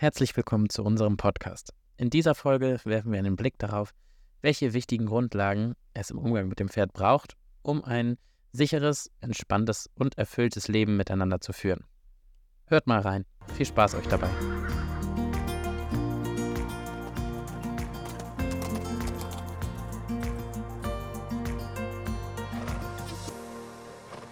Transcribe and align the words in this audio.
Herzlich 0.00 0.36
willkommen 0.36 0.70
zu 0.70 0.84
unserem 0.84 1.16
Podcast. 1.16 1.74
In 1.96 2.08
dieser 2.08 2.36
Folge 2.36 2.78
werfen 2.84 3.10
wir 3.10 3.18
einen 3.18 3.34
Blick 3.34 3.58
darauf, 3.58 3.90
welche 4.42 4.72
wichtigen 4.72 5.06
Grundlagen 5.06 5.74
es 5.92 6.10
im 6.10 6.18
Umgang 6.18 6.46
mit 6.46 6.60
dem 6.60 6.68
Pferd 6.68 6.92
braucht, 6.92 7.34
um 7.62 7.82
ein 7.82 8.16
sicheres, 8.52 9.10
entspanntes 9.20 9.90
und 9.96 10.16
erfülltes 10.16 10.68
Leben 10.68 10.96
miteinander 10.96 11.40
zu 11.40 11.52
führen. 11.52 11.84
Hört 12.66 12.86
mal 12.86 13.00
rein. 13.00 13.24
Viel 13.54 13.66
Spaß 13.66 13.96
euch 13.96 14.06
dabei. 14.06 14.30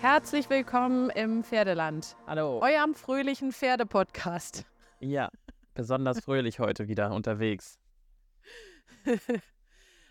Herzlich 0.01 0.49
willkommen 0.49 1.11
im 1.11 1.43
Pferdeland, 1.43 2.15
Hallo. 2.29 2.61
eurem 2.63 2.95
fröhlichen 2.95 3.51
Pferdepodcast. 3.51 4.65
Ja, 5.01 5.29
besonders 5.77 6.21
fröhlich 6.21 6.59
heute 6.59 6.89
wieder 6.89 7.13
unterwegs. 7.13 7.79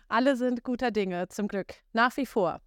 Alle 0.08 0.36
sind 0.36 0.62
guter 0.62 0.90
Dinge, 0.90 1.28
zum 1.28 1.48
Glück. 1.48 1.74
Nach 1.92 2.16
wie 2.16 2.26
vor. 2.26 2.60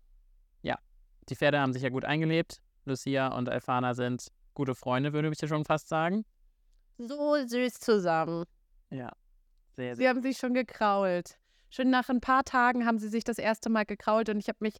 Die 1.30 1.36
Pferde 1.36 1.60
haben 1.60 1.74
sich 1.74 1.84
ja 1.84 1.90
gut 1.90 2.06
eingelebt. 2.06 2.60
Lucia 2.86 3.28
und 3.28 3.50
Alfana 3.50 3.94
sind 3.94 4.30
gute 4.56 4.74
Freunde, 4.74 5.14
würde 5.14 5.30
ich 5.30 5.48
schon 5.48 5.64
fast 5.64 5.88
sagen. 5.88 6.26
So 6.98 7.36
süß 7.46 7.80
zusammen. 7.80 8.46
Ja, 8.90 9.12
sehr, 9.76 9.96
Sie 9.96 10.02
sehr. 10.02 10.10
haben 10.10 10.22
sich 10.22 10.38
schon 10.38 10.54
gekrault. 10.54 11.38
Schon 11.70 11.92
nach 11.92 12.10
ein 12.10 12.20
paar 12.20 12.44
Tagen 12.44 12.86
haben 12.86 12.98
sie 12.98 13.10
sich 13.10 13.24
das 13.24 13.38
erste 13.38 13.70
Mal 13.70 13.86
gekrault 13.86 14.30
und 14.30 14.40
ich 14.40 14.48
habe 14.48 14.58
mich 14.62 14.78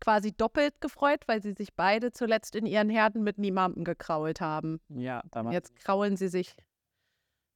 quasi 0.00 0.32
doppelt 0.32 0.80
gefreut, 0.80 1.22
weil 1.28 1.40
sie 1.40 1.52
sich 1.52 1.72
beide 1.74 2.10
zuletzt 2.10 2.56
in 2.56 2.66
ihren 2.66 2.90
Herden 2.90 3.22
mit 3.22 3.38
niemandem 3.38 3.84
gekrault 3.84 4.40
haben. 4.40 4.80
Ja, 4.88 5.22
da 5.30 5.44
war 5.44 5.52
Jetzt 5.52 5.76
kraulen 5.76 6.16
sie 6.16 6.26
sich 6.26 6.56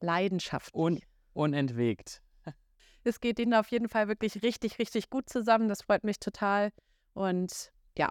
leidenschaftlich. 0.00 0.74
un 0.74 1.00
unentwegt. 1.32 2.22
es 3.04 3.20
geht 3.20 3.38
ihnen 3.38 3.54
auf 3.54 3.68
jeden 3.68 3.88
Fall 3.88 4.08
wirklich 4.08 4.42
richtig, 4.42 4.78
richtig 4.78 5.10
gut 5.10 5.28
zusammen. 5.28 5.68
Das 5.68 5.82
freut 5.82 6.04
mich 6.04 6.18
total. 6.18 6.72
Und 7.14 7.72
ja, 7.96 8.08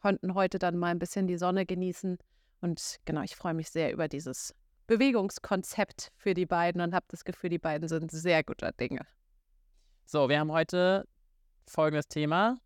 konnten 0.00 0.34
heute 0.34 0.58
dann 0.58 0.76
mal 0.76 0.88
ein 0.88 0.98
bisschen 0.98 1.26
die 1.26 1.38
Sonne 1.38 1.66
genießen. 1.66 2.18
Und 2.60 2.96
genau, 3.04 3.22
ich 3.22 3.36
freue 3.36 3.54
mich 3.54 3.70
sehr 3.70 3.92
über 3.92 4.08
dieses 4.08 4.54
Bewegungskonzept 4.86 6.12
für 6.16 6.34
die 6.34 6.46
beiden 6.46 6.80
und 6.80 6.94
habe 6.94 7.06
das 7.08 7.24
Gefühl, 7.24 7.50
die 7.50 7.58
beiden 7.58 7.88
sind 7.88 8.10
sehr 8.10 8.42
guter 8.42 8.72
Dinge. 8.72 9.06
So, 10.04 10.28
wir 10.28 10.40
haben 10.40 10.50
heute 10.50 11.06
folgendes 11.66 12.08
Thema. 12.08 12.58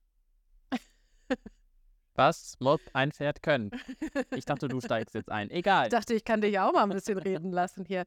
Was 2.16 2.54
muss 2.60 2.80
ein 2.92 3.12
Pferd 3.12 3.42
können? 3.42 3.70
Ich 4.36 4.44
dachte, 4.44 4.68
du 4.68 4.80
steigst 4.80 5.14
jetzt 5.14 5.30
ein. 5.30 5.50
Egal. 5.50 5.84
Ich 5.86 5.90
dachte, 5.90 6.14
ich 6.14 6.24
kann 6.24 6.40
dich 6.40 6.58
auch 6.58 6.72
mal 6.72 6.84
ein 6.84 6.90
bisschen 6.90 7.18
reden 7.18 7.50
lassen 7.52 7.84
hier. 7.84 8.04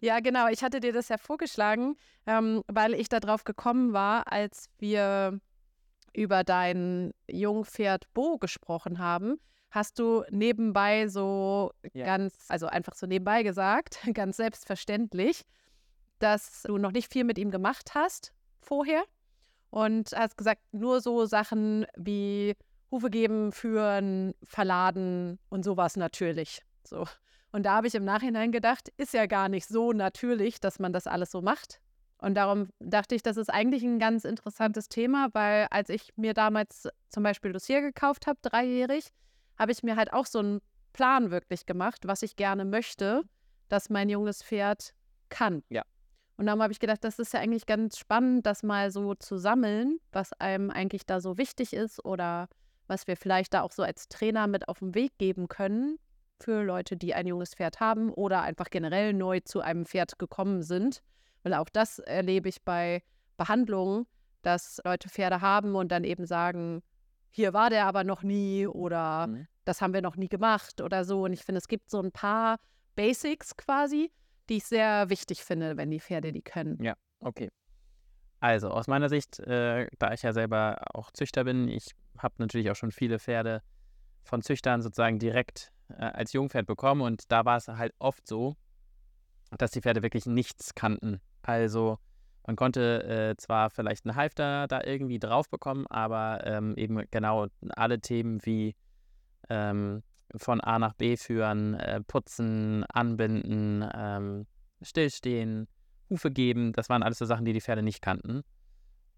Ja, 0.00 0.20
genau. 0.20 0.48
Ich 0.48 0.62
hatte 0.62 0.80
dir 0.80 0.92
das 0.92 1.08
ja 1.08 1.18
vorgeschlagen, 1.18 1.96
ähm, 2.26 2.62
weil 2.68 2.94
ich 2.94 3.08
darauf 3.08 3.44
gekommen 3.44 3.92
war, 3.92 4.30
als 4.32 4.66
wir 4.78 5.38
über 6.14 6.42
dein 6.44 7.12
Jungpferd 7.30 8.12
Bo 8.14 8.38
gesprochen 8.38 8.98
haben. 8.98 9.40
Hast 9.70 9.98
du 9.98 10.24
nebenbei 10.30 11.06
so 11.08 11.70
Ja. 11.92 12.04
ganz, 12.06 12.46
also 12.48 12.66
einfach 12.66 12.94
so 12.94 13.06
nebenbei 13.06 13.42
gesagt, 13.42 13.98
ganz 14.14 14.36
selbstverständlich, 14.36 15.42
dass 16.18 16.62
du 16.62 16.78
noch 16.78 16.92
nicht 16.92 17.12
viel 17.12 17.24
mit 17.24 17.38
ihm 17.38 17.50
gemacht 17.50 17.90
hast 17.94 18.32
vorher 18.60 19.04
und 19.70 20.10
hast 20.14 20.36
gesagt, 20.36 20.62
nur 20.72 21.00
so 21.00 21.24
Sachen 21.26 21.86
wie 21.96 22.56
Hufe 22.90 23.10
geben, 23.10 23.52
führen, 23.52 24.34
verladen 24.42 25.38
und 25.48 25.64
sowas 25.64 25.96
natürlich. 25.96 26.62
So. 26.84 27.06
Und 27.52 27.64
da 27.64 27.74
habe 27.74 27.86
ich 27.86 27.94
im 27.94 28.04
Nachhinein 28.04 28.52
gedacht, 28.52 28.90
ist 28.96 29.14
ja 29.14 29.26
gar 29.26 29.48
nicht 29.48 29.66
so 29.66 29.92
natürlich, 29.92 30.60
dass 30.60 30.78
man 30.78 30.92
das 30.92 31.06
alles 31.06 31.30
so 31.30 31.42
macht. 31.42 31.80
Und 32.18 32.34
darum 32.34 32.68
dachte 32.80 33.14
ich, 33.14 33.22
das 33.22 33.36
ist 33.36 33.50
eigentlich 33.50 33.82
ein 33.82 33.98
ganz 33.98 34.24
interessantes 34.24 34.88
Thema, 34.88 35.28
weil 35.32 35.66
als 35.70 35.88
ich 35.88 36.12
mir 36.16 36.34
damals 36.34 36.88
zum 37.08 37.22
Beispiel 37.22 37.50
Lucia 37.52 37.80
gekauft 37.80 38.26
habe, 38.26 38.38
dreijährig, 38.42 39.08
habe 39.58 39.72
ich 39.72 39.82
mir 39.82 39.96
halt 39.96 40.12
auch 40.12 40.26
so 40.26 40.40
einen 40.40 40.60
Plan 40.92 41.30
wirklich 41.30 41.66
gemacht, 41.66 42.06
was 42.06 42.22
ich 42.22 42.36
gerne 42.36 42.64
möchte, 42.64 43.22
dass 43.68 43.88
mein 43.88 44.08
junges 44.10 44.42
Pferd 44.42 44.92
kann. 45.28 45.62
Ja. 45.70 45.82
Und 46.36 46.46
darum 46.46 46.62
habe 46.62 46.72
ich 46.72 46.80
gedacht, 46.80 47.04
das 47.04 47.18
ist 47.18 47.32
ja 47.32 47.40
eigentlich 47.40 47.66
ganz 47.66 47.98
spannend, 47.98 48.46
das 48.46 48.62
mal 48.62 48.90
so 48.90 49.14
zu 49.14 49.36
sammeln, 49.36 49.98
was 50.12 50.32
einem 50.34 50.70
eigentlich 50.70 51.06
da 51.06 51.20
so 51.20 51.38
wichtig 51.38 51.72
ist 51.72 52.04
oder 52.04 52.48
was 52.90 53.06
wir 53.06 53.16
vielleicht 53.16 53.54
da 53.54 53.62
auch 53.62 53.70
so 53.70 53.84
als 53.84 54.08
Trainer 54.08 54.48
mit 54.48 54.68
auf 54.68 54.80
den 54.80 54.94
Weg 54.96 55.16
geben 55.16 55.46
können 55.48 55.98
für 56.40 56.62
Leute, 56.64 56.96
die 56.96 57.14
ein 57.14 57.26
junges 57.26 57.54
Pferd 57.54 57.78
haben 57.78 58.10
oder 58.12 58.42
einfach 58.42 58.68
generell 58.68 59.12
neu 59.12 59.40
zu 59.40 59.60
einem 59.60 59.86
Pferd 59.86 60.18
gekommen 60.18 60.62
sind. 60.62 61.00
Weil 61.44 61.54
auch 61.54 61.68
das 61.68 62.00
erlebe 62.00 62.48
ich 62.48 62.62
bei 62.62 63.02
Behandlungen, 63.36 64.06
dass 64.42 64.80
Leute 64.84 65.08
Pferde 65.08 65.40
haben 65.40 65.76
und 65.76 65.92
dann 65.92 66.02
eben 66.04 66.26
sagen, 66.26 66.82
hier 67.30 67.52
war 67.52 67.70
der 67.70 67.86
aber 67.86 68.02
noch 68.02 68.24
nie 68.24 68.66
oder 68.66 69.28
Mhm. 69.28 69.46
das 69.64 69.80
haben 69.80 69.94
wir 69.94 70.02
noch 70.02 70.16
nie 70.16 70.28
gemacht 70.28 70.80
oder 70.80 71.04
so. 71.04 71.22
Und 71.24 71.32
ich 71.32 71.44
finde, 71.44 71.58
es 71.58 71.68
gibt 71.68 71.90
so 71.90 72.00
ein 72.02 72.10
paar 72.10 72.58
Basics 72.96 73.56
quasi, 73.56 74.10
die 74.48 74.56
ich 74.56 74.64
sehr 74.64 75.10
wichtig 75.10 75.44
finde, 75.44 75.76
wenn 75.76 75.90
die 75.92 76.00
Pferde 76.00 76.32
die 76.32 76.42
können. 76.42 76.76
Okay. 77.20 77.50
Also, 78.40 78.70
aus 78.70 78.86
meiner 78.86 79.10
Sicht, 79.10 79.38
äh, 79.40 79.88
da 79.98 80.12
ich 80.12 80.22
ja 80.22 80.32
selber 80.32 80.82
auch 80.94 81.10
Züchter 81.10 81.44
bin, 81.44 81.68
ich 81.68 81.94
habe 82.18 82.34
natürlich 82.38 82.70
auch 82.70 82.76
schon 82.76 82.90
viele 82.90 83.18
Pferde 83.18 83.62
von 84.24 84.42
Züchtern 84.42 84.80
sozusagen 84.80 85.18
direkt 85.18 85.72
äh, 85.88 86.04
als 86.04 86.32
Jungpferd 86.32 86.66
bekommen 86.66 87.02
und 87.02 87.30
da 87.30 87.44
war 87.44 87.58
es 87.58 87.68
halt 87.68 87.92
oft 87.98 88.26
so, 88.26 88.56
dass 89.58 89.72
die 89.72 89.82
Pferde 89.82 90.02
wirklich 90.02 90.24
nichts 90.24 90.74
kannten. 90.74 91.20
Also, 91.42 91.98
man 92.46 92.56
konnte 92.56 93.04
äh, 93.04 93.36
zwar 93.36 93.68
vielleicht 93.68 94.06
einen 94.06 94.16
Halfter 94.16 94.66
da 94.68 94.82
irgendwie 94.84 95.18
drauf 95.18 95.50
bekommen, 95.50 95.86
aber 95.88 96.40
ähm, 96.44 96.74
eben 96.76 97.02
genau 97.10 97.48
alle 97.76 98.00
Themen 98.00 98.44
wie 98.46 98.74
ähm, 99.50 100.02
von 100.36 100.60
A 100.60 100.78
nach 100.78 100.94
B 100.94 101.16
führen, 101.16 101.74
äh, 101.74 102.00
putzen, 102.00 102.84
anbinden, 102.84 103.86
ähm, 103.94 104.46
stillstehen, 104.80 105.68
Hufe 106.10 106.30
geben, 106.30 106.72
das 106.72 106.88
waren 106.88 107.02
alles 107.02 107.18
so 107.18 107.24
Sachen, 107.24 107.44
die 107.44 107.52
die 107.52 107.60
Pferde 107.60 107.82
nicht 107.82 108.02
kannten. 108.02 108.42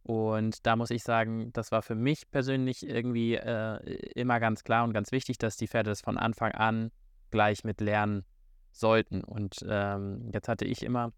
Und 0.05 0.67
da 0.67 0.77
muss 0.77 0.91
ich 0.91 1.03
sagen, 1.03 1.53
das 1.53 1.71
war 1.71 1.83
für 1.83 1.95
mich 1.95 2.31
persönlich 2.31 2.87
irgendwie 2.87 3.35
äh, 3.35 3.77
immer 4.15 4.41
ganz 4.41 4.65
klar 4.65 4.85
und 4.85 4.93
ganz 4.93 5.13
wichtig, 5.13 5.39
dass 5.39 5.57
die 5.57 5.69
Pferde 5.69 5.91
das 5.91 6.01
von 6.01 6.19
Anfang 6.19 6.53
an 6.53 6.91
gleich 7.31 7.65
mit 7.65 7.81
lernen 7.81 8.25
sollten. 8.73 9.23
Und 9.23 9.65
ähm, 9.69 10.31
jetzt 10.33 10.49
hatte 10.49 10.65
ich 10.65 10.83
immer 10.83 11.13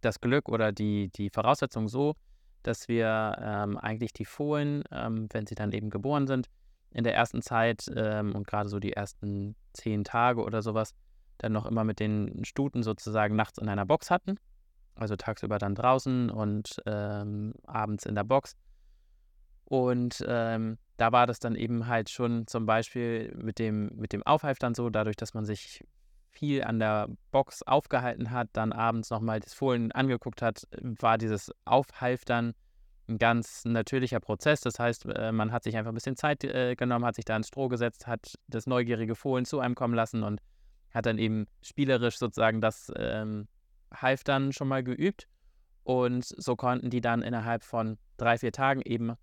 das 0.00 0.20
Glück 0.20 0.48
oder 0.48 0.72
die, 0.72 1.10
die 1.10 1.30
Voraussetzung 1.30 1.88
so, 1.88 2.14
dass 2.62 2.88
wir 2.88 3.36
ähm, 3.40 3.76
eigentlich 3.76 4.12
die 4.12 4.24
Fohlen, 4.24 4.84
ähm, 4.90 5.28
wenn 5.30 5.46
sie 5.46 5.54
dann 5.54 5.72
eben 5.72 5.90
geboren 5.90 6.26
sind, 6.26 6.48
in 6.92 7.04
der 7.04 7.14
ersten 7.14 7.42
Zeit 7.42 7.90
ähm, 7.94 8.34
und 8.34 8.46
gerade 8.46 8.68
so 8.68 8.78
die 8.78 8.92
ersten 8.92 9.54
zehn 9.72 10.04
Tage 10.04 10.42
oder 10.42 10.62
sowas, 10.62 10.94
dann 11.38 11.52
noch 11.52 11.66
immer 11.66 11.84
mit 11.84 12.00
den 12.00 12.44
Stuten 12.44 12.82
sozusagen 12.82 13.36
nachts 13.36 13.58
in 13.58 13.68
einer 13.68 13.86
Box 13.86 14.10
hatten. 14.10 14.38
Also 14.94 15.16
tagsüber 15.16 15.58
dann 15.58 15.74
draußen 15.74 16.30
und 16.30 16.76
ähm, 16.86 17.54
abends 17.66 18.04
in 18.06 18.14
der 18.14 18.24
Box. 18.24 18.56
Und 19.64 20.22
ähm, 20.28 20.78
da 20.98 21.12
war 21.12 21.26
das 21.26 21.38
dann 21.38 21.54
eben 21.54 21.86
halt 21.86 22.10
schon 22.10 22.46
zum 22.46 22.66
Beispiel 22.66 23.34
mit 23.36 23.58
dem, 23.58 23.90
mit 23.96 24.12
dem 24.12 24.22
Aufhalftern 24.22 24.74
so, 24.74 24.90
dadurch, 24.90 25.16
dass 25.16 25.34
man 25.34 25.46
sich 25.46 25.82
viel 26.28 26.62
an 26.64 26.78
der 26.78 27.08
Box 27.30 27.62
aufgehalten 27.62 28.30
hat, 28.30 28.48
dann 28.52 28.72
abends 28.72 29.10
nochmal 29.10 29.40
das 29.40 29.54
Fohlen 29.54 29.92
angeguckt 29.92 30.42
hat, 30.42 30.66
war 30.80 31.18
dieses 31.18 31.52
Aufhalftern 31.64 32.54
ein 33.08 33.18
ganz 33.18 33.64
natürlicher 33.64 34.20
Prozess. 34.20 34.60
Das 34.60 34.78
heißt, 34.78 35.06
äh, 35.06 35.32
man 35.32 35.52
hat 35.52 35.64
sich 35.64 35.76
einfach 35.76 35.90
ein 35.90 35.94
bisschen 35.94 36.16
Zeit 36.16 36.44
äh, 36.44 36.74
genommen, 36.74 37.04
hat 37.04 37.16
sich 37.16 37.24
da 37.24 37.36
ins 37.36 37.48
Stroh 37.48 37.68
gesetzt, 37.68 38.06
hat 38.06 38.38
das 38.48 38.66
neugierige 38.66 39.14
Fohlen 39.14 39.44
zu 39.44 39.60
einem 39.60 39.74
kommen 39.74 39.94
lassen 39.94 40.22
und 40.22 40.40
hat 40.92 41.06
dann 41.06 41.18
eben 41.18 41.46
spielerisch 41.62 42.18
sozusagen 42.18 42.60
das 42.60 42.92
ähm, 42.96 43.48
Halftern 43.94 44.52
schon 44.52 44.68
mal 44.68 44.82
geübt. 44.82 45.28
Und 45.84 46.24
so 46.24 46.56
konnten 46.56 46.90
die 46.90 47.00
dann 47.00 47.22
innerhalb 47.22 47.64
von 47.64 47.98
drei, 48.16 48.38
vier 48.38 48.52
Tagen 48.52 48.82
eben 48.82 49.14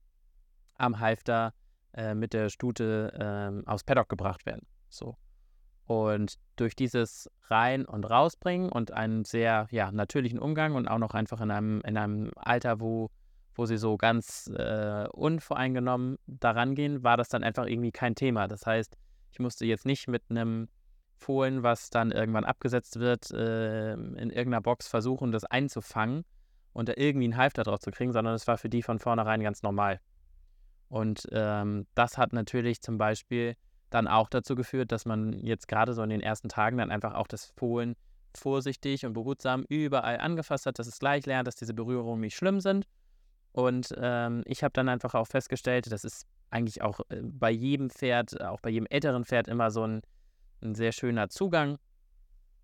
am 0.76 1.00
Halfter 1.00 1.54
äh, 1.94 2.14
mit 2.14 2.34
der 2.34 2.50
Stute 2.50 3.14
ähm, 3.20 3.64
aufs 3.66 3.84
Paddock 3.84 4.10
gebracht 4.10 4.46
werden. 4.46 4.68
So. 4.90 5.16
Und 5.86 6.36
durch 6.56 6.76
dieses 6.76 7.30
Rein- 7.48 7.86
und 7.86 8.04
Rausbringen 8.06 8.70
und 8.70 8.92
einen 8.92 9.26
sehr 9.26 9.68
ja, 9.72 9.92
natürlichen 9.92 10.38
Umgang 10.38 10.76
und 10.76 10.88
auch 10.88 11.00
noch 11.00 11.14
einfach 11.16 11.42
in 11.42 11.50
einem, 11.50 11.82
in 11.82 11.98
einem 11.98 12.32
Alter, 12.36 12.80
wo, 12.80 13.10
wo 13.56 13.66
sie 13.66 13.78
so 13.78 13.98
ganz 13.98 14.52
äh, 14.56 15.08
unvoreingenommen 15.12 16.18
daran 16.28 16.76
gehen, 16.76 17.04
war 17.04 17.18
das 17.18 17.30
dann 17.30 17.44
einfach 17.44 17.66
irgendwie 17.66 17.92
kein 17.92 18.14
Thema. 18.14 18.48
Das 18.48 18.66
heißt, 18.66 18.98
ich 19.32 19.40
musste 19.40 19.66
jetzt 19.66 19.86
nicht 19.86 20.08
mit 20.08 20.24
einem 20.30 20.68
Fohlen, 21.20 21.64
was 21.64 21.90
dann 21.90 22.12
irgendwann 22.12 22.46
abgesetzt 22.46 23.00
wird, 23.00 23.32
äh, 23.32 23.94
in 23.94 24.30
irgendeiner 24.30 24.62
Box 24.62 24.88
versuchen, 24.88 25.32
das 25.32 25.44
einzufangen 25.46 26.26
und 26.74 26.90
da 26.90 26.94
irgendwie 26.96 27.26
einen 27.26 27.38
Halfter 27.38 27.64
drauf 27.64 27.80
zu 27.80 27.92
kriegen, 27.92 28.14
sondern 28.14 28.34
es 28.34 28.48
war 28.48 28.58
für 28.58 28.70
die 28.70 28.82
von 28.82 29.00
vornherein 29.00 29.42
ganz 29.42 29.62
normal. 29.64 30.00
Und 30.88 31.28
ähm, 31.32 31.86
das 31.94 32.18
hat 32.18 32.34
natürlich 32.34 32.82
zum 32.82 32.98
Beispiel 32.98 33.56
dann 33.90 34.08
auch 34.08 34.30
dazu 34.30 34.56
geführt, 34.56 34.92
dass 34.92 35.06
man 35.06 35.34
jetzt 35.34 35.68
gerade 35.68 35.94
so 35.94 36.02
in 36.04 36.10
den 36.10 36.22
ersten 36.22 36.50
Tagen 36.50 36.78
dann 36.78 36.92
einfach 36.92 37.14
auch 37.14 37.28
das 37.28 37.46
Fohlen 37.58 37.96
vorsichtig 38.36 39.06
und 39.06 39.14
behutsam 39.14 39.66
überall 39.68 40.20
angefasst 40.20 40.66
hat, 40.66 40.80
dass 40.80 40.88
es 40.88 41.00
gleich 41.00 41.26
lernt, 41.26 41.48
dass 41.48 41.56
diese 41.56 41.74
Berührungen 41.74 42.22
nicht 42.22 42.36
schlimm 42.36 42.60
sind. 42.60 42.86
Und 43.52 43.94
ähm, 43.98 44.44
ich 44.46 44.64
habe 44.64 44.74
dann 44.74 44.90
einfach 44.90 45.16
auch 45.16 45.28
festgestellt, 45.28 45.92
das 45.92 46.04
ist 46.04 46.28
eigentlich 46.52 46.82
auch 46.82 47.00
äh, 47.10 47.22
bei 47.24 47.50
jedem 47.52 47.90
Pferd, 47.90 48.40
auch 48.42 48.62
bei 48.62 48.70
jedem 48.70 48.88
älteren 48.90 49.26
Pferd 49.26 49.48
immer 49.48 49.72
so 49.72 49.84
ein, 49.84 50.02
ein 50.62 50.76
sehr 50.76 50.92
schöner 50.92 51.30
Zugang, 51.30 51.78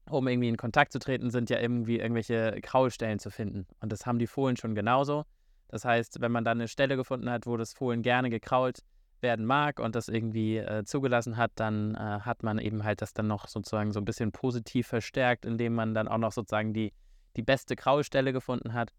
um 0.09 0.27
irgendwie 0.27 0.50
in 0.50 0.57
Kontakt 0.57 0.92
zu 0.92 1.00
treten, 1.00 1.30
sind 1.30 1.50
ja 1.50 1.59
irgendwie 1.59 2.00
irgendwelche 2.00 2.59
Kraulstellen 2.62 3.19
zu 3.19 3.31
finden. 3.31 3.65
Und 3.80 3.92
das 3.92 4.06
haben 4.06 4.19
die 4.19 4.27
Fohlen 4.27 4.57
schon 4.57 4.75
genauso. 4.75 5.25
Das 5.69 5.83
heißt, 5.83 6.21
wenn 6.21 6.31
man 6.31 6.45
dann 6.45 6.59
eine 6.59 6.68
Stelle 6.68 6.95
gefunden 6.95 7.30
hat, 7.30 7.47
wo 7.47 7.57
das 7.57 7.74
Fohlen 7.74 8.01
gerne 8.01 8.30
gekrault 8.30 8.83
werden 9.21 9.45
mag 9.45 9.80
und 9.80 9.95
das 9.95 10.07
irgendwie 10.07 10.57
äh, 10.57 10.83
zugelassen 10.83 11.38
hat, 11.38 11.51
dann 11.56 11.95
äh, 11.95 11.97
hat 11.97 12.44
man 12.44 12.59
eben 12.59 12.83
halt 12.83 13.01
das 13.01 13.13
dann 13.13 13.27
noch 13.27 13.47
sozusagen 13.47 13.92
so 13.92 14.00
ein 14.00 14.06
bisschen 14.06 14.31
positiv 14.31 14.88
verstärkt, 14.88 15.45
indem 15.45 15.74
man 15.74 15.94
dann 15.94 16.07
auch 16.07 16.19
noch 16.19 16.31
sozusagen 16.31 16.74
die, 16.74 16.94
die 17.36 17.41
beste 17.41 17.75
Kraulstelle 17.75 18.33
gefunden 18.33 18.74
hat. 18.74 18.91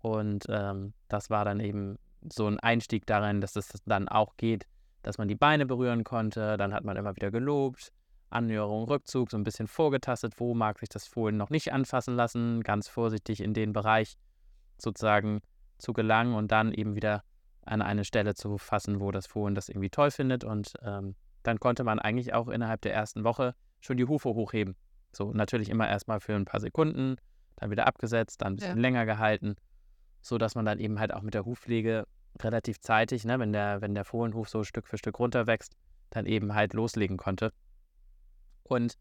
Und 0.00 0.46
ähm, 0.48 0.92
das 1.08 1.30
war 1.30 1.44
dann 1.44 1.58
eben 1.58 1.98
so 2.32 2.46
ein 2.46 2.60
Einstieg 2.60 3.06
darin, 3.06 3.40
dass 3.40 3.56
es 3.56 3.72
dann 3.86 4.08
auch 4.08 4.36
geht, 4.36 4.66
dass 5.02 5.18
man 5.18 5.26
die 5.26 5.34
Beine 5.34 5.66
berühren 5.66 6.04
konnte. 6.04 6.56
Dann 6.56 6.72
hat 6.72 6.84
man 6.84 6.96
immer 6.96 7.16
wieder 7.16 7.30
gelobt, 7.30 7.92
Annäherung, 8.30 8.84
Rückzug, 8.84 9.30
so 9.30 9.36
ein 9.36 9.44
bisschen 9.44 9.68
vorgetastet, 9.68 10.34
wo 10.38 10.54
mag 10.54 10.78
sich 10.78 10.88
das 10.88 11.06
Fohlen 11.06 11.36
noch 11.36 11.50
nicht 11.50 11.72
anfassen 11.72 12.16
lassen, 12.16 12.62
ganz 12.62 12.88
vorsichtig 12.88 13.40
in 13.40 13.54
den 13.54 13.72
Bereich 13.72 14.16
sozusagen 14.78 15.40
zu 15.78 15.92
gelangen 15.92 16.34
und 16.34 16.50
dann 16.52 16.72
eben 16.72 16.94
wieder 16.96 17.22
an 17.62 17.82
eine 17.82 18.04
Stelle 18.04 18.34
zu 18.34 18.58
fassen, 18.58 19.00
wo 19.00 19.10
das 19.10 19.26
Fohlen 19.26 19.54
das 19.54 19.68
irgendwie 19.68 19.90
toll 19.90 20.10
findet. 20.10 20.44
Und 20.44 20.74
ähm, 20.82 21.14
dann 21.42 21.58
konnte 21.58 21.84
man 21.84 21.98
eigentlich 21.98 22.34
auch 22.34 22.48
innerhalb 22.48 22.80
der 22.82 22.94
ersten 22.94 23.24
Woche 23.24 23.54
schon 23.80 23.96
die 23.96 24.06
Hufe 24.06 24.30
hochheben. 24.30 24.76
So 25.12 25.32
natürlich 25.32 25.68
immer 25.68 25.88
erstmal 25.88 26.20
für 26.20 26.34
ein 26.34 26.44
paar 26.44 26.60
Sekunden, 26.60 27.16
dann 27.56 27.70
wieder 27.70 27.86
abgesetzt, 27.86 28.42
dann 28.42 28.54
ein 28.54 28.56
bisschen 28.56 28.76
ja. 28.76 28.82
länger 28.82 29.06
gehalten 29.06 29.56
so 30.26 30.38
dass 30.38 30.56
man 30.56 30.64
dann 30.64 30.80
eben 30.80 30.98
halt 30.98 31.14
auch 31.14 31.22
mit 31.22 31.34
der 31.34 31.44
Hufpflege 31.44 32.06
relativ 32.40 32.80
zeitig, 32.80 33.24
ne, 33.24 33.38
wenn 33.38 33.52
der, 33.52 33.80
wenn 33.80 33.94
der 33.94 34.04
Fohlenhuf 34.04 34.48
so 34.48 34.64
Stück 34.64 34.88
für 34.88 34.98
Stück 34.98 35.18
runterwächst, 35.18 35.74
dann 36.10 36.26
eben 36.26 36.54
halt 36.54 36.74
loslegen 36.74 37.16
konnte. 37.16 37.52
Und 38.68 38.94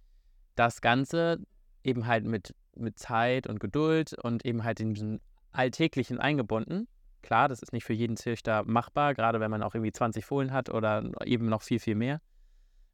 das 0.56 0.82
Ganze 0.82 1.40
eben 1.84 2.08
halt 2.08 2.26
mit, 2.26 2.56
mit 2.76 2.98
Zeit 2.98 3.48
und 3.48 3.60
Geduld 3.60 4.14
und 4.24 4.46
eben 4.46 4.64
halt 4.64 4.80
in 4.80 4.94
diesen 4.94 5.22
Alltäglichen 5.52 6.20
eingebunden. 6.20 6.88
Klar, 7.22 7.48
das 7.48 7.62
ist 7.62 7.74
nicht 7.74 7.86
für 7.86 7.94
jeden 7.94 8.18
Züchter 8.18 8.64
machbar, 8.66 9.16
gerade 9.16 9.40
wenn 9.40 9.52
man 9.52 9.64
auch 9.64 9.74
irgendwie 9.74 9.92
20 9.92 10.26
Fohlen 10.26 10.52
hat 10.52 10.70
oder 10.70 11.04
eben 11.26 11.48
noch 11.48 11.62
viel, 11.62 11.80
viel 11.80 11.96
mehr. 11.96 12.22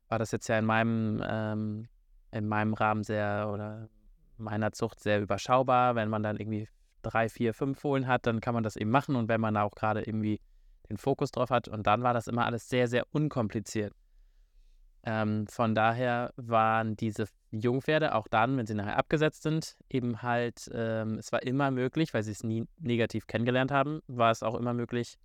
War 0.07 0.19
das 0.19 0.31
jetzt 0.31 0.47
ja 0.47 0.57
in 0.57 0.65
meinem, 0.65 1.21
ähm, 1.25 1.87
in 2.31 2.47
meinem 2.47 2.73
Rahmen 2.73 3.03
sehr 3.03 3.49
oder 3.53 3.89
meiner 4.37 4.71
Zucht 4.71 4.99
sehr 4.99 5.21
überschaubar, 5.21 5.95
wenn 5.95 6.09
man 6.09 6.23
dann 6.23 6.37
irgendwie 6.37 6.67
drei, 7.01 7.29
vier, 7.29 7.53
fünf 7.53 7.79
Fohlen 7.79 8.07
hat, 8.07 8.25
dann 8.25 8.41
kann 8.41 8.53
man 8.53 8.63
das 8.63 8.75
eben 8.75 8.89
machen 8.89 9.15
und 9.15 9.27
wenn 9.27 9.41
man 9.41 9.57
auch 9.57 9.75
gerade 9.75 10.01
irgendwie 10.01 10.39
den 10.89 10.97
Fokus 10.97 11.31
drauf 11.31 11.49
hat 11.49 11.67
und 11.67 11.87
dann 11.87 12.03
war 12.03 12.13
das 12.13 12.27
immer 12.27 12.45
alles 12.45 12.69
sehr, 12.69 12.87
sehr 12.87 13.05
unkompliziert. 13.11 13.93
Ähm, 15.03 15.47
von 15.47 15.73
daher 15.73 16.31
waren 16.35 16.95
diese 16.95 17.25
Jungpferde 17.49 18.13
auch 18.13 18.27
dann, 18.27 18.55
wenn 18.57 18.67
sie 18.67 18.75
nachher 18.75 18.97
abgesetzt 18.97 19.43
sind, 19.43 19.75
eben 19.89 20.21
halt, 20.21 20.69
ähm, 20.73 21.17
es 21.17 21.31
war 21.31 21.41
immer 21.43 21.71
möglich, 21.71 22.13
weil 22.13 22.23
sie 22.23 22.31
es 22.31 22.43
nie 22.43 22.67
negativ 22.77 23.25
kennengelernt 23.25 23.71
haben, 23.71 24.01
war 24.07 24.31
es 24.31 24.43
auch 24.43 24.55
immer 24.55 24.73
möglich, 24.73 25.17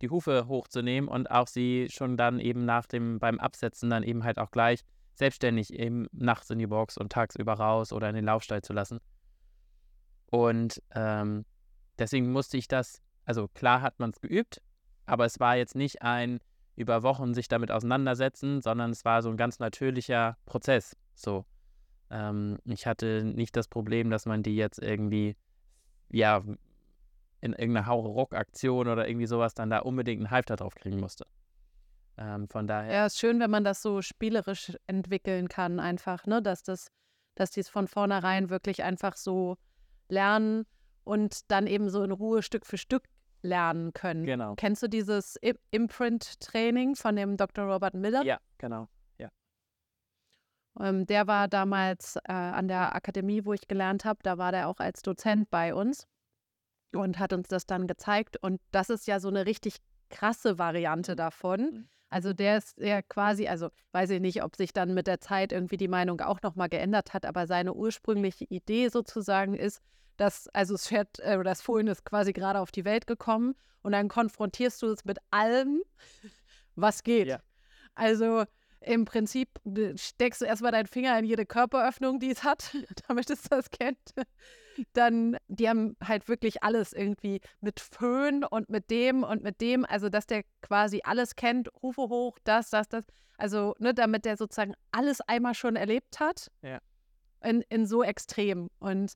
die 0.00 0.08
Hufe 0.08 0.48
hochzunehmen 0.48 1.08
und 1.08 1.30
auch 1.30 1.46
sie 1.46 1.88
schon 1.90 2.16
dann 2.16 2.40
eben 2.40 2.64
nach 2.64 2.86
dem, 2.86 3.18
beim 3.18 3.38
Absetzen 3.38 3.90
dann 3.90 4.02
eben 4.02 4.24
halt 4.24 4.38
auch 4.38 4.50
gleich 4.50 4.80
selbstständig 5.14 5.74
eben 5.74 6.06
nachts 6.12 6.48
in 6.48 6.58
die 6.58 6.66
Box 6.66 6.96
und 6.96 7.12
tagsüber 7.12 7.52
raus 7.52 7.92
oder 7.92 8.08
in 8.08 8.14
den 8.14 8.24
Laufstall 8.24 8.62
zu 8.62 8.72
lassen. 8.72 9.00
Und 10.30 10.82
ähm, 10.94 11.44
deswegen 11.98 12.32
musste 12.32 12.56
ich 12.56 12.68
das, 12.68 13.02
also 13.24 13.48
klar 13.48 13.82
hat 13.82 13.98
man 13.98 14.10
es 14.10 14.20
geübt, 14.20 14.62
aber 15.04 15.26
es 15.26 15.38
war 15.40 15.56
jetzt 15.56 15.74
nicht 15.74 16.02
ein 16.02 16.40
über 16.80 17.02
Wochen 17.02 17.34
sich 17.34 17.46
damit 17.48 17.70
auseinandersetzen, 17.70 18.62
sondern 18.62 18.90
es 18.90 19.04
war 19.04 19.22
so 19.22 19.28
ein 19.28 19.36
ganz 19.36 19.58
natürlicher 19.58 20.36
Prozess. 20.46 20.96
So. 21.14 21.44
Ähm, 22.10 22.58
ich 22.64 22.86
hatte 22.86 23.22
nicht 23.22 23.54
das 23.56 23.68
Problem, 23.68 24.10
dass 24.10 24.26
man 24.26 24.42
die 24.42 24.56
jetzt 24.56 24.82
irgendwie, 24.82 25.36
ja, 26.10 26.42
in 27.42 27.52
irgendeiner 27.52 27.86
Haure-Rock-Aktion 27.86 28.88
oder 28.88 29.08
irgendwie 29.08 29.26
sowas 29.26 29.54
dann 29.54 29.70
da 29.70 29.78
unbedingt 29.80 30.20
einen 30.20 30.30
Halfter 30.30 30.56
drauf 30.56 30.74
kriegen 30.74 30.98
musste. 30.98 31.26
Ähm, 32.18 32.48
von 32.48 32.66
daher. 32.66 32.92
Ja, 32.92 33.06
ist 33.06 33.18
schön, 33.18 33.40
wenn 33.40 33.50
man 33.50 33.64
das 33.64 33.80
so 33.82 34.02
spielerisch 34.02 34.72
entwickeln 34.86 35.48
kann, 35.48 35.80
einfach, 35.80 36.26
ne, 36.26 36.42
dass 36.42 36.62
das, 36.62 36.88
dass 37.34 37.50
die 37.50 37.60
es 37.60 37.68
von 37.68 37.88
vornherein 37.88 38.50
wirklich 38.50 38.82
einfach 38.82 39.16
so 39.16 39.56
lernen 40.08 40.66
und 41.04 41.50
dann 41.50 41.66
eben 41.66 41.88
so 41.88 42.02
in 42.02 42.10
Ruhe 42.10 42.42
Stück 42.42 42.66
für 42.66 42.78
Stück 42.78 43.04
lernen 43.42 43.92
können. 43.92 44.24
Genau. 44.24 44.54
Kennst 44.56 44.82
du 44.82 44.88
dieses 44.88 45.38
Imprint-Training 45.70 46.96
von 46.96 47.16
dem 47.16 47.36
Dr. 47.36 47.64
Robert 47.64 47.94
Miller? 47.94 48.22
Ja, 48.24 48.38
genau. 48.58 48.88
Ja. 49.18 49.28
Ähm, 50.78 51.06
der 51.06 51.26
war 51.26 51.48
damals 51.48 52.16
äh, 52.16 52.32
an 52.32 52.68
der 52.68 52.94
Akademie, 52.94 53.44
wo 53.44 53.52
ich 53.52 53.68
gelernt 53.68 54.04
habe. 54.04 54.20
Da 54.22 54.38
war 54.38 54.52
der 54.52 54.68
auch 54.68 54.78
als 54.78 55.02
Dozent 55.02 55.50
bei 55.50 55.74
uns 55.74 56.06
und 56.92 57.18
hat 57.18 57.32
uns 57.32 57.48
das 57.48 57.66
dann 57.66 57.86
gezeigt. 57.86 58.36
Und 58.42 58.60
das 58.70 58.90
ist 58.90 59.06
ja 59.06 59.20
so 59.20 59.28
eine 59.28 59.46
richtig 59.46 59.76
krasse 60.10 60.58
Variante 60.58 61.16
davon. 61.16 61.60
Mhm. 61.60 61.88
Also 62.12 62.32
der 62.32 62.58
ist 62.58 62.76
ja 62.78 63.02
quasi, 63.02 63.46
also 63.46 63.68
weiß 63.92 64.10
ich 64.10 64.20
nicht, 64.20 64.42
ob 64.42 64.56
sich 64.56 64.72
dann 64.72 64.94
mit 64.94 65.06
der 65.06 65.20
Zeit 65.20 65.52
irgendwie 65.52 65.76
die 65.76 65.88
Meinung 65.88 66.20
auch 66.20 66.42
nochmal 66.42 66.68
geändert 66.68 67.14
hat, 67.14 67.24
aber 67.24 67.46
seine 67.46 67.72
ursprüngliche 67.72 68.44
Idee 68.46 68.88
sozusagen 68.88 69.54
ist, 69.54 69.80
dass, 70.20 70.48
also 70.48 70.74
das 70.74 70.86
Pferd 70.86 71.18
äh, 71.20 71.34
oder 71.34 71.44
das 71.44 71.62
Fohlen 71.62 71.86
ist 71.86 72.04
quasi 72.04 72.32
gerade 72.32 72.60
auf 72.60 72.70
die 72.70 72.84
Welt 72.84 73.06
gekommen 73.06 73.54
und 73.82 73.92
dann 73.92 74.08
konfrontierst 74.08 74.82
du 74.82 74.88
es 74.88 75.04
mit 75.06 75.18
allem, 75.30 75.82
was 76.76 77.02
geht. 77.02 77.28
Ja. 77.28 77.40
Also 77.94 78.44
im 78.80 79.06
Prinzip 79.06 79.48
äh, 79.64 79.96
steckst 79.96 80.42
du 80.42 80.44
erstmal 80.44 80.72
deinen 80.72 80.86
Finger 80.86 81.18
in 81.18 81.24
jede 81.24 81.46
Körperöffnung, 81.46 82.18
die 82.20 82.30
es 82.30 82.44
hat, 82.44 82.70
damit 83.08 83.30
es 83.30 83.42
das 83.42 83.70
kennt. 83.70 84.14
Dann, 84.92 85.38
die 85.48 85.68
haben 85.68 85.96
halt 86.04 86.28
wirklich 86.28 86.62
alles 86.62 86.92
irgendwie 86.92 87.40
mit 87.60 87.80
Föhn 87.80 88.44
und 88.44 88.68
mit 88.68 88.90
dem 88.90 89.22
und 89.22 89.42
mit 89.42 89.62
dem, 89.62 89.86
also 89.86 90.10
dass 90.10 90.26
der 90.26 90.44
quasi 90.60 91.00
alles 91.02 91.34
kennt, 91.34 91.70
Rufe 91.82 92.02
hoch, 92.02 92.38
das, 92.44 92.68
das, 92.68 92.88
das. 92.88 93.04
Also, 93.38 93.74
ne, 93.78 93.94
damit 93.94 94.26
der 94.26 94.36
sozusagen 94.36 94.74
alles 94.90 95.22
einmal 95.22 95.54
schon 95.54 95.76
erlebt 95.76 96.20
hat. 96.20 96.50
Ja. 96.60 96.78
In, 97.42 97.62
in 97.70 97.86
so 97.86 98.02
extrem. 98.02 98.68
Und 98.80 99.14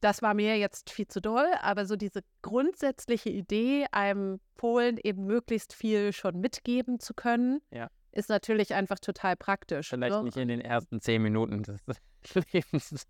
das 0.00 0.22
war 0.22 0.34
mir 0.34 0.56
jetzt 0.58 0.90
viel 0.90 1.08
zu 1.08 1.20
doll, 1.20 1.48
aber 1.60 1.86
so 1.86 1.96
diese 1.96 2.22
grundsätzliche 2.42 3.30
Idee, 3.30 3.86
einem 3.90 4.40
Polen 4.56 4.98
eben 5.02 5.24
möglichst 5.24 5.72
viel 5.72 6.12
schon 6.12 6.40
mitgeben 6.40 7.00
zu 7.00 7.14
können, 7.14 7.60
ja. 7.70 7.90
ist 8.12 8.28
natürlich 8.28 8.74
einfach 8.74 8.98
total 8.98 9.36
praktisch. 9.36 9.88
Vielleicht 9.88 10.14
so. 10.14 10.22
nicht 10.22 10.36
in 10.36 10.48
den 10.48 10.60
ersten 10.60 11.00
zehn 11.00 11.22
Minuten 11.22 11.62
des 11.62 11.80
Lebens. 12.52 13.06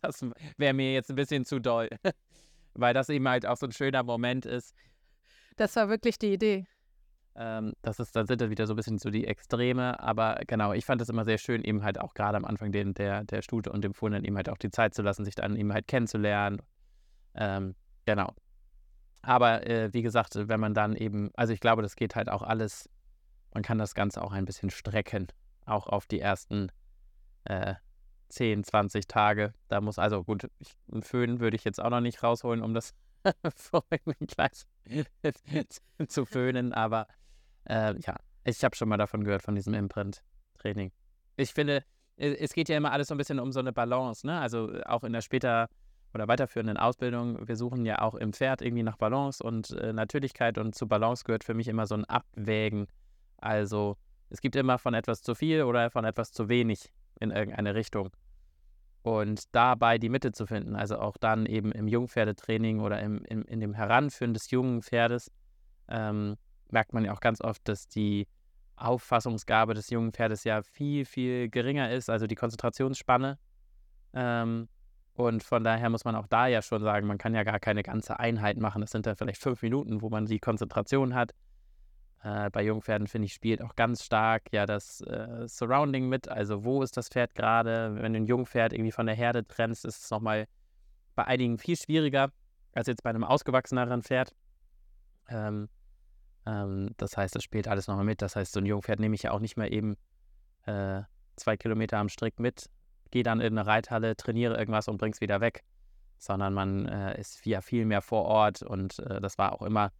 Das 0.00 0.26
wäre 0.56 0.74
mir 0.74 0.92
jetzt 0.94 1.10
ein 1.10 1.16
bisschen 1.16 1.44
zu 1.44 1.58
doll, 1.58 1.88
weil 2.74 2.94
das 2.94 3.08
eben 3.08 3.28
halt 3.28 3.46
auch 3.46 3.56
so 3.56 3.66
ein 3.66 3.72
schöner 3.72 4.02
Moment 4.02 4.46
ist. 4.46 4.74
Das 5.56 5.76
war 5.76 5.88
wirklich 5.88 6.18
die 6.18 6.32
Idee. 6.32 6.66
Ähm, 7.34 7.72
das 7.80 7.98
ist, 7.98 8.14
dann 8.14 8.26
sind 8.26 8.40
das 8.40 8.50
wieder 8.50 8.66
so 8.66 8.74
ein 8.74 8.76
bisschen 8.76 8.98
so 8.98 9.10
die 9.10 9.26
Extreme, 9.26 9.98
aber 10.00 10.40
genau, 10.46 10.72
ich 10.72 10.84
fand 10.84 11.00
es 11.00 11.08
immer 11.08 11.24
sehr 11.24 11.38
schön, 11.38 11.64
eben 11.64 11.82
halt 11.82 11.98
auch 11.98 12.14
gerade 12.14 12.36
am 12.36 12.44
Anfang 12.44 12.72
den, 12.72 12.92
der, 12.94 13.24
der 13.24 13.42
Studie 13.42 13.70
und 13.70 13.82
dem 13.82 13.94
Fohlen 13.94 14.24
eben 14.24 14.36
halt 14.36 14.48
auch 14.48 14.58
die 14.58 14.70
Zeit 14.70 14.94
zu 14.94 15.02
lassen, 15.02 15.24
sich 15.24 15.34
dann 15.34 15.56
eben 15.56 15.72
halt 15.72 15.88
kennenzulernen. 15.88 16.60
Ähm, 17.34 17.74
genau. 18.04 18.34
Aber 19.22 19.66
äh, 19.66 19.92
wie 19.92 20.02
gesagt, 20.02 20.34
wenn 20.36 20.60
man 20.60 20.74
dann 20.74 20.94
eben, 20.96 21.30
also 21.34 21.52
ich 21.52 21.60
glaube, 21.60 21.80
das 21.80 21.96
geht 21.96 22.16
halt 22.16 22.28
auch 22.28 22.42
alles, 22.42 22.90
man 23.54 23.62
kann 23.62 23.78
das 23.78 23.94
Ganze 23.94 24.22
auch 24.22 24.32
ein 24.32 24.44
bisschen 24.44 24.70
strecken, 24.70 25.28
auch 25.64 25.86
auf 25.86 26.06
die 26.06 26.20
ersten 26.20 26.70
äh, 27.44 27.74
10, 28.28 28.64
20 28.64 29.06
Tage. 29.06 29.54
Da 29.68 29.80
muss, 29.80 29.98
also 29.98 30.24
gut, 30.24 30.50
ich, 30.58 30.72
einen 30.92 31.02
Föhn 31.02 31.40
würde 31.40 31.56
ich 31.56 31.64
jetzt 31.64 31.80
auch 31.80 31.90
noch 31.90 32.00
nicht 32.00 32.22
rausholen, 32.22 32.62
um 32.62 32.74
das 32.74 32.94
vorhin 33.54 34.26
gleich 34.26 34.64
zu 36.08 36.26
föhnen, 36.26 36.72
aber 36.72 37.06
äh, 37.64 37.94
ja, 38.00 38.16
ich 38.44 38.62
habe 38.64 38.76
schon 38.76 38.88
mal 38.88 38.96
davon 38.96 39.24
gehört, 39.24 39.42
von 39.42 39.54
diesem 39.54 39.74
Imprint-Training. 39.74 40.92
Ich 41.36 41.52
finde, 41.52 41.84
es 42.16 42.52
geht 42.52 42.68
ja 42.68 42.76
immer 42.76 42.92
alles 42.92 43.08
so 43.08 43.14
ein 43.14 43.18
bisschen 43.18 43.40
um 43.40 43.52
so 43.52 43.60
eine 43.60 43.72
Balance, 43.72 44.26
ne? 44.26 44.40
Also 44.40 44.72
äh, 44.72 44.82
auch 44.84 45.04
in 45.04 45.12
der 45.12 45.22
später 45.22 45.68
oder 46.14 46.28
weiterführenden 46.28 46.76
Ausbildung, 46.76 47.48
wir 47.48 47.56
suchen 47.56 47.86
ja 47.86 48.02
auch 48.02 48.14
im 48.14 48.32
Pferd 48.32 48.60
irgendwie 48.60 48.82
nach 48.82 48.98
Balance 48.98 49.42
und 49.42 49.70
äh, 49.70 49.92
Natürlichkeit 49.94 50.58
und 50.58 50.74
zu 50.74 50.86
Balance 50.86 51.24
gehört 51.24 51.42
für 51.42 51.54
mich 51.54 51.68
immer 51.68 51.86
so 51.86 51.94
ein 51.94 52.04
Abwägen. 52.04 52.86
Also 53.38 53.96
es 54.28 54.40
gibt 54.40 54.56
immer 54.56 54.78
von 54.78 54.94
etwas 54.94 55.22
zu 55.22 55.34
viel 55.34 55.62
oder 55.62 55.90
von 55.90 56.04
etwas 56.04 56.30
zu 56.32 56.48
wenig 56.48 56.92
in 57.18 57.30
irgendeine 57.30 57.74
Richtung. 57.74 58.10
Und 59.02 59.44
dabei 59.52 59.98
die 59.98 60.10
Mitte 60.10 60.32
zu 60.32 60.46
finden, 60.46 60.76
also 60.76 60.98
auch 60.98 61.16
dann 61.16 61.46
eben 61.46 61.72
im 61.72 61.88
Jungpferdetraining 61.88 62.80
oder 62.80 63.00
im, 63.00 63.24
im, 63.24 63.44
in 63.46 63.60
dem 63.60 63.74
Heranführen 63.74 64.32
des 64.34 64.50
jungen 64.50 64.82
Pferdes, 64.82 65.30
ähm, 65.88 66.36
merkt 66.72 66.92
man 66.92 67.04
ja 67.04 67.12
auch 67.12 67.20
ganz 67.20 67.40
oft, 67.40 67.66
dass 67.68 67.88
die 67.88 68.26
Auffassungsgabe 68.76 69.74
des 69.74 69.90
jungen 69.90 70.12
Pferdes 70.12 70.44
ja 70.44 70.62
viel, 70.62 71.04
viel 71.04 71.48
geringer 71.48 71.90
ist, 71.90 72.10
also 72.10 72.26
die 72.26 72.34
Konzentrationsspanne. 72.34 73.38
Ähm, 74.14 74.68
und 75.14 75.42
von 75.42 75.62
daher 75.62 75.90
muss 75.90 76.04
man 76.04 76.16
auch 76.16 76.26
da 76.26 76.46
ja 76.46 76.62
schon 76.62 76.82
sagen, 76.82 77.06
man 77.06 77.18
kann 77.18 77.34
ja 77.34 77.42
gar 77.44 77.60
keine 77.60 77.82
ganze 77.82 78.18
Einheit 78.18 78.56
machen. 78.56 78.80
Das 78.80 78.90
sind 78.90 79.06
dann 79.06 79.16
vielleicht 79.16 79.42
fünf 79.42 79.62
Minuten, 79.62 80.00
wo 80.00 80.08
man 80.08 80.26
die 80.26 80.38
Konzentration 80.38 81.14
hat. 81.14 81.32
Äh, 82.24 82.50
bei 82.50 82.62
Jungpferden, 82.62 83.08
finde 83.08 83.26
ich, 83.26 83.34
spielt 83.34 83.62
auch 83.62 83.74
ganz 83.74 84.04
stark 84.04 84.44
ja 84.52 84.64
das 84.64 85.00
äh, 85.02 85.46
Surrounding 85.46 86.08
mit. 86.08 86.28
Also, 86.28 86.64
wo 86.64 86.82
ist 86.82 86.96
das 86.96 87.08
Pferd 87.08 87.34
gerade? 87.34 87.94
Wenn 87.96 88.14
du 88.14 88.20
ein 88.20 88.26
Jungpferd 88.26 88.72
irgendwie 88.72 88.92
von 88.92 89.06
der 89.06 89.14
Herde 89.14 89.46
trennst, 89.46 89.84
ist 89.84 90.04
es 90.04 90.10
nochmal 90.10 90.46
bei 91.14 91.24
einigen 91.24 91.58
viel 91.58 91.76
schwieriger 91.76 92.32
als 92.72 92.86
jetzt 92.86 93.02
bei 93.02 93.10
einem 93.10 93.24
ausgewachseneren 93.24 94.02
Pferd. 94.02 94.34
Ähm, 95.28 95.68
ähm, 96.46 96.90
das 96.96 97.16
heißt, 97.16 97.34
das 97.34 97.42
spielt 97.42 97.68
alles 97.68 97.86
nochmal 97.88 98.04
mit. 98.04 98.22
Das 98.22 98.36
heißt, 98.36 98.52
so 98.52 98.60
ein 98.60 98.66
Jungpferd 98.66 99.00
nehme 99.00 99.14
ich 99.14 99.22
ja 99.22 99.30
auch 99.32 99.40
nicht 99.40 99.56
mehr 99.56 99.72
eben 99.72 99.96
äh, 100.66 101.02
zwei 101.36 101.56
Kilometer 101.56 101.98
am 101.98 102.08
Strick 102.08 102.38
mit, 102.38 102.68
gehe 103.10 103.22
dann 103.22 103.40
in 103.40 103.58
eine 103.58 103.66
Reithalle, 103.66 104.16
trainiere 104.16 104.56
irgendwas 104.56 104.88
und 104.88 104.98
bringe 104.98 105.12
es 105.12 105.20
wieder 105.20 105.40
weg. 105.40 105.62
Sondern 106.18 106.54
man 106.54 106.86
äh, 106.86 107.18
ist 107.18 107.44
ja 107.46 107.60
viel 107.60 107.84
mehr 107.84 108.00
vor 108.00 108.24
Ort 108.24 108.62
und 108.62 108.98
äh, 109.00 109.20
das 109.20 109.38
war 109.38 109.52
auch 109.52 109.62
immer 109.62 109.90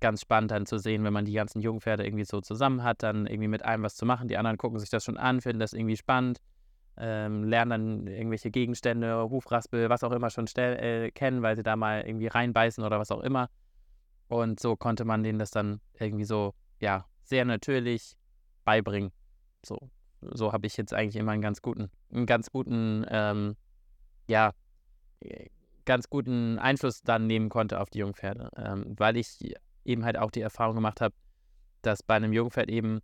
ganz 0.00 0.20
spannend 0.20 0.50
dann 0.50 0.66
zu 0.66 0.78
sehen, 0.78 1.04
wenn 1.04 1.12
man 1.12 1.24
die 1.24 1.32
ganzen 1.32 1.60
Jungpferde 1.60 2.06
irgendwie 2.06 2.24
so 2.24 2.40
zusammen 2.40 2.82
hat, 2.84 3.02
dann 3.02 3.26
irgendwie 3.26 3.48
mit 3.48 3.64
einem 3.64 3.82
was 3.82 3.96
zu 3.96 4.06
machen. 4.06 4.28
Die 4.28 4.36
anderen 4.36 4.56
gucken 4.56 4.78
sich 4.78 4.90
das 4.90 5.04
schon 5.04 5.16
an, 5.16 5.40
finden 5.40 5.58
das 5.58 5.72
irgendwie 5.72 5.96
spannend, 5.96 6.40
ähm, 6.96 7.44
lernen 7.44 7.70
dann 7.70 8.06
irgendwelche 8.06 8.50
Gegenstände, 8.50 9.28
Hufraspel, 9.30 9.88
was 9.88 10.04
auch 10.04 10.12
immer 10.12 10.30
schon 10.30 10.46
äh, 10.56 11.10
kennen, 11.10 11.42
weil 11.42 11.56
sie 11.56 11.62
da 11.62 11.76
mal 11.76 12.02
irgendwie 12.06 12.28
reinbeißen 12.28 12.84
oder 12.84 12.98
was 12.98 13.10
auch 13.10 13.20
immer. 13.20 13.48
Und 14.28 14.60
so 14.60 14.76
konnte 14.76 15.04
man 15.04 15.22
denen 15.22 15.38
das 15.38 15.50
dann 15.50 15.80
irgendwie 15.98 16.24
so, 16.24 16.54
ja, 16.80 17.06
sehr 17.24 17.44
natürlich 17.44 18.16
beibringen. 18.64 19.10
So, 19.64 19.90
so 20.20 20.52
habe 20.52 20.66
ich 20.66 20.76
jetzt 20.76 20.94
eigentlich 20.94 21.16
immer 21.16 21.32
einen 21.32 21.42
ganz 21.42 21.62
guten, 21.62 21.90
einen 22.12 22.26
ganz 22.26 22.50
guten, 22.50 23.04
ähm, 23.08 23.56
ja, 24.28 24.52
ganz 25.84 26.10
guten 26.10 26.58
Einfluss 26.58 27.02
dann 27.02 27.26
nehmen 27.26 27.48
konnte 27.48 27.80
auf 27.80 27.90
die 27.90 28.00
Jungpferde, 28.00 28.50
ähm, 28.56 28.94
weil 28.98 29.16
ich 29.16 29.54
eben 29.84 30.04
halt 30.04 30.18
auch 30.18 30.30
die 30.30 30.42
Erfahrung 30.42 30.74
gemacht 30.74 31.00
habe, 31.00 31.14
dass 31.82 32.02
bei 32.02 32.16
einem 32.16 32.32
Jungpferd 32.32 32.68
eben, 32.68 33.00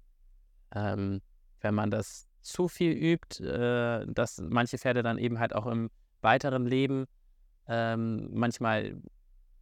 ähm, 0.74 1.22
wenn 1.60 1.74
man 1.74 1.90
das 1.90 2.28
zu 2.42 2.68
viel 2.68 2.92
übt, 2.92 3.42
äh, 3.42 4.04
dass 4.06 4.38
manche 4.38 4.76
Pferde 4.76 5.02
dann 5.02 5.16
eben 5.16 5.38
halt 5.38 5.54
auch 5.54 5.66
im 5.66 5.90
weiteren 6.20 6.66
Leben 6.66 7.06
ähm, 7.66 8.28
manchmal 8.32 8.96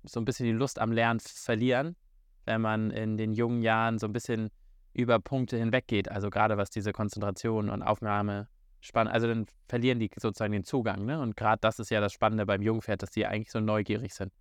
so 0.04 0.20
ein 0.20 0.24
bisschen 0.24 0.46
die 0.46 0.52
Lust 0.52 0.78
am 0.78 0.92
Lernen 0.92 1.20
verlieren, 1.20 1.96
wenn 2.44 2.60
man 2.60 2.90
in 2.90 3.16
den 3.16 3.32
jungen 3.32 3.62
Jahren 3.62 3.98
so 3.98 4.06
ein 4.06 4.12
bisschen 4.12 4.50
über 4.94 5.18
Punkte 5.18 5.56
hinweggeht. 5.56 6.10
Also 6.10 6.30
gerade 6.30 6.56
was 6.56 6.70
diese 6.70 6.92
Konzentration 6.92 7.70
und 7.70 7.82
Aufnahme 7.82 8.48
spannend, 8.80 9.14
also 9.14 9.26
dann 9.26 9.46
verlieren 9.68 9.98
die 9.98 10.10
sozusagen 10.18 10.52
den 10.52 10.64
Zugang. 10.64 11.04
Ne? 11.04 11.20
Und 11.20 11.36
gerade 11.36 11.60
das 11.60 11.78
ist 11.78 11.90
ja 11.90 12.00
das 12.00 12.12
Spannende 12.12 12.46
beim 12.46 12.62
Jungpferd, 12.62 13.02
dass 13.02 13.10
die 13.10 13.26
eigentlich 13.26 13.50
so 13.50 13.60
neugierig 13.60 14.12
sind. 14.14 14.32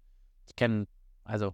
Ich 0.48 0.56
kenne, 0.56 0.88
also 1.24 1.53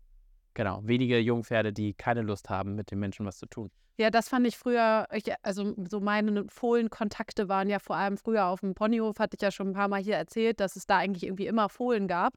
genau, 0.54 0.82
wenige 0.84 1.20
Jungpferde, 1.20 1.74
die 1.74 1.94
keine 1.94 2.22
Lust 2.22 2.50
haben, 2.50 2.76
mit 2.76 2.92
den 2.92 3.00
Menschen 3.00 3.26
was 3.26 3.38
zu 3.38 3.46
tun. 3.46 3.70
Ja, 4.00 4.12
das 4.12 4.30
fand 4.30 4.46
ich 4.46 4.58
früher, 4.58 5.08
ich, 5.12 5.26
also 5.42 5.74
so 5.90 6.00
meine 6.00 6.46
Fohlenkontakte 6.50 7.50
waren 7.50 7.68
ja 7.68 7.80
vor 7.80 7.96
allem 7.96 8.18
früher 8.18 8.46
auf 8.46 8.60
dem 8.60 8.76
Ponyhof, 8.76 9.18
hatte 9.18 9.36
ich 9.36 9.42
ja 9.42 9.50
schon 9.50 9.70
ein 9.70 9.74
paar 9.74 9.88
Mal 9.88 10.02
hier 10.02 10.16
erzählt, 10.16 10.60
dass 10.60 10.76
es 10.76 10.86
da 10.86 10.98
eigentlich 10.98 11.24
irgendwie 11.24 11.48
immer 11.48 11.68
Fohlen 11.68 12.08
gab. 12.08 12.34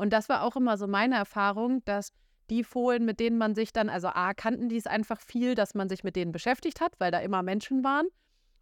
Und 0.00 0.14
das 0.14 0.30
war 0.30 0.44
auch 0.44 0.56
immer 0.56 0.78
so 0.78 0.86
meine 0.86 1.16
Erfahrung, 1.16 1.84
dass 1.84 2.14
die 2.48 2.64
Fohlen, 2.64 3.04
mit 3.04 3.20
denen 3.20 3.36
man 3.36 3.54
sich 3.54 3.70
dann, 3.70 3.90
also 3.90 4.08
A, 4.08 4.32
kannten 4.32 4.70
die 4.70 4.78
es 4.78 4.86
einfach 4.86 5.20
viel, 5.20 5.54
dass 5.54 5.74
man 5.74 5.90
sich 5.90 6.04
mit 6.04 6.16
denen 6.16 6.32
beschäftigt 6.32 6.80
hat, 6.80 6.94
weil 6.98 7.10
da 7.10 7.18
immer 7.18 7.42
Menschen 7.42 7.84
waren. 7.84 8.06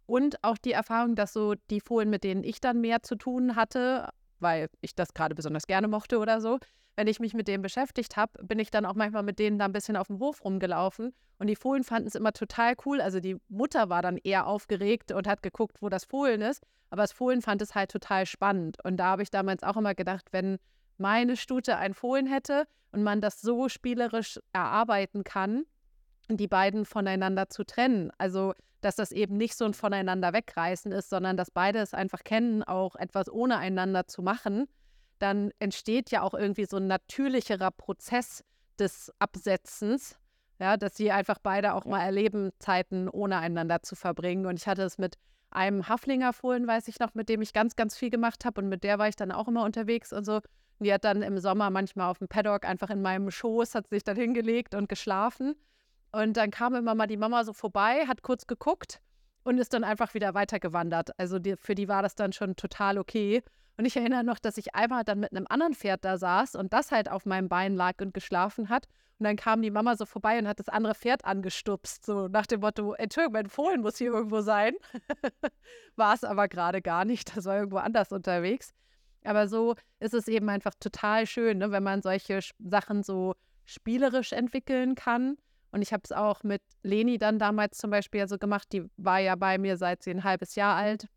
Und 0.05 0.43
auch 0.43 0.57
die 0.57 0.73
Erfahrung, 0.73 1.15
dass 1.15 1.31
so 1.31 1.55
die 1.69 1.79
Fohlen, 1.79 2.09
mit 2.09 2.25
denen 2.25 2.43
ich 2.43 2.59
dann 2.59 2.81
mehr 2.81 3.03
zu 3.03 3.15
tun 3.15 3.55
hatte, 3.55 4.09
weil 4.39 4.67
ich 4.81 4.95
das 4.95 5.13
gerade 5.13 5.33
besonders 5.33 5.65
gerne 5.65 5.87
mochte 5.87 6.19
oder 6.19 6.41
so, 6.41 6.59
wenn 6.97 7.07
ich 7.07 7.21
mich 7.21 7.33
mit 7.33 7.47
denen 7.47 7.63
beschäftigt 7.63 8.17
habe, 8.17 8.43
bin 8.43 8.59
ich 8.59 8.69
dann 8.69 8.85
auch 8.85 8.95
manchmal 8.95 9.23
mit 9.23 9.39
denen 9.39 9.59
da 9.59 9.63
ein 9.63 9.71
bisschen 9.71 9.95
auf 9.95 10.07
dem 10.07 10.19
Hof 10.19 10.43
rumgelaufen. 10.43 11.13
Und 11.37 11.47
die 11.47 11.55
Fohlen 11.55 11.85
fanden 11.85 12.09
es 12.09 12.15
immer 12.15 12.33
total 12.33 12.73
cool. 12.85 12.99
Also 12.99 13.21
die 13.21 13.37
Mutter 13.47 13.87
war 13.87 14.01
dann 14.01 14.17
eher 14.17 14.45
aufgeregt 14.45 15.13
und 15.13 15.25
hat 15.25 15.41
geguckt, 15.41 15.81
wo 15.81 15.87
das 15.87 16.03
Fohlen 16.03 16.41
ist. 16.41 16.61
Aber 16.89 17.03
das 17.03 17.13
Fohlen 17.13 17.41
fand 17.41 17.61
es 17.61 17.75
halt 17.75 17.91
total 17.91 18.25
spannend. 18.25 18.83
Und 18.83 18.97
da 18.97 19.05
habe 19.05 19.23
ich 19.23 19.31
damals 19.31 19.63
auch 19.63 19.77
immer 19.77 19.95
gedacht, 19.95 20.25
wenn 20.31 20.57
meine 20.99 21.37
Stute 21.37 21.77
ein 21.77 21.93
Fohlen 21.93 22.27
hätte 22.27 22.67
und 22.91 23.03
man 23.03 23.21
das 23.21 23.41
so 23.41 23.69
spielerisch 23.69 24.39
erarbeiten 24.53 25.23
kann, 25.23 25.65
die 26.29 26.47
beiden 26.47 26.85
voneinander 26.85 27.49
zu 27.49 27.63
trennen. 27.63 28.11
Also, 28.17 28.53
dass 28.81 28.95
das 28.95 29.11
eben 29.11 29.37
nicht 29.37 29.55
so 29.55 29.65
ein 29.65 29.73
voneinander 29.73 30.33
wegreißen 30.33 30.91
ist, 30.91 31.09
sondern 31.09 31.37
dass 31.37 31.51
beide 31.51 31.79
es 31.79 31.93
einfach 31.93 32.23
kennen, 32.23 32.63
auch 32.63 32.95
etwas 32.95 33.29
ohne 33.29 33.57
einander 33.57 34.07
zu 34.07 34.21
machen, 34.21 34.67
dann 35.19 35.51
entsteht 35.59 36.11
ja 36.11 36.21
auch 36.21 36.33
irgendwie 36.33 36.65
so 36.65 36.77
ein 36.77 36.87
natürlicherer 36.87 37.71
Prozess 37.71 38.43
des 38.79 39.11
Absetzens, 39.19 40.17
ja, 40.59 40.77
dass 40.77 40.95
sie 40.95 41.11
einfach 41.11 41.39
beide 41.41 41.73
auch 41.73 41.85
mal 41.85 42.01
erleben, 42.01 42.51
Zeiten 42.59 43.09
ohne 43.09 43.37
einander 43.37 43.81
zu 43.81 43.95
verbringen. 43.95 44.45
Und 44.45 44.57
ich 44.57 44.67
hatte 44.67 44.83
es 44.83 44.97
mit 44.97 45.15
einem 45.51 45.87
Haflinger 45.87 46.33
Fohlen, 46.33 46.67
weiß 46.67 46.87
ich 46.87 46.99
noch, 46.99 47.13
mit 47.15 47.27
dem 47.27 47.41
ich 47.41 47.53
ganz, 47.53 47.75
ganz 47.75 47.97
viel 47.97 48.09
gemacht 48.09 48.45
habe 48.45 48.61
und 48.61 48.69
mit 48.69 48.83
der 48.83 48.99
war 48.99 49.07
ich 49.07 49.15
dann 49.15 49.31
auch 49.31 49.47
immer 49.47 49.63
unterwegs 49.63 50.13
und 50.13 50.25
so. 50.25 50.39
Die 50.79 50.93
hat 50.93 51.03
dann 51.03 51.21
im 51.21 51.39
Sommer 51.39 51.69
manchmal 51.69 52.09
auf 52.09 52.19
dem 52.19 52.27
Paddock 52.27 52.65
einfach 52.65 52.89
in 52.89 53.01
meinem 53.01 53.31
Schoß, 53.31 53.75
hat 53.75 53.89
sich 53.89 54.03
dann 54.03 54.15
hingelegt 54.15 54.75
und 54.75 54.87
geschlafen. 54.87 55.55
Und 56.11 56.37
dann 56.37 56.51
kam 56.51 56.73
immer 56.75 56.95
mal 56.95 57.07
die 57.07 57.17
Mama 57.17 57.43
so 57.43 57.53
vorbei, 57.53 58.05
hat 58.07 58.23
kurz 58.23 58.47
geguckt 58.47 59.01
und 59.43 59.57
ist 59.57 59.73
dann 59.73 59.83
einfach 59.83 60.13
wieder 60.13 60.33
weitergewandert. 60.33 61.11
Also 61.19 61.37
die, 61.37 61.55
für 61.57 61.75
die 61.75 61.87
war 61.87 62.01
das 62.01 62.15
dann 62.15 62.33
schon 62.33 62.55
total 62.55 62.97
okay. 62.97 63.43
Und 63.77 63.85
ich 63.85 63.95
erinnere 63.95 64.23
noch, 64.23 64.39
dass 64.39 64.57
ich 64.57 64.75
einmal 64.75 65.03
dann 65.03 65.19
mit 65.19 65.31
einem 65.31 65.45
anderen 65.49 65.73
Pferd 65.73 66.03
da 66.03 66.17
saß 66.17 66.55
und 66.55 66.73
das 66.73 66.91
halt 66.91 67.09
auf 67.09 67.25
meinem 67.25 67.47
Bein 67.47 67.75
lag 67.75 68.01
und 68.01 68.13
geschlafen 68.13 68.69
hat. 68.69 68.87
Und 69.19 69.25
dann 69.25 69.35
kam 69.35 69.61
die 69.61 69.71
Mama 69.71 69.95
so 69.95 70.05
vorbei 70.05 70.39
und 70.39 70.47
hat 70.47 70.59
das 70.59 70.69
andere 70.69 70.95
Pferd 70.95 71.25
angestupst, 71.25 72.05
so 72.05 72.27
nach 72.29 72.45
dem 72.45 72.61
Motto, 72.61 72.93
Entschuldigung, 72.93 73.33
mein 73.33 73.49
Fohlen 73.49 73.81
muss 73.81 73.97
hier 73.97 74.11
irgendwo 74.11 74.41
sein. 74.41 74.73
war 75.95 76.13
es 76.13 76.23
aber 76.23 76.47
gerade 76.47 76.81
gar 76.81 77.05
nicht, 77.05 77.35
das 77.35 77.45
war 77.45 77.57
irgendwo 77.57 77.77
anders 77.77 78.11
unterwegs. 78.11 78.73
Aber 79.23 79.47
so 79.47 79.75
ist 79.99 80.13
es 80.13 80.27
eben 80.27 80.49
einfach 80.49 80.73
total 80.79 81.25
schön, 81.25 81.57
ne, 81.57 81.71
wenn 81.71 81.83
man 81.83 82.01
solche 82.01 82.39
Sachen 82.59 83.03
so 83.03 83.35
spielerisch 83.65 84.31
entwickeln 84.31 84.95
kann. 84.95 85.37
Und 85.71 85.81
ich 85.81 85.93
habe 85.93 86.01
es 86.03 86.11
auch 86.11 86.43
mit 86.43 86.61
Leni 86.81 87.17
dann 87.17 87.37
damals 87.37 87.77
zum 87.77 87.91
Beispiel 87.91 88.27
so 88.27 88.37
gemacht. 88.37 88.67
Die 88.73 88.85
war 88.97 89.19
ja 89.19 89.35
bei 89.35 89.57
mir 89.57 89.77
seit 89.77 90.03
sie 90.03 90.11
ein 90.11 90.23
halbes 90.23 90.55
Jahr 90.55 90.75
alt 90.75 91.07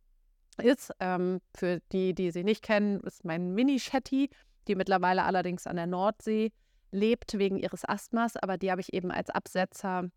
ist. 0.61 0.93
Ähm, 1.01 1.41
für 1.55 1.81
die, 1.93 2.15
die 2.15 2.31
sie 2.31 2.45
nicht 2.45 2.63
kennen, 2.63 3.01
ist 3.01 3.25
mein 3.25 3.55
Mini-Shetty, 3.55 4.29
die 4.69 4.75
mittlerweile 4.75 5.25
allerdings 5.25 5.67
an 5.67 5.77
der 5.77 5.87
Nordsee 5.87 6.53
lebt 6.91 7.39
wegen 7.39 7.57
ihres 7.57 7.89
Asthmas. 7.89 8.37
Aber 8.37 8.59
die 8.59 8.71
habe 8.71 8.83
ich 8.83 8.93
eben 8.93 9.11
als 9.11 9.31
Absetzer 9.31 10.11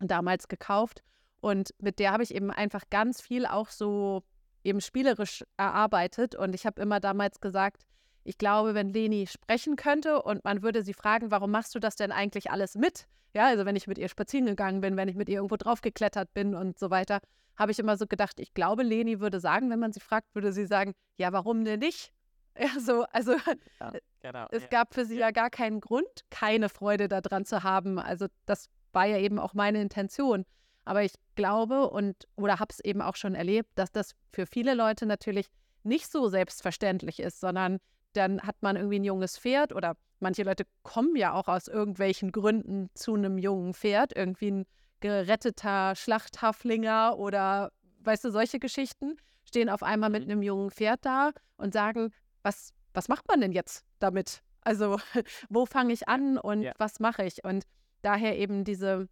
damals 0.00 0.48
gekauft. 0.48 1.02
Und 1.40 1.74
mit 1.78 1.98
der 1.98 2.12
habe 2.12 2.22
ich 2.22 2.34
eben 2.34 2.50
einfach 2.50 2.84
ganz 2.90 3.22
viel 3.22 3.46
auch 3.46 3.70
so 3.70 4.22
eben 4.64 4.80
spielerisch 4.80 5.44
erarbeitet. 5.56 6.34
Und 6.34 6.54
ich 6.54 6.66
habe 6.66 6.80
immer 6.80 7.00
damals 7.00 7.40
gesagt, 7.40 7.84
ich 8.24 8.38
glaube, 8.38 8.74
wenn 8.74 8.88
Leni 8.90 9.26
sprechen 9.26 9.76
könnte 9.76 10.22
und 10.22 10.44
man 10.44 10.62
würde 10.62 10.82
sie 10.82 10.94
fragen, 10.94 11.30
warum 11.30 11.50
machst 11.50 11.74
du 11.74 11.78
das 11.78 11.96
denn 11.96 12.12
eigentlich 12.12 12.50
alles 12.50 12.74
mit? 12.74 13.06
Ja, 13.34 13.46
also 13.46 13.64
wenn 13.64 13.76
ich 13.76 13.86
mit 13.86 13.98
ihr 13.98 14.08
spazieren 14.08 14.46
gegangen 14.46 14.80
bin, 14.80 14.96
wenn 14.96 15.08
ich 15.08 15.16
mit 15.16 15.28
ihr 15.28 15.36
irgendwo 15.36 15.56
draufgeklettert 15.56 16.32
bin 16.34 16.54
und 16.54 16.78
so 16.78 16.90
weiter, 16.90 17.20
habe 17.56 17.72
ich 17.72 17.78
immer 17.78 17.96
so 17.96 18.06
gedacht, 18.06 18.40
ich 18.40 18.54
glaube, 18.54 18.82
Leni 18.82 19.20
würde 19.20 19.38
sagen, 19.40 19.70
wenn 19.70 19.78
man 19.78 19.92
sie 19.92 20.00
fragt, 20.00 20.34
würde 20.34 20.52
sie 20.52 20.66
sagen, 20.66 20.94
ja, 21.18 21.32
warum 21.32 21.64
denn 21.64 21.80
nicht? 21.80 22.12
Ja, 22.58 22.80
so, 22.80 23.04
also 23.12 23.36
ja, 23.80 23.92
genau, 24.20 24.46
es 24.50 24.64
ja. 24.64 24.68
gab 24.68 24.92
für 24.92 25.04
sie 25.04 25.16
ja 25.16 25.30
gar 25.30 25.50
keinen 25.50 25.80
Grund, 25.80 26.08
keine 26.30 26.68
Freude 26.68 27.06
daran 27.06 27.44
zu 27.44 27.62
haben. 27.62 28.00
Also 28.00 28.26
das 28.44 28.68
war 28.92 29.06
ja 29.06 29.18
eben 29.18 29.38
auch 29.38 29.54
meine 29.54 29.80
Intention. 29.80 30.44
Aber 30.84 31.02
ich 31.02 31.12
glaube 31.34 31.90
und 31.90 32.26
oder 32.36 32.58
habe 32.58 32.72
es 32.72 32.80
eben 32.80 33.02
auch 33.02 33.16
schon 33.16 33.34
erlebt, 33.34 33.70
dass 33.74 33.92
das 33.92 34.14
für 34.32 34.46
viele 34.46 34.74
Leute 34.74 35.06
natürlich 35.06 35.46
nicht 35.82 36.10
so 36.10 36.28
selbstverständlich 36.28 37.20
ist, 37.20 37.40
sondern 37.40 37.78
dann 38.12 38.42
hat 38.42 38.56
man 38.60 38.76
irgendwie 38.76 38.98
ein 38.98 39.04
junges 39.04 39.38
Pferd 39.38 39.72
oder 39.72 39.96
manche 40.18 40.42
Leute 40.42 40.64
kommen 40.82 41.16
ja 41.16 41.32
auch 41.32 41.48
aus 41.48 41.68
irgendwelchen 41.68 42.32
Gründen 42.32 42.90
zu 42.94 43.14
einem 43.14 43.38
jungen 43.38 43.74
Pferd, 43.74 44.16
irgendwie 44.16 44.50
ein 44.50 44.66
geretteter 45.00 45.94
Schlachthaflinger 45.96 47.16
oder 47.18 47.72
weißt 48.00 48.24
du, 48.24 48.30
solche 48.30 48.58
Geschichten, 48.58 49.16
stehen 49.44 49.68
auf 49.68 49.82
einmal 49.82 50.10
mit 50.10 50.24
mhm. 50.24 50.30
einem 50.30 50.42
jungen 50.42 50.70
Pferd 50.70 51.04
da 51.04 51.30
und 51.56 51.72
sagen, 51.72 52.12
was, 52.42 52.72
was 52.94 53.08
macht 53.08 53.28
man 53.28 53.40
denn 53.40 53.52
jetzt 53.52 53.84
damit? 53.98 54.42
Also, 54.62 54.98
wo 55.48 55.66
fange 55.66 55.92
ich 55.92 56.08
an 56.08 56.38
und 56.38 56.62
ja. 56.62 56.72
was 56.78 57.00
mache 57.00 57.24
ich? 57.24 57.44
Und 57.44 57.64
daher 58.02 58.38
eben 58.38 58.64
diese 58.64 59.08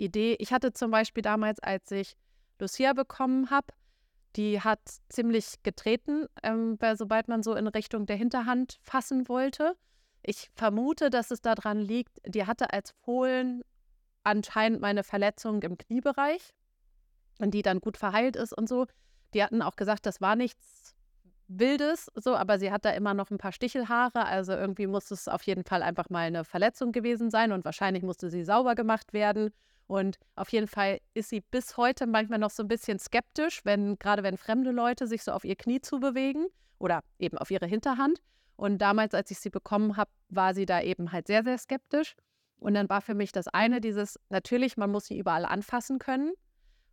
Idee. 0.00 0.36
Ich 0.38 0.52
hatte 0.52 0.72
zum 0.72 0.90
Beispiel 0.90 1.22
damals, 1.22 1.60
als 1.60 1.90
ich 1.90 2.16
Lucia 2.58 2.92
bekommen 2.92 3.50
habe, 3.50 3.68
die 4.36 4.60
hat 4.60 4.80
ziemlich 5.08 5.62
getreten, 5.62 6.26
ähm, 6.42 6.78
sobald 6.94 7.28
man 7.28 7.42
so 7.42 7.54
in 7.54 7.66
Richtung 7.66 8.06
der 8.06 8.16
Hinterhand 8.16 8.78
fassen 8.82 9.28
wollte. 9.28 9.76
Ich 10.22 10.50
vermute, 10.54 11.10
dass 11.10 11.30
es 11.30 11.40
daran 11.40 11.78
liegt, 11.80 12.18
die 12.26 12.46
hatte 12.46 12.72
als 12.72 12.92
Fohlen 13.02 13.62
anscheinend 14.22 14.80
meine 14.80 15.02
Verletzung 15.02 15.62
im 15.62 15.78
Kniebereich 15.78 16.54
und 17.38 17.54
die 17.54 17.62
dann 17.62 17.80
gut 17.80 17.96
verheilt 17.96 18.36
ist 18.36 18.52
und 18.52 18.68
so. 18.68 18.86
Die 19.34 19.42
hatten 19.42 19.62
auch 19.62 19.76
gesagt, 19.76 20.06
das 20.06 20.20
war 20.20 20.36
nichts 20.36 20.94
Wildes, 21.52 22.10
so, 22.14 22.36
aber 22.36 22.58
sie 22.58 22.70
hat 22.70 22.84
da 22.84 22.90
immer 22.90 23.12
noch 23.12 23.30
ein 23.30 23.38
paar 23.38 23.52
Stichelhaare, 23.52 24.24
also 24.24 24.52
irgendwie 24.52 24.86
muss 24.86 25.10
es 25.10 25.26
auf 25.26 25.42
jeden 25.42 25.64
Fall 25.64 25.82
einfach 25.82 26.08
mal 26.08 26.26
eine 26.26 26.44
Verletzung 26.44 26.92
gewesen 26.92 27.30
sein 27.30 27.50
und 27.50 27.64
wahrscheinlich 27.64 28.04
musste 28.04 28.30
sie 28.30 28.44
sauber 28.44 28.74
gemacht 28.74 29.12
werden. 29.12 29.50
Und 29.88 30.18
auf 30.36 30.50
jeden 30.50 30.68
Fall 30.68 31.00
ist 31.14 31.30
sie 31.30 31.40
bis 31.40 31.76
heute 31.76 32.06
manchmal 32.06 32.38
noch 32.38 32.50
so 32.50 32.62
ein 32.62 32.68
bisschen 32.68 33.00
skeptisch, 33.00 33.64
wenn, 33.64 33.98
gerade 33.98 34.22
wenn 34.22 34.36
fremde 34.36 34.70
Leute 34.70 35.08
sich 35.08 35.24
so 35.24 35.32
auf 35.32 35.44
ihr 35.44 35.56
Knie 35.56 35.80
zubewegen 35.80 36.46
oder 36.78 37.00
eben 37.18 37.36
auf 37.36 37.50
ihre 37.50 37.66
Hinterhand. 37.66 38.20
Und 38.54 38.78
damals, 38.78 39.14
als 39.14 39.32
ich 39.32 39.40
sie 39.40 39.50
bekommen 39.50 39.96
habe, 39.96 40.10
war 40.28 40.54
sie 40.54 40.66
da 40.66 40.80
eben 40.80 41.10
halt 41.10 41.26
sehr, 41.26 41.42
sehr 41.42 41.58
skeptisch. 41.58 42.14
Und 42.60 42.74
dann 42.74 42.88
war 42.88 43.00
für 43.00 43.14
mich 43.14 43.32
das 43.32 43.48
eine, 43.48 43.80
dieses, 43.80 44.20
natürlich, 44.28 44.76
man 44.76 44.92
muss 44.92 45.06
sie 45.06 45.18
überall 45.18 45.44
anfassen 45.44 45.98
können, 45.98 46.34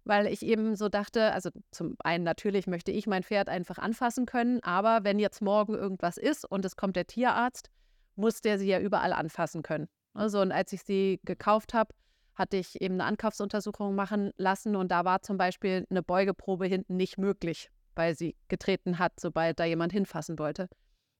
weil 0.07 0.27
ich 0.27 0.41
eben 0.43 0.75
so 0.75 0.89
dachte, 0.89 1.33
also 1.33 1.49
zum 1.71 1.95
einen 1.99 2.23
natürlich 2.23 2.65
möchte 2.65 2.91
ich 2.91 3.07
mein 3.07 3.23
Pferd 3.23 3.49
einfach 3.49 3.77
anfassen 3.77 4.25
können, 4.25 4.63
aber 4.63 5.03
wenn 5.03 5.19
jetzt 5.19 5.41
morgen 5.41 5.73
irgendwas 5.73 6.17
ist 6.17 6.45
und 6.45 6.63
es 6.65 6.75
kommt 6.75 6.95
der 6.95 7.07
Tierarzt, 7.07 7.69
muss 8.15 8.41
der 8.41 8.57
sie 8.57 8.67
ja 8.67 8.79
überall 8.79 9.13
anfassen 9.13 9.61
können. 9.61 9.87
Also 10.13 10.41
und 10.41 10.51
als 10.51 10.73
ich 10.73 10.81
sie 10.83 11.19
gekauft 11.23 11.73
habe, 11.73 11.93
hatte 12.35 12.57
ich 12.57 12.81
eben 12.81 12.95
eine 12.95 13.05
Ankaufsuntersuchung 13.05 13.95
machen 13.95 14.31
lassen 14.37 14.75
und 14.75 14.91
da 14.91 15.03
war 15.05 15.21
zum 15.21 15.37
Beispiel 15.37 15.85
eine 15.89 16.03
Beugeprobe 16.03 16.67
hinten 16.67 16.95
nicht 16.95 17.17
möglich, 17.17 17.69
weil 17.95 18.15
sie 18.15 18.35
getreten 18.47 18.99
hat, 18.99 19.19
sobald 19.19 19.59
da 19.59 19.65
jemand 19.65 19.91
hinfassen 19.91 20.39
wollte. 20.39 20.69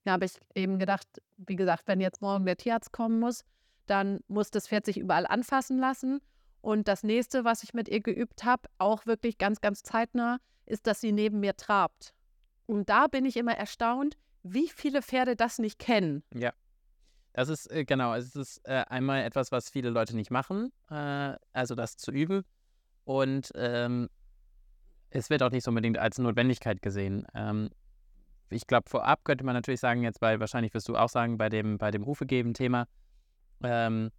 Da 0.04 0.12
habe 0.12 0.24
ich 0.24 0.32
eben 0.54 0.78
gedacht, 0.78 1.06
wie 1.36 1.56
gesagt, 1.56 1.82
wenn 1.86 2.00
jetzt 2.00 2.22
morgen 2.22 2.46
der 2.46 2.56
Tierarzt 2.56 2.92
kommen 2.92 3.20
muss, 3.20 3.44
dann 3.86 4.20
muss 4.28 4.50
das 4.50 4.68
Pferd 4.68 4.86
sich 4.86 4.98
überall 4.98 5.26
anfassen 5.26 5.78
lassen. 5.78 6.20
Und 6.68 6.86
das 6.86 7.02
nächste, 7.02 7.46
was 7.46 7.62
ich 7.62 7.72
mit 7.72 7.88
ihr 7.88 8.00
geübt 8.02 8.44
habe, 8.44 8.68
auch 8.76 9.06
wirklich 9.06 9.38
ganz, 9.38 9.62
ganz 9.62 9.82
zeitnah, 9.82 10.36
ist, 10.66 10.86
dass 10.86 11.00
sie 11.00 11.12
neben 11.12 11.40
mir 11.40 11.56
trabt. 11.56 12.12
Und 12.66 12.90
da 12.90 13.06
bin 13.06 13.24
ich 13.24 13.38
immer 13.38 13.54
erstaunt, 13.54 14.18
wie 14.42 14.68
viele 14.68 15.00
Pferde 15.00 15.34
das 15.34 15.58
nicht 15.58 15.78
kennen. 15.78 16.22
Ja. 16.34 16.52
Das 17.32 17.48
ist, 17.48 17.72
äh, 17.72 17.86
genau, 17.86 18.12
es 18.12 18.36
ist 18.36 18.60
äh, 18.64 18.84
einmal 18.86 19.22
etwas, 19.22 19.50
was 19.50 19.70
viele 19.70 19.88
Leute 19.88 20.14
nicht 20.14 20.30
machen, 20.30 20.70
äh, 20.90 21.36
also 21.54 21.74
das 21.74 21.96
zu 21.96 22.12
üben. 22.12 22.44
Und 23.06 23.50
ähm, 23.54 24.10
es 25.08 25.30
wird 25.30 25.42
auch 25.42 25.50
nicht 25.50 25.64
so 25.64 25.70
unbedingt 25.70 25.96
als 25.96 26.18
Notwendigkeit 26.18 26.82
gesehen. 26.82 27.26
Ähm, 27.32 27.70
ich 28.50 28.66
glaube, 28.66 28.90
vorab 28.90 29.24
könnte 29.24 29.42
man 29.42 29.54
natürlich 29.54 29.80
sagen, 29.80 30.02
jetzt 30.02 30.20
bei, 30.20 30.38
wahrscheinlich 30.38 30.74
wirst 30.74 30.90
du 30.90 30.96
auch 30.96 31.08
sagen, 31.08 31.38
bei 31.38 31.48
dem, 31.48 31.78
bei 31.78 31.90
dem 31.90 32.02
Rufegeben-Thema, 32.02 32.86
ähm, 33.62 34.10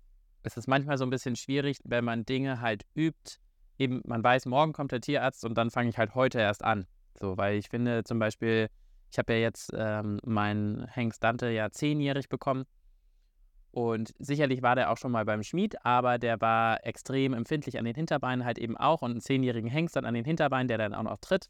es 0.49 0.57
ist 0.57 0.67
manchmal 0.67 0.97
so 0.97 1.05
ein 1.05 1.09
bisschen 1.09 1.35
schwierig, 1.35 1.79
wenn 1.83 2.03
man 2.03 2.25
Dinge 2.25 2.59
halt 2.59 2.83
übt. 2.95 3.37
Eben, 3.77 4.01
man 4.05 4.23
weiß, 4.23 4.45
morgen 4.45 4.73
kommt 4.73 4.91
der 4.91 5.01
Tierarzt 5.01 5.45
und 5.45 5.57
dann 5.57 5.69
fange 5.69 5.89
ich 5.89 5.97
halt 5.97 6.15
heute 6.15 6.39
erst 6.39 6.63
an. 6.63 6.85
So, 7.19 7.37
weil 7.37 7.57
ich 7.57 7.69
finde 7.69 8.03
zum 8.03 8.19
Beispiel, 8.19 8.69
ich 9.11 9.17
habe 9.17 9.33
ja 9.33 9.39
jetzt 9.39 9.71
ähm, 9.75 10.19
meinen 10.25 10.87
Hengst 10.87 11.23
Dante 11.23 11.49
ja 11.49 11.69
zehnjährig 11.69 12.29
bekommen 12.29 12.65
und 13.71 14.13
sicherlich 14.17 14.61
war 14.61 14.75
der 14.75 14.91
auch 14.91 14.97
schon 14.97 15.11
mal 15.11 15.25
beim 15.25 15.43
Schmied, 15.43 15.85
aber 15.85 16.17
der 16.17 16.41
war 16.41 16.85
extrem 16.85 17.33
empfindlich 17.33 17.77
an 17.77 17.85
den 17.85 17.95
Hinterbeinen 17.95 18.43
halt 18.43 18.57
eben 18.57 18.75
auch 18.75 19.01
und 19.01 19.11
einen 19.11 19.21
zehnjährigen 19.21 19.69
Hengst 19.69 19.95
dann 19.95 20.05
an 20.05 20.15
den 20.15 20.25
Hinterbeinen, 20.25 20.67
der 20.67 20.79
dann 20.79 20.95
auch 20.95 21.03
noch 21.03 21.17
tritt. 21.17 21.47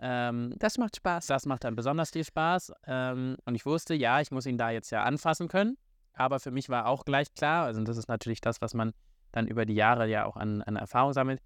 Ähm, 0.00 0.54
das 0.58 0.78
macht 0.78 0.96
Spaß. 0.96 1.26
Das 1.28 1.46
macht 1.46 1.62
dann 1.62 1.76
besonders 1.76 2.10
viel 2.10 2.24
Spaß. 2.24 2.72
Ähm, 2.86 3.36
und 3.44 3.54
ich 3.54 3.64
wusste, 3.64 3.94
ja, 3.94 4.20
ich 4.20 4.32
muss 4.32 4.46
ihn 4.46 4.58
da 4.58 4.70
jetzt 4.70 4.90
ja 4.90 5.04
anfassen 5.04 5.46
können. 5.46 5.76
Aber 6.14 6.40
für 6.40 6.50
mich 6.50 6.68
war 6.68 6.86
auch 6.86 7.04
gleich 7.04 7.34
klar, 7.34 7.66
also 7.66 7.82
das 7.82 7.96
ist 7.96 8.08
natürlich 8.08 8.40
das, 8.40 8.60
was 8.60 8.74
man 8.74 8.92
dann 9.32 9.46
über 9.46 9.66
die 9.66 9.74
Jahre 9.74 10.08
ja 10.08 10.26
auch 10.26 10.36
an, 10.36 10.62
an 10.62 10.76
Erfahrung 10.76 11.12
sammelt. 11.12 11.42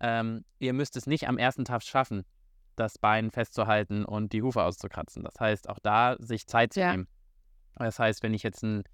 Ähm, 0.00 0.44
ihr 0.58 0.72
müsst 0.72 0.96
es 0.96 1.06
nicht 1.06 1.28
am 1.28 1.38
ersten 1.38 1.64
Tag 1.64 1.82
schaffen, 1.82 2.24
das 2.76 2.98
Bein 2.98 3.30
festzuhalten 3.30 4.04
und 4.04 4.32
die 4.32 4.42
Hufe 4.42 4.62
auszukratzen. 4.62 5.24
Das 5.24 5.40
heißt, 5.40 5.68
auch 5.68 5.78
da 5.80 6.16
sich 6.18 6.46
Zeit 6.46 6.72
zu 6.72 6.80
ja. 6.80 6.92
nehmen. 6.92 7.08
Das 7.74 7.98
heißt, 7.98 8.22
wenn 8.22 8.34
ich 8.34 8.42
jetzt 8.42 8.62
ein 8.62 8.84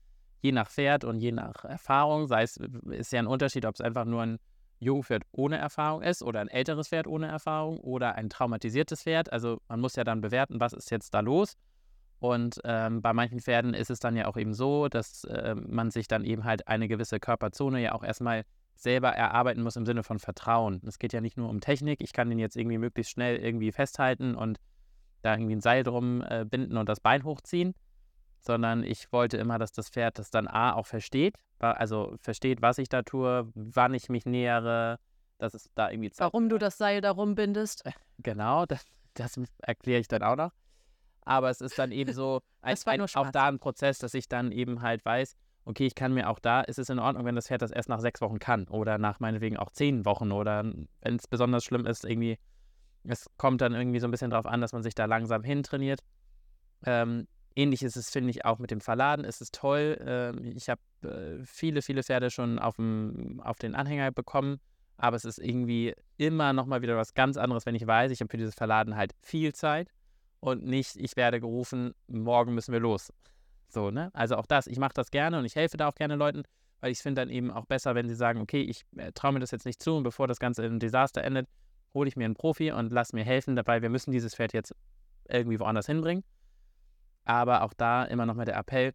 je 0.41 0.53
nach 0.53 0.69
Pferd 0.69 1.05
und 1.05 1.21
je 1.21 1.33
nach 1.33 1.65
Erfahrung, 1.65 2.27
sei 2.27 2.43
es, 2.43 2.57
ist 2.57 3.13
ja 3.13 3.21
ein 3.21 3.29
Unterschied, 3.29 3.65
ob 3.65 3.77
es 3.77 3.81
einfach 3.81 4.05
nur 4.05 4.23
ein 4.23 4.39
Jungpferd 4.81 5.23
ohne 5.31 5.57
Erfahrung 5.57 6.03
ist 6.03 6.23
oder 6.23 6.41
ein 6.41 6.49
älteres 6.49 6.89
Pferd 6.89 7.07
ohne 7.07 7.29
Erfahrung 7.29 7.79
oder 7.79 8.17
ein 8.17 8.29
traumatisiertes 8.29 9.05
Pferd. 9.05 9.33
Also 9.33 9.61
man 9.69 9.81
muss 9.81 9.95
ja 9.95 10.03
dann 10.03 10.21
bewerten, 10.21 10.59
was 10.59 10.73
ist 10.73 10.91
jetzt 10.91 11.15
da 11.15 11.21
los. 11.21 11.57
Und 12.23 12.61
ähm, 12.63 13.03
bei 13.03 13.13
manchen 13.13 13.41
Pferden 13.41 13.75
ist 13.75 13.91
es 13.91 13.99
dann 13.99 14.15
ja 14.15 14.29
auch 14.29 14.37
eben 14.37 14.55
so, 14.55 14.87
dass 14.87 15.25
äh, 15.25 15.57
man 15.57 15.91
sich 15.91 16.07
dann 16.07 16.25
eben 16.25 16.45
halt 16.45 16.69
eine 16.69 16.87
gewisse 16.87 17.19
Körperzone 17.19 17.83
ja 17.83 17.93
auch 17.95 18.05
erstmal 18.05 18.45
selber 18.77 19.09
erarbeiten 19.09 19.61
muss 19.61 19.75
im 19.75 19.85
Sinne 19.85 20.05
von 20.05 20.21
Vertrauen. 20.21 20.81
Es 20.87 21.01
geht 21.01 21.13
ja 21.13 21.21
nicht 21.21 21.37
nur 21.37 21.51
um 21.51 21.61
Technik, 21.61 22.01
ich 22.01 22.13
kann 22.13 22.31
den 22.31 22.39
jetzt 22.39 22.57
irgendwie 22.57 22.79
möglichst 22.79 23.11
schnell 23.11 23.39
irgendwie 23.39 23.73
festhalten 23.73 24.37
und 24.37 24.61
da 25.23 25.35
irgendwie 25.35 25.57
ein 25.57 25.61
Seil 25.61 25.83
drum 25.83 26.23
äh, 26.23 26.45
binden 26.49 26.77
und 26.77 26.89
das 26.89 27.01
Bein 27.01 27.25
hochziehen, 27.25 27.75
sondern 28.41 28.85
ich 28.85 29.11
wollte 29.11 29.37
immer, 29.37 29.59
dass 29.59 29.73
das 29.73 29.89
Pferd 29.89 30.21
das 30.21 30.31
dann 30.31 30.47
A 30.47 30.75
auch 30.75 30.87
versteht, 30.87 31.35
also 31.59 32.15
versteht, 32.21 32.63
was 32.63 32.79
ich 32.79 32.89
da 32.89 33.03
tue, 33.03 33.51
wann 33.57 33.95
ich 33.95 34.09
mich 34.11 34.27
nähere, 34.27 35.01
dass 35.39 35.55
es 35.55 35.71
da 35.75 35.91
irgendwie 35.91 36.13
Zeit 36.13 36.27
Warum 36.27 36.49
du 36.49 36.59
das 36.59 36.79
Seil 36.79 37.01
darum 37.01 37.35
bindest. 37.35 37.83
Genau, 38.19 38.65
das, 38.65 38.85
das 39.15 39.41
erkläre 39.59 40.01
ich 40.01 40.07
dann 40.07 40.23
auch 40.23 40.37
noch. 40.37 40.53
Aber 41.25 41.51
es 41.51 41.61
ist 41.61 41.79
dann 41.79 41.93
eben 41.93 42.13
so 42.13 42.41
ein, 42.61 42.77
ein, 42.87 43.01
auch 43.01 43.31
da 43.31 43.49
ein 43.49 43.59
Prozess, 43.59 43.99
dass 43.99 44.15
ich 44.15 44.29
dann 44.29 44.53
eben 44.53 44.83
halt 44.83 45.05
weiß, 45.05 45.37
okay, 45.65 45.87
ich 45.87 45.95
kann 45.95 46.13
mir 46.13 46.29
auch 46.29 46.41
da, 46.41 46.63
ist 46.63 46.79
es 46.79 46.89
in 46.89 46.99
Ordnung, 46.99 47.25
wenn 47.25 47.37
das 47.37 47.47
Pferd 47.47 47.63
das 47.63 47.71
erst 47.71 47.89
nach 47.89 48.01
sechs 48.01 48.21
Wochen 48.21 48.39
kann 48.39 48.67
oder 48.69 48.99
nach 48.99 49.21
meinetwegen 49.21 49.57
auch 49.57 49.71
zehn 49.71 50.05
Wochen 50.05 50.33
oder 50.33 50.65
wenn 50.65 51.17
es 51.17 51.29
besonders 51.29 51.65
schlimm 51.65 51.87
ist, 51.87 52.05
irgendwie, 52.05 52.39
es 53.05 53.31
kommt 53.37 53.61
dann 53.61 53.75
irgendwie 53.75 54.01
so 54.01 54.09
ein 54.09 54.11
bisschen 54.11 54.31
darauf 54.31 54.47
an, 54.47 54.61
dass 54.61 54.73
man 54.73 54.83
sich 54.83 54.95
da 54.95 55.05
langsam 55.05 55.45
hintrainiert. 55.45 56.01
Ähm, 56.85 57.29
Ähnlich 57.55 57.83
ist 57.83 57.97
es, 57.97 58.11
finde 58.11 58.31
ich, 58.31 58.45
auch 58.45 58.59
mit 58.59 58.71
dem 58.71 58.81
Verladen. 58.81 59.25
Es 59.25 59.41
ist 59.41 59.55
toll. 59.55 59.99
Ähm, 60.05 60.53
ich 60.57 60.69
habe 60.69 60.81
äh, 61.03 61.45
viele, 61.45 61.83
viele 61.83 62.03
Pferde 62.03 62.31
schon 62.31 62.59
auf, 62.59 62.77
dem, 62.77 63.41
auf 63.43 63.59
den 63.59 63.75
Anhänger 63.75 64.11
bekommen, 64.11 64.59
aber 64.97 65.17
es 65.17 65.25
ist 65.25 65.39
irgendwie 65.39 65.95
immer 66.17 66.53
nochmal 66.53 66.83
wieder 66.83 66.97
was 66.97 67.15
ganz 67.15 67.37
anderes, 67.37 67.67
wenn 67.67 67.75
ich 67.75 67.87
weiß, 67.87 68.11
ich 68.11 68.21
habe 68.21 68.31
für 68.31 68.37
dieses 68.37 68.55
Verladen 68.55 68.97
halt 68.97 69.13
viel 69.21 69.53
Zeit 69.53 69.89
und 70.43 70.65
nicht, 70.65 70.97
ich 70.97 71.17
werde 71.17 71.41
gerufen, 71.41 71.95
morgen 72.09 72.53
müssen 72.53 72.73
wir 72.73 72.81
los. 72.81 73.13
So, 73.69 73.93
ne? 73.93 74.11
Also 74.13 74.37
auch 74.37 74.47
das, 74.47 74.67
ich 74.67 74.77
mache 74.77 74.93
das 74.93 75.13
gerne 75.13 75.39
und 75.39 75.45
ich 75.45 75.55
helfe 75.55 75.77
da 75.77 75.87
auch 75.87 75.95
gerne 75.95 76.17
Leuten, 76.17 76.43
weil 76.81 76.91
ich 76.91 76.99
finde 76.99 77.23
dann 77.23 77.31
eben 77.31 77.53
auch 77.53 77.65
besser, 77.65 77.95
wenn 77.95 78.09
sie 78.09 78.17
sagen, 78.17 78.41
okay, 78.41 78.61
ich 78.61 78.83
äh, 78.97 79.13
traue 79.13 79.33
mir 79.33 79.39
das 79.39 79.53
jetzt 79.53 79.67
nicht 79.67 79.81
zu 79.81 79.95
und 79.95 80.03
bevor 80.03 80.27
das 80.27 80.41
Ganze 80.41 80.67
in 80.67 80.81
Desaster 80.81 81.23
endet, 81.23 81.49
hole 81.95 82.09
ich 82.09 82.17
mir 82.17 82.25
einen 82.25 82.35
Profi 82.35 82.73
und 82.73 82.91
lass 82.91 83.13
mir 83.13 83.25
helfen 83.25 83.55
dabei, 83.55 83.83
wir 83.83 83.89
müssen 83.89 84.11
dieses 84.11 84.35
Pferd 84.35 84.53
jetzt 84.53 84.75
irgendwie 85.29 85.61
woanders 85.61 85.87
hinbringen. 85.87 86.25
Aber 87.25 87.63
auch 87.63 87.73
da 87.73 88.05
immer 88.05 88.27
noch 88.27 88.35
mal 88.35 88.45
der 88.45 88.57
Appell. 88.57 88.95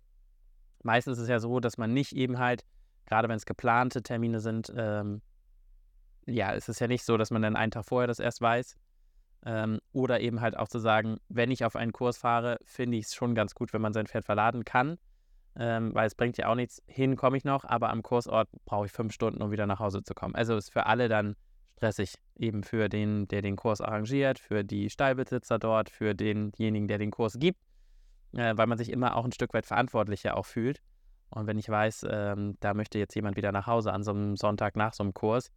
Meistens 0.83 1.17
ist 1.17 1.23
es 1.23 1.29
ja 1.29 1.39
so, 1.39 1.61
dass 1.61 1.77
man 1.77 1.93
nicht 1.93 2.11
eben 2.11 2.39
halt, 2.39 2.65
gerade 3.05 3.29
wenn 3.29 3.37
es 3.37 3.45
geplante 3.45 4.03
Termine 4.03 4.41
sind, 4.41 4.71
ähm, 4.75 5.21
ja, 6.25 6.53
es 6.53 6.67
ist 6.67 6.81
ja 6.81 6.87
nicht 6.87 7.05
so, 7.05 7.15
dass 7.15 7.31
man 7.31 7.41
dann 7.41 7.55
einen 7.55 7.71
Tag 7.71 7.85
vorher 7.85 8.07
das 8.07 8.19
erst 8.19 8.41
weiß. 8.41 8.75
Ähm, 9.45 9.79
oder 9.91 10.19
eben 10.19 10.41
halt 10.41 10.57
auch 10.57 10.67
zu 10.67 10.79
sagen, 10.79 11.17
wenn 11.29 11.51
ich 11.51 11.63
auf 11.63 11.75
einen 11.75 11.91
Kurs 11.91 12.17
fahre, 12.17 12.57
finde 12.63 12.97
ich 12.97 13.05
es 13.05 13.15
schon 13.15 13.35
ganz 13.35 13.55
gut, 13.55 13.73
wenn 13.73 13.81
man 13.81 13.93
sein 13.93 14.07
Pferd 14.07 14.25
verladen 14.25 14.65
kann. 14.65 14.97
Ähm, 15.55 15.93
weil 15.93 16.07
es 16.07 16.15
bringt 16.15 16.37
ja 16.37 16.49
auch 16.49 16.55
nichts. 16.55 16.81
Hin 16.87 17.15
komme 17.15 17.37
ich 17.37 17.43
noch, 17.43 17.63
aber 17.63 17.89
am 17.89 18.03
Kursort 18.03 18.49
brauche 18.65 18.85
ich 18.85 18.91
fünf 18.91 19.13
Stunden, 19.13 19.41
um 19.41 19.51
wieder 19.51 19.65
nach 19.65 19.79
Hause 19.79 20.03
zu 20.03 20.13
kommen. 20.13 20.35
Also 20.35 20.55
ist 20.55 20.71
für 20.71 20.85
alle 20.85 21.09
dann 21.09 21.35
stressig. 21.77 22.15
Eben 22.35 22.63
für 22.63 22.89
den, 22.89 23.27
der 23.27 23.41
den 23.41 23.55
Kurs 23.55 23.81
arrangiert, 23.81 24.37
für 24.37 24.63
die 24.63 24.89
Stallbesitzer 24.89 25.57
dort, 25.57 25.89
für 25.89 26.13
denjenigen, 26.13 26.87
der 26.87 26.99
den 26.99 27.11
Kurs 27.11 27.39
gibt 27.39 27.59
äh, 28.33 28.53
weil 28.55 28.67
man 28.67 28.77
sich 28.77 28.91
immer 28.91 29.15
auch 29.15 29.25
ein 29.25 29.31
Stück 29.31 29.53
weit 29.53 29.65
verantwortlicher 29.65 30.37
auch 30.37 30.45
fühlt. 30.45 30.81
Und 31.29 31.47
wenn 31.47 31.57
ich 31.57 31.67
weiß, 31.67 32.05
ähm, 32.09 32.55
da 32.61 32.73
möchte 32.73 32.99
jetzt 32.99 33.15
jemand 33.15 33.35
wieder 33.35 33.51
nach 33.51 33.67
Hause 33.67 33.91
an 33.91 34.03
so 34.03 34.11
einem 34.11 34.37
Sonntag 34.37 34.75
nach 34.75 34.93
so 34.93 35.03
einem 35.03 35.13
Kurs, 35.13 35.51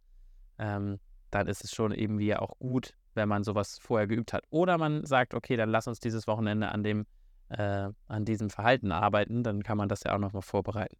ähm, 0.57 0.99
dann 1.29 1.47
ist 1.47 1.63
es 1.63 1.73
schon 1.73 1.93
irgendwie 1.93 2.35
auch 2.35 2.57
gut, 2.59 2.93
wenn 3.13 3.29
man 3.29 3.43
sowas 3.43 3.77
vorher 3.81 4.07
geübt 4.07 4.33
hat. 4.33 4.43
Oder 4.49 4.77
man 4.77 5.05
sagt, 5.05 5.33
okay, 5.33 5.55
dann 5.55 5.69
lass 5.69 5.87
uns 5.87 5.99
dieses 5.99 6.27
Wochenende 6.27 6.69
an 6.69 6.83
dem, 6.83 7.05
äh, 7.49 7.89
an 8.07 8.25
diesem 8.25 8.49
Verhalten 8.49 8.91
arbeiten, 8.91 9.43
dann 9.43 9.63
kann 9.63 9.77
man 9.77 9.89
das 9.89 10.03
ja 10.03 10.13
auch 10.15 10.19
nochmal 10.19 10.41
vorbereiten. 10.41 10.97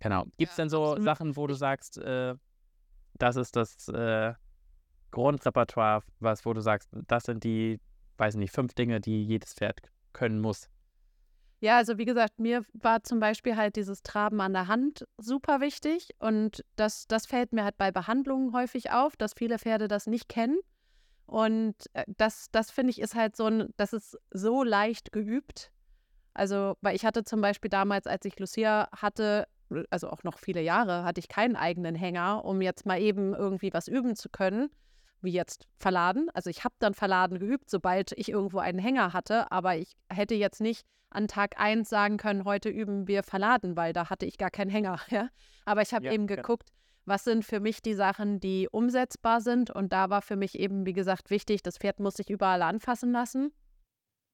Genau. 0.00 0.24
Gibt 0.36 0.52
es 0.52 0.56
ja, 0.56 0.64
denn 0.64 0.68
so 0.68 0.82
absolut. 0.84 1.04
Sachen, 1.04 1.36
wo 1.36 1.46
du 1.46 1.54
sagst, 1.54 1.98
äh, 1.98 2.34
das 3.18 3.36
ist 3.36 3.56
das 3.56 3.88
äh, 3.88 4.34
Grundrepertoire, 5.10 6.02
was, 6.20 6.44
wo 6.44 6.52
du 6.52 6.60
sagst, 6.60 6.90
das 7.06 7.24
sind 7.24 7.44
die, 7.44 7.80
weiß 8.18 8.34
nicht, 8.36 8.52
fünf 8.52 8.74
Dinge, 8.74 9.00
die 9.00 9.24
jedes 9.24 9.54
Pferd 9.54 9.80
können 10.12 10.40
muss. 10.40 10.68
Ja, 11.60 11.78
also 11.78 11.96
wie 11.96 12.04
gesagt, 12.04 12.38
mir 12.38 12.64
war 12.74 13.02
zum 13.04 13.20
Beispiel 13.20 13.56
halt 13.56 13.76
dieses 13.76 14.02
Traben 14.02 14.40
an 14.42 14.52
der 14.52 14.68
Hand 14.68 15.06
super 15.16 15.60
wichtig 15.60 16.10
und 16.18 16.62
das, 16.76 17.06
das 17.06 17.24
fällt 17.24 17.54
mir 17.54 17.64
halt 17.64 17.78
bei 17.78 17.90
Behandlungen 17.90 18.52
häufig 18.52 18.90
auf, 18.90 19.16
dass 19.16 19.32
viele 19.32 19.58
Pferde 19.58 19.88
das 19.88 20.06
nicht 20.06 20.28
kennen. 20.28 20.58
Und 21.26 21.74
äh, 21.94 22.04
das, 22.06 22.48
das 22.52 22.70
finde 22.70 22.90
ich 22.90 23.00
ist 23.00 23.14
halt 23.14 23.36
so 23.36 23.46
ein, 23.46 23.68
das 23.76 23.92
ist 23.92 24.18
so 24.30 24.62
leicht 24.62 25.12
geübt. 25.12 25.70
Also, 26.34 26.76
weil 26.80 26.96
ich 26.96 27.04
hatte 27.04 27.24
zum 27.24 27.40
Beispiel 27.40 27.70
damals, 27.70 28.06
als 28.06 28.24
ich 28.24 28.38
Lucia 28.38 28.88
hatte, 28.94 29.46
also 29.90 30.10
auch 30.10 30.24
noch 30.24 30.38
viele 30.38 30.60
Jahre, 30.60 31.04
hatte 31.04 31.20
ich 31.20 31.28
keinen 31.28 31.56
eigenen 31.56 31.94
Hänger, 31.94 32.44
um 32.44 32.60
jetzt 32.60 32.86
mal 32.86 33.00
eben 33.00 33.34
irgendwie 33.34 33.72
was 33.72 33.88
üben 33.88 34.16
zu 34.16 34.28
können 34.28 34.70
wie 35.24 35.32
jetzt 35.32 35.66
Verladen. 35.78 36.30
Also 36.34 36.50
ich 36.50 36.62
habe 36.62 36.74
dann 36.78 36.94
Verladen 36.94 37.38
geübt, 37.40 37.68
sobald 37.68 38.12
ich 38.12 38.28
irgendwo 38.28 38.58
einen 38.58 38.78
Hänger 38.78 39.12
hatte, 39.12 39.50
aber 39.50 39.76
ich 39.76 39.96
hätte 40.08 40.34
jetzt 40.34 40.60
nicht 40.60 40.86
an 41.10 41.26
Tag 41.28 41.58
1 41.58 41.88
sagen 41.88 42.16
können, 42.16 42.44
heute 42.44 42.68
üben 42.68 43.08
wir 43.08 43.22
Verladen, 43.22 43.76
weil 43.76 43.92
da 43.92 44.10
hatte 44.10 44.26
ich 44.26 44.38
gar 44.38 44.50
keinen 44.50 44.70
Hänger. 44.70 45.00
Ja? 45.10 45.28
Aber 45.64 45.82
ich 45.82 45.94
habe 45.94 46.04
ja, 46.04 46.12
eben 46.12 46.26
geguckt, 46.26 46.70
was 47.06 47.24
sind 47.24 47.44
für 47.44 47.60
mich 47.60 47.82
die 47.82 47.94
Sachen, 47.94 48.40
die 48.40 48.68
umsetzbar 48.70 49.40
sind. 49.40 49.70
Und 49.70 49.92
da 49.92 50.10
war 50.10 50.22
für 50.22 50.36
mich 50.36 50.58
eben, 50.58 50.86
wie 50.86 50.92
gesagt, 50.92 51.30
wichtig, 51.30 51.62
das 51.62 51.78
Pferd 51.78 52.00
muss 52.00 52.14
sich 52.14 52.30
überall 52.30 52.62
anfassen 52.62 53.12
lassen, 53.12 53.52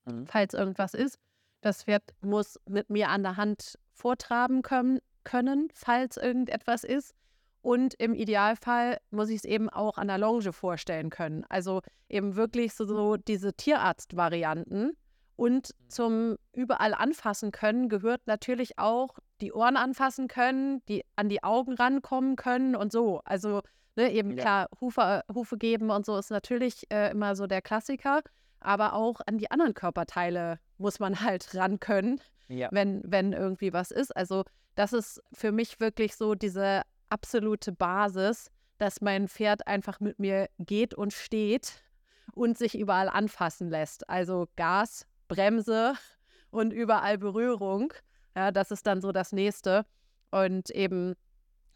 mhm. 0.05 0.27
falls 0.27 0.55
irgendwas 0.55 0.95
ist. 0.95 1.19
Das 1.61 1.85
Pferd 1.85 2.03
muss 2.23 2.59
mit 2.69 2.91
mir 2.91 3.09
an 3.09 3.23
der 3.23 3.37
Hand 3.37 3.79
vortraben 3.93 4.63
können, 4.63 5.01
können, 5.25 5.69
falls 5.75 6.17
irgendetwas 6.17 6.85
ist. 6.85 7.15
Und 7.63 7.95
im 7.95 8.15
Idealfall 8.15 8.99
muss 9.11 9.29
ich 9.29 9.37
es 9.37 9.45
eben 9.45 9.69
auch 9.69 9.99
an 9.99 10.09
der 10.09 10.17
Longe 10.17 10.53
vorstellen 10.53 11.11
können. 11.11 11.45
Also 11.51 11.83
eben 12.09 12.37
wirklich 12.37 12.73
so, 12.73 12.87
so 12.87 13.17
diese 13.17 13.53
Tierarzt-Varianten. 13.53 14.97
Und 15.41 15.71
mhm. 15.71 15.89
zum 15.89 16.37
überall 16.53 16.93
anfassen 16.93 17.51
können 17.51 17.89
gehört 17.89 18.27
natürlich 18.27 18.79
auch 18.79 19.19
die 19.41 19.55
Ohren 19.55 19.79
anfassen 19.79 20.29
können, 20.29 20.85
die 20.85 21.03
an 21.17 21.31
die 21.31 21.43
Augen 21.43 21.73
rankommen 21.73 22.37
können 22.37 22.77
und 22.77 22.93
so. 22.93 23.23
Also 23.25 23.63
ne, 23.97 24.13
eben 24.13 24.33
ja. 24.33 24.43
klar, 24.43 24.69
Hufe, 24.83 25.25
Hufe 25.33 25.57
geben 25.57 25.89
und 25.89 26.05
so 26.05 26.19
ist 26.19 26.31
natürlich 26.31 26.85
äh, 26.93 27.11
immer 27.11 27.37
so 27.37 27.47
der 27.47 27.63
Klassiker. 27.63 28.21
Aber 28.61 28.93
auch 28.93 29.23
an 29.25 29.39
die 29.39 29.51
anderen 29.51 29.73
Körperteile 29.73 30.59
muss 30.77 31.01
man 31.01 31.21
halt 31.25 31.55
ran 31.55 31.81
können, 31.81 32.21
ja. 32.49 32.69
wenn, 32.71 33.01
wenn 33.07 33.33
irgendwie 33.33 33.73
was 33.73 33.93
ist. 33.93 34.15
Also 34.15 34.45
das 34.75 34.93
ist 34.93 35.23
für 35.33 35.53
mich 35.53 35.81
wirklich 35.81 36.17
so 36.17 36.35
diese 36.35 36.83
absolute 37.09 37.73
Basis, 37.73 38.51
dass 38.77 39.01
mein 39.01 39.27
Pferd 39.27 39.67
einfach 39.67 40.01
mit 40.01 40.19
mir 40.19 40.51
geht 40.59 40.93
und 40.93 41.15
steht 41.15 41.83
und 42.35 42.59
sich 42.59 42.79
überall 42.79 43.09
anfassen 43.09 43.71
lässt. 43.71 44.07
Also 44.11 44.47
Gas, 44.57 45.07
Bremse 45.35 45.95
und 46.51 46.73
überall 46.73 47.19
Berührung. 47.19 47.93
Ja, 48.37 48.51
das 48.51 48.71
ist 48.71 48.87
dann 48.87 49.01
so 49.01 49.13
das 49.13 49.33
nächste. 49.33 49.87
Und 50.31 50.71
eben 50.71 51.15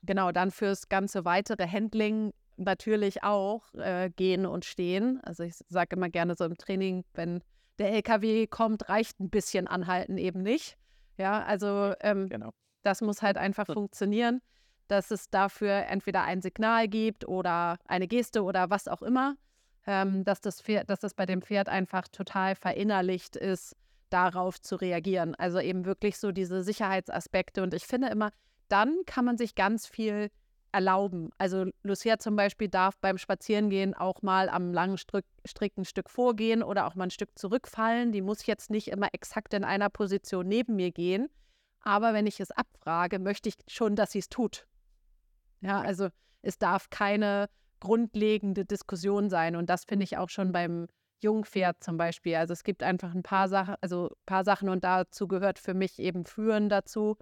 genau 0.02 0.30
dann 0.30 0.50
fürs 0.50 0.88
ganze 0.88 1.24
weitere 1.24 1.66
Handling 1.66 2.32
natürlich 2.56 3.24
auch 3.24 3.74
äh, 3.74 4.10
gehen 4.14 4.46
und 4.46 4.64
stehen. 4.64 5.20
Also 5.24 5.42
ich 5.42 5.54
sage 5.68 5.96
immer 5.96 6.08
gerne 6.08 6.36
so 6.36 6.44
im 6.44 6.56
Training, 6.56 7.04
wenn 7.14 7.42
der 7.78 7.92
LKW 7.92 8.46
kommt, 8.46 8.88
reicht 8.88 9.18
ein 9.18 9.30
bisschen 9.30 9.66
anhalten 9.66 10.18
eben 10.18 10.42
nicht. 10.42 10.76
Ja, 11.16 11.42
also 11.42 11.94
ähm, 12.00 12.28
genau. 12.28 12.50
das 12.82 13.00
muss 13.00 13.22
halt 13.22 13.36
einfach 13.36 13.66
so. 13.66 13.72
funktionieren 13.74 14.40
dass 14.88 15.10
es 15.10 15.30
dafür 15.30 15.86
entweder 15.88 16.22
ein 16.22 16.42
Signal 16.42 16.88
gibt 16.88 17.26
oder 17.26 17.78
eine 17.86 18.06
Geste 18.06 18.42
oder 18.42 18.70
was 18.70 18.88
auch 18.88 19.02
immer, 19.02 19.36
ähm, 19.86 20.24
dass, 20.24 20.40
das 20.40 20.60
Pferd, 20.60 20.90
dass 20.90 21.00
das 21.00 21.14
bei 21.14 21.26
dem 21.26 21.42
Pferd 21.42 21.68
einfach 21.68 22.08
total 22.08 22.54
verinnerlicht 22.54 23.36
ist, 23.36 23.76
darauf 24.10 24.60
zu 24.60 24.76
reagieren. 24.76 25.34
Also 25.34 25.58
eben 25.58 25.84
wirklich 25.84 26.18
so 26.18 26.32
diese 26.32 26.62
Sicherheitsaspekte. 26.62 27.62
Und 27.62 27.74
ich 27.74 27.84
finde 27.84 28.08
immer, 28.08 28.30
dann 28.68 28.96
kann 29.06 29.24
man 29.24 29.36
sich 29.36 29.54
ganz 29.54 29.86
viel 29.86 30.30
erlauben. 30.72 31.30
Also 31.38 31.66
Lucia 31.82 32.18
zum 32.18 32.34
Beispiel 32.36 32.68
darf 32.68 32.96
beim 32.98 33.16
Spazierengehen 33.18 33.94
auch 33.94 34.22
mal 34.22 34.48
am 34.48 34.72
langen 34.72 34.98
Strick, 34.98 35.24
Strick 35.46 35.76
ein 35.78 35.84
Stück 35.84 36.10
vorgehen 36.10 36.62
oder 36.62 36.86
auch 36.86 36.96
mal 36.96 37.04
ein 37.04 37.10
Stück 37.10 37.38
zurückfallen. 37.38 38.12
Die 38.12 38.22
muss 38.22 38.46
jetzt 38.46 38.70
nicht 38.70 38.88
immer 38.88 39.08
exakt 39.12 39.54
in 39.54 39.64
einer 39.64 39.88
Position 39.88 40.48
neben 40.48 40.76
mir 40.76 40.90
gehen. 40.90 41.28
Aber 41.80 42.14
wenn 42.14 42.26
ich 42.26 42.40
es 42.40 42.50
abfrage, 42.50 43.18
möchte 43.18 43.48
ich 43.48 43.56
schon, 43.68 43.94
dass 43.94 44.12
sie 44.12 44.18
es 44.18 44.28
tut. 44.28 44.66
Ja, 45.60 45.80
also 45.80 46.08
es 46.42 46.58
darf 46.58 46.90
keine 46.90 47.48
grundlegende 47.84 48.64
Diskussion 48.64 49.30
sein. 49.30 49.54
Und 49.54 49.70
das 49.70 49.84
finde 49.84 50.04
ich 50.04 50.16
auch 50.16 50.30
schon 50.30 50.50
beim 50.50 50.88
Jungpferd 51.20 51.84
zum 51.84 51.96
Beispiel. 51.96 52.34
Also 52.34 52.52
es 52.52 52.64
gibt 52.64 52.82
einfach 52.82 53.14
ein 53.14 53.22
paar 53.22 53.48
Sachen, 53.48 53.76
also 53.80 54.08
ein 54.08 54.26
paar 54.26 54.44
Sachen 54.44 54.68
und 54.68 54.82
dazu 54.82 55.28
gehört 55.28 55.58
für 55.58 55.74
mich 55.74 55.98
eben 55.98 56.24
Führen 56.24 56.68
dazu, 56.68 57.16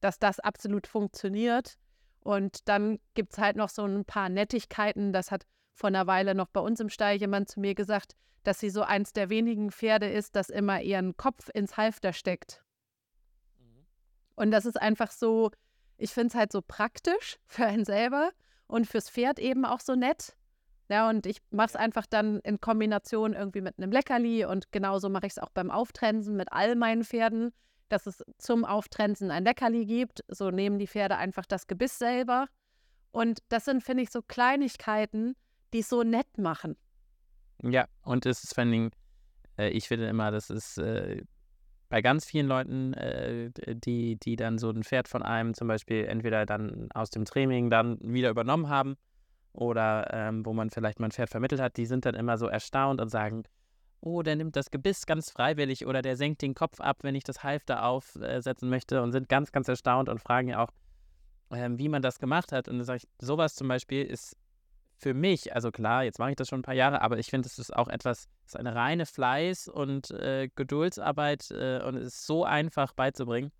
dass 0.00 0.18
das 0.18 0.40
absolut 0.40 0.86
funktioniert. 0.86 1.74
Und 2.20 2.68
dann 2.68 3.00
gibt 3.14 3.32
es 3.32 3.38
halt 3.38 3.56
noch 3.56 3.68
so 3.68 3.84
ein 3.84 4.04
paar 4.04 4.28
Nettigkeiten. 4.28 5.12
Das 5.12 5.30
hat 5.30 5.46
vor 5.74 5.88
einer 5.88 6.06
Weile 6.06 6.34
noch 6.34 6.48
bei 6.48 6.60
uns 6.60 6.80
im 6.80 6.88
Stall 6.88 7.16
jemand 7.16 7.48
zu 7.48 7.60
mir 7.60 7.74
gesagt, 7.74 8.14
dass 8.44 8.60
sie 8.60 8.70
so 8.70 8.82
eins 8.82 9.12
der 9.12 9.30
wenigen 9.30 9.70
Pferde 9.70 10.08
ist, 10.08 10.36
das 10.36 10.48
immer 10.48 10.80
ihren 10.80 11.16
Kopf 11.16 11.48
ins 11.52 11.76
Halfter 11.76 12.12
steckt. 12.12 12.62
Mhm. 13.58 13.86
Und 14.36 14.50
das 14.52 14.64
ist 14.64 14.80
einfach 14.80 15.10
so, 15.10 15.50
ich 15.96 16.12
finde 16.12 16.28
es 16.28 16.34
halt 16.34 16.52
so 16.52 16.62
praktisch 16.62 17.38
für 17.46 17.66
einen 17.66 17.84
selber 17.84 18.30
und 18.68 18.86
fürs 18.86 19.10
Pferd 19.10 19.38
eben 19.38 19.64
auch 19.64 19.80
so 19.80 19.94
nett. 19.94 20.36
Ja, 20.88 21.10
und 21.10 21.26
ich 21.26 21.38
mache 21.50 21.68
es 21.68 21.76
einfach 21.76 22.06
dann 22.06 22.40
in 22.40 22.60
Kombination 22.60 23.34
irgendwie 23.34 23.60
mit 23.60 23.78
einem 23.78 23.92
Leckerli 23.92 24.44
und 24.44 24.72
genauso 24.72 25.10
mache 25.10 25.26
ich 25.26 25.32
es 25.32 25.38
auch 25.38 25.50
beim 25.50 25.70
Auftrensen 25.70 26.36
mit 26.36 26.50
all 26.52 26.76
meinen 26.76 27.04
Pferden, 27.04 27.52
dass 27.90 28.06
es 28.06 28.24
zum 28.38 28.64
Auftrensen 28.64 29.30
ein 29.30 29.44
Leckerli 29.44 29.84
gibt. 29.84 30.24
So 30.28 30.50
nehmen 30.50 30.78
die 30.78 30.86
Pferde 30.86 31.16
einfach 31.16 31.44
das 31.44 31.66
Gebiss 31.66 31.98
selber. 31.98 32.46
Und 33.10 33.40
das 33.48 33.66
sind, 33.66 33.82
finde 33.82 34.04
ich, 34.04 34.10
so 34.10 34.22
Kleinigkeiten, 34.22 35.34
die 35.72 35.80
es 35.80 35.88
so 35.88 36.02
nett 36.04 36.38
machen. 36.38 36.76
Ja, 37.62 37.86
und 38.02 38.24
es 38.24 38.44
ist 38.44 38.54
vor 38.54 38.62
allen 38.62 38.72
Dingen, 38.72 38.90
äh, 39.58 39.68
ich 39.70 39.88
finde 39.88 40.06
immer, 40.08 40.30
das 40.30 40.48
ist 40.48 40.78
äh, 40.78 41.22
bei 41.88 42.02
ganz 42.02 42.26
vielen 42.26 42.46
Leuten, 42.46 42.92
äh, 42.94 43.50
die, 43.54 44.16
die 44.16 44.36
dann 44.36 44.58
so 44.58 44.70
ein 44.70 44.82
Pferd 44.82 45.08
von 45.08 45.22
einem 45.22 45.54
zum 45.54 45.68
Beispiel 45.68 46.04
entweder 46.04 46.46
dann 46.46 46.88
aus 46.94 47.10
dem 47.10 47.24
Training 47.24 47.70
dann 47.70 47.98
wieder 48.00 48.30
übernommen 48.30 48.68
haben 48.68 48.96
oder 49.52 50.08
ähm, 50.12 50.44
wo 50.44 50.52
man 50.52 50.70
vielleicht 50.70 51.00
mal 51.00 51.08
ein 51.08 51.12
Pferd 51.12 51.30
vermittelt 51.30 51.60
hat, 51.60 51.76
die 51.76 51.86
sind 51.86 52.04
dann 52.04 52.14
immer 52.14 52.36
so 52.36 52.46
erstaunt 52.46 53.00
und 53.00 53.08
sagen, 53.08 53.44
oh, 54.00 54.22
der 54.22 54.36
nimmt 54.36 54.56
das 54.56 54.70
Gebiss 54.70 55.06
ganz 55.06 55.30
freiwillig 55.30 55.86
oder 55.86 56.02
der 56.02 56.16
senkt 56.16 56.42
den 56.42 56.54
Kopf 56.54 56.80
ab, 56.80 56.98
wenn 57.02 57.14
ich 57.14 57.24
das 57.24 57.42
Halfter 57.42 57.84
aufsetzen 57.84 58.68
möchte 58.68 59.02
und 59.02 59.12
sind 59.12 59.28
ganz, 59.28 59.50
ganz 59.50 59.68
erstaunt 59.68 60.08
und 60.08 60.20
fragen 60.20 60.48
ja 60.48 60.62
auch, 60.62 60.70
ähm, 61.50 61.78
wie 61.78 61.88
man 61.88 62.02
das 62.02 62.18
gemacht 62.18 62.52
hat. 62.52 62.68
Und 62.68 62.78
dann 62.78 62.84
sage 62.84 62.98
ich, 62.98 63.08
sowas 63.26 63.54
zum 63.54 63.68
Beispiel 63.68 64.04
ist 64.04 64.36
für 64.98 65.14
mich, 65.14 65.54
also 65.54 65.70
klar, 65.70 66.02
jetzt 66.02 66.18
mache 66.18 66.30
ich 66.30 66.36
das 66.36 66.48
schon 66.48 66.58
ein 66.60 66.62
paar 66.62 66.74
Jahre, 66.74 67.02
aber 67.02 67.18
ich 67.18 67.28
finde, 67.28 67.46
es 67.46 67.58
ist 67.58 67.74
auch 67.74 67.88
etwas, 67.88 68.28
es 68.44 68.54
ist 68.54 68.56
eine 68.56 68.74
reine 68.74 69.04
Fleiß- 69.04 69.70
und 69.70 70.10
äh, 70.10 70.48
Geduldsarbeit 70.54 71.50
äh, 71.52 71.80
und 71.84 71.94
es 71.94 72.14
ist 72.14 72.26
so 72.26 72.44
einfach 72.44 72.92
beizubringen 72.92 73.52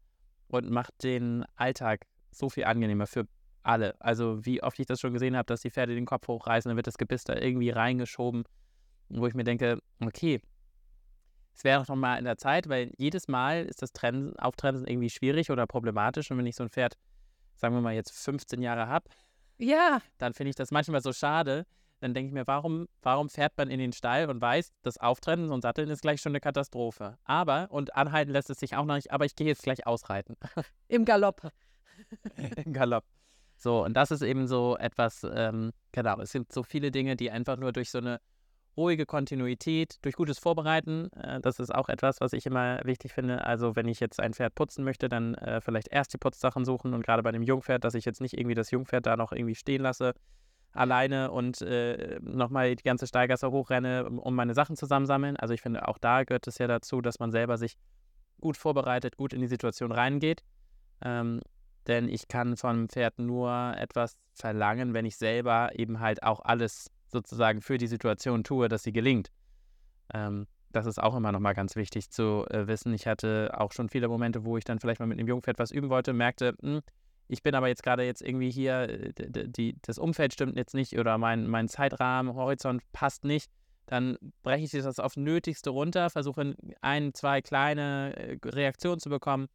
und 0.48 0.68
macht 0.68 1.02
den 1.04 1.44
Alltag 1.54 2.06
so 2.32 2.48
viel 2.48 2.64
angenehmer 2.64 3.06
für 3.06 3.26
alle. 3.62 3.94
Also 4.00 4.44
wie 4.44 4.62
oft 4.62 4.80
ich 4.80 4.86
das 4.86 4.98
schon 4.98 5.12
gesehen 5.12 5.36
habe, 5.36 5.46
dass 5.46 5.60
die 5.60 5.70
Pferde 5.70 5.94
den 5.94 6.06
Kopf 6.06 6.26
hochreißen, 6.26 6.68
dann 6.68 6.76
wird 6.76 6.88
das 6.88 6.98
Gebiss 6.98 7.22
da 7.22 7.36
irgendwie 7.36 7.70
reingeschoben, 7.70 8.42
wo 9.08 9.26
ich 9.26 9.34
mir 9.34 9.44
denke, 9.44 9.78
okay, 10.00 10.40
es 11.54 11.62
wäre 11.62 11.84
doch 11.84 11.94
mal 11.94 12.18
in 12.18 12.24
der 12.24 12.36
Zeit, 12.36 12.68
weil 12.68 12.92
jedes 12.98 13.28
Mal 13.28 13.64
ist 13.64 13.82
das 13.82 13.92
Trennen, 13.92 14.36
Auftrennen 14.38 14.86
irgendwie 14.86 15.10
schwierig 15.10 15.50
oder 15.50 15.66
problematisch 15.68 16.30
und 16.32 16.38
wenn 16.38 16.46
ich 16.46 16.56
so 16.56 16.64
ein 16.64 16.70
Pferd, 16.70 16.96
sagen 17.56 17.74
wir 17.74 17.80
mal 17.80 17.94
jetzt 17.94 18.12
15 18.12 18.60
Jahre 18.60 18.88
habe, 18.88 19.08
ja. 19.58 20.00
Dann 20.18 20.34
finde 20.34 20.50
ich 20.50 20.56
das 20.56 20.70
manchmal 20.70 21.02
so 21.02 21.12
schade. 21.12 21.66
Dann 22.00 22.14
denke 22.14 22.28
ich 22.28 22.34
mir, 22.34 22.46
warum, 22.46 22.86
warum 23.02 23.28
fährt 23.28 23.56
man 23.56 23.70
in 23.70 23.80
den 23.80 23.92
Stall 23.92 24.30
und 24.30 24.40
weiß, 24.40 24.72
das 24.82 24.98
Auftrennen 24.98 25.50
und 25.50 25.62
Satteln 25.62 25.90
ist 25.90 26.02
gleich 26.02 26.20
schon 26.20 26.30
eine 26.30 26.40
Katastrophe. 26.40 27.18
Aber, 27.24 27.68
und 27.70 27.96
anhalten 27.96 28.30
lässt 28.30 28.50
es 28.50 28.58
sich 28.60 28.76
auch 28.76 28.84
noch 28.84 28.94
nicht, 28.94 29.10
aber 29.10 29.24
ich 29.24 29.34
gehe 29.34 29.48
jetzt 29.48 29.64
gleich 29.64 29.86
ausreiten. 29.86 30.36
Im 30.88 31.04
Galopp. 31.04 31.50
Im 32.64 32.72
Galopp. 32.72 33.04
So, 33.56 33.84
und 33.84 33.94
das 33.94 34.12
ist 34.12 34.22
eben 34.22 34.46
so 34.46 34.76
etwas, 34.76 35.26
ähm, 35.28 35.72
genau, 35.90 36.20
es 36.20 36.30
sind 36.30 36.52
so 36.52 36.62
viele 36.62 36.92
Dinge, 36.92 37.16
die 37.16 37.32
einfach 37.32 37.56
nur 37.56 37.72
durch 37.72 37.90
so 37.90 37.98
eine 37.98 38.20
ruhige 38.78 39.04
Kontinuität, 39.04 39.98
durch 40.02 40.14
gutes 40.14 40.38
Vorbereiten. 40.38 41.10
Äh, 41.12 41.40
das 41.40 41.60
ist 41.60 41.74
auch 41.74 41.88
etwas, 41.88 42.20
was 42.20 42.32
ich 42.32 42.46
immer 42.46 42.80
wichtig 42.84 43.12
finde. 43.12 43.44
Also 43.44 43.76
wenn 43.76 43.88
ich 43.88 44.00
jetzt 44.00 44.20
ein 44.20 44.32
Pferd 44.32 44.54
putzen 44.54 44.84
möchte, 44.84 45.08
dann 45.08 45.34
äh, 45.34 45.60
vielleicht 45.60 45.88
erst 45.88 46.14
die 46.14 46.18
Putzsachen 46.18 46.64
suchen 46.64 46.94
und 46.94 47.04
gerade 47.04 47.22
bei 47.22 47.32
dem 47.32 47.42
Jungpferd, 47.42 47.84
dass 47.84 47.94
ich 47.94 48.04
jetzt 48.04 48.20
nicht 48.20 48.38
irgendwie 48.38 48.54
das 48.54 48.70
Jungpferd 48.70 49.04
da 49.04 49.16
noch 49.16 49.32
irgendwie 49.32 49.54
stehen 49.54 49.82
lasse 49.82 50.14
alleine 50.72 51.30
und 51.30 51.60
äh, 51.62 52.18
nochmal 52.20 52.76
die 52.76 52.82
ganze 52.82 53.06
Steigasse 53.06 53.50
hochrenne, 53.50 54.08
um 54.08 54.34
meine 54.34 54.54
Sachen 54.54 54.76
zusammensammeln. 54.76 55.36
Also 55.36 55.54
ich 55.54 55.62
finde, 55.62 55.88
auch 55.88 55.98
da 55.98 56.24
gehört 56.24 56.46
es 56.46 56.58
ja 56.58 56.66
dazu, 56.66 57.00
dass 57.00 57.18
man 57.18 57.30
selber 57.30 57.58
sich 57.58 57.76
gut 58.40 58.56
vorbereitet, 58.56 59.16
gut 59.16 59.32
in 59.32 59.40
die 59.40 59.48
Situation 59.48 59.92
reingeht. 59.92 60.44
Ähm, 61.02 61.40
denn 61.86 62.08
ich 62.08 62.28
kann 62.28 62.56
vom 62.56 62.88
Pferd 62.88 63.18
nur 63.18 63.74
etwas 63.76 64.16
verlangen, 64.34 64.92
wenn 64.94 65.06
ich 65.06 65.16
selber 65.16 65.70
eben 65.74 66.00
halt 66.00 66.22
auch 66.22 66.40
alles 66.40 66.90
sozusagen 67.10 67.60
für 67.60 67.78
die 67.78 67.86
Situation 67.86 68.44
tue, 68.44 68.68
dass 68.68 68.82
sie 68.82 68.92
gelingt. 68.92 69.30
Ähm, 70.12 70.46
das 70.72 70.86
ist 70.86 71.02
auch 71.02 71.16
immer 71.16 71.32
nochmal 71.32 71.54
ganz 71.54 71.76
wichtig 71.76 72.10
zu 72.10 72.46
äh, 72.50 72.66
wissen. 72.66 72.92
Ich 72.92 73.06
hatte 73.06 73.52
auch 73.56 73.72
schon 73.72 73.88
viele 73.88 74.08
Momente, 74.08 74.44
wo 74.44 74.56
ich 74.56 74.64
dann 74.64 74.78
vielleicht 74.78 75.00
mal 75.00 75.06
mit 75.06 75.18
einem 75.18 75.28
Jungpferd 75.28 75.58
was 75.58 75.70
üben 75.70 75.88
wollte, 75.88 76.12
merkte, 76.12 76.54
mh, 76.60 76.72
hm, 76.76 76.80
ich 77.30 77.42
bin 77.42 77.54
aber 77.54 77.68
jetzt 77.68 77.82
gerade 77.82 78.04
jetzt 78.04 78.22
irgendwie 78.22 78.50
hier, 78.50 78.88
äh, 78.88 79.12
die, 79.48 79.76
das 79.82 79.98
Umfeld 79.98 80.32
stimmt 80.32 80.56
jetzt 80.56 80.74
nicht 80.74 80.98
oder 80.98 81.18
mein, 81.18 81.46
mein 81.46 81.68
Zeitrahmen, 81.68 82.34
Horizont 82.34 82.82
passt 82.92 83.24
nicht. 83.24 83.50
Dann 83.86 84.18
breche 84.42 84.64
ich 84.64 84.70
das 84.70 84.98
aufs 84.98 85.16
Nötigste 85.16 85.70
runter, 85.70 86.10
versuche 86.10 86.54
ein, 86.82 87.14
zwei 87.14 87.40
kleine 87.40 88.14
äh, 88.16 88.38
Reaktionen 88.44 89.00
zu 89.00 89.08
bekommen. 89.08 89.48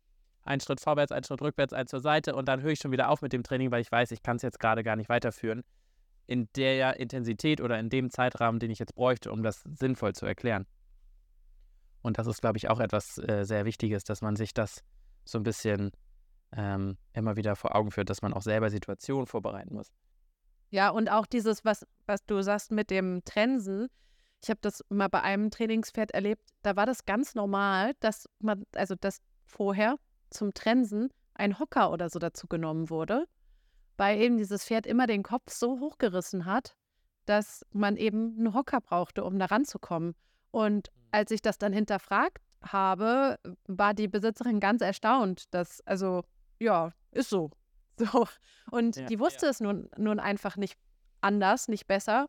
Einen 0.44 0.60
Schritt 0.60 0.82
vorwärts, 0.82 1.12
einen 1.12 1.24
Schritt 1.24 1.42
rückwärts, 1.42 1.74
einen 1.74 1.88
zur 1.88 2.02
Seite 2.02 2.36
und 2.36 2.48
dann 2.48 2.62
höre 2.62 2.72
ich 2.72 2.80
schon 2.80 2.92
wieder 2.92 3.10
auf 3.10 3.22
mit 3.22 3.32
dem 3.34 3.44
Training, 3.44 3.72
weil 3.72 3.82
ich 3.82 3.92
weiß, 3.92 4.12
ich 4.12 4.24
kann 4.24 4.38
es 4.38 4.42
jetzt 4.42 4.60
gerade 4.60 4.84
gar 4.84 4.96
nicht 4.96 5.10
weiterführen 5.10 5.64
in 6.26 6.50
der 6.56 7.00
Intensität 7.00 7.62
oder 7.62 7.80
in 7.80 7.90
dem 7.90 8.10
Zeitrahmen, 8.10 8.60
den 8.60 8.72
ich 8.72 8.80
jetzt 8.80 8.96
bräuchte, 8.96 9.32
um 9.32 9.44
das 9.44 9.64
sinnvoll 9.64 10.14
zu 10.14 10.26
erklären. 10.26 10.66
Und 12.02 12.18
das 12.18 12.28
ist, 12.28 12.42
glaube 12.42 12.58
ich, 12.58 12.70
auch 12.70 12.80
etwas 12.80 13.18
äh, 13.18 13.44
sehr 13.44 13.66
Wichtiges, 13.66 14.04
dass 14.04 14.22
man 14.22 14.36
sich 14.36 14.54
das 14.54 14.84
so 15.26 15.38
ein 15.38 15.44
bisschen 15.44 15.92
ähm, 16.56 16.98
immer 17.14 17.36
wieder 17.36 17.56
vor 17.56 17.76
Augen 17.76 17.92
führt, 17.92 18.10
dass 18.10 18.22
man 18.22 18.34
auch 18.34 18.42
selber 18.42 18.70
Situationen 18.70 19.26
vorbereiten 19.26 19.74
muss. 19.74 19.92
Ja, 20.70 20.90
und 20.90 21.10
auch 21.10 21.26
dieses, 21.26 21.64
was, 21.64 21.86
was 22.06 22.26
du 22.26 22.42
sagst 22.42 22.72
mit 22.72 22.90
dem 22.90 23.24
Trensen. 23.26 23.90
Ich 24.42 24.50
habe 24.50 24.60
das 24.62 24.84
mal 24.90 25.08
bei 25.08 25.22
einem 25.22 25.52
Trainingspferd 25.52 26.12
erlebt, 26.12 26.44
da 26.64 26.76
war 26.76 26.86
das 26.86 27.06
ganz 27.06 27.36
normal, 27.36 27.94
dass 28.02 28.28
man, 28.40 28.66
also 28.76 28.96
dass 28.96 29.20
vorher 29.46 29.98
zum 30.30 30.54
Trensen 30.54 31.10
ein 31.36 31.60
Hocker 31.60 31.92
oder 31.92 32.10
so 32.10 32.20
dazu 32.20 32.48
genommen 32.48 32.90
wurde, 32.90 33.26
weil 33.98 34.20
eben 34.20 34.38
dieses 34.38 34.66
Pferd 34.66 34.86
immer 34.86 35.08
den 35.08 35.24
Kopf 35.24 35.52
so 35.52 35.80
hochgerissen 35.80 36.46
hat, 36.46 36.76
dass 37.26 37.66
man 37.72 37.98
eben 37.98 38.36
einen 38.38 38.54
Hocker 38.54 38.82
brauchte, 38.82 39.24
um 39.24 39.40
da 39.40 39.46
ranzukommen. 39.46 40.16
Und 40.52 40.90
mhm. 40.94 41.08
als 41.12 41.32
ich 41.32 41.42
das 41.42 41.58
dann 41.58 41.74
hinterfragt 41.74 42.42
habe, 42.62 43.40
war 43.68 43.94
die 43.94 44.08
Besitzerin 44.08 44.60
ganz 44.60 44.82
erstaunt, 44.82 45.54
dass, 45.54 45.82
also, 45.82 46.24
ja, 46.60 46.92
ist 47.12 47.30
so. 47.30 47.52
So. 47.96 48.28
Und 48.72 48.96
ja, 48.96 49.06
die 49.06 49.20
wusste 49.20 49.46
ja. 49.46 49.52
es 49.52 49.60
nun, 49.60 49.88
nun 49.98 50.20
einfach 50.20 50.58
nicht 50.58 50.80
anders, 51.22 51.68
nicht 51.68 51.86
besser. 51.86 52.26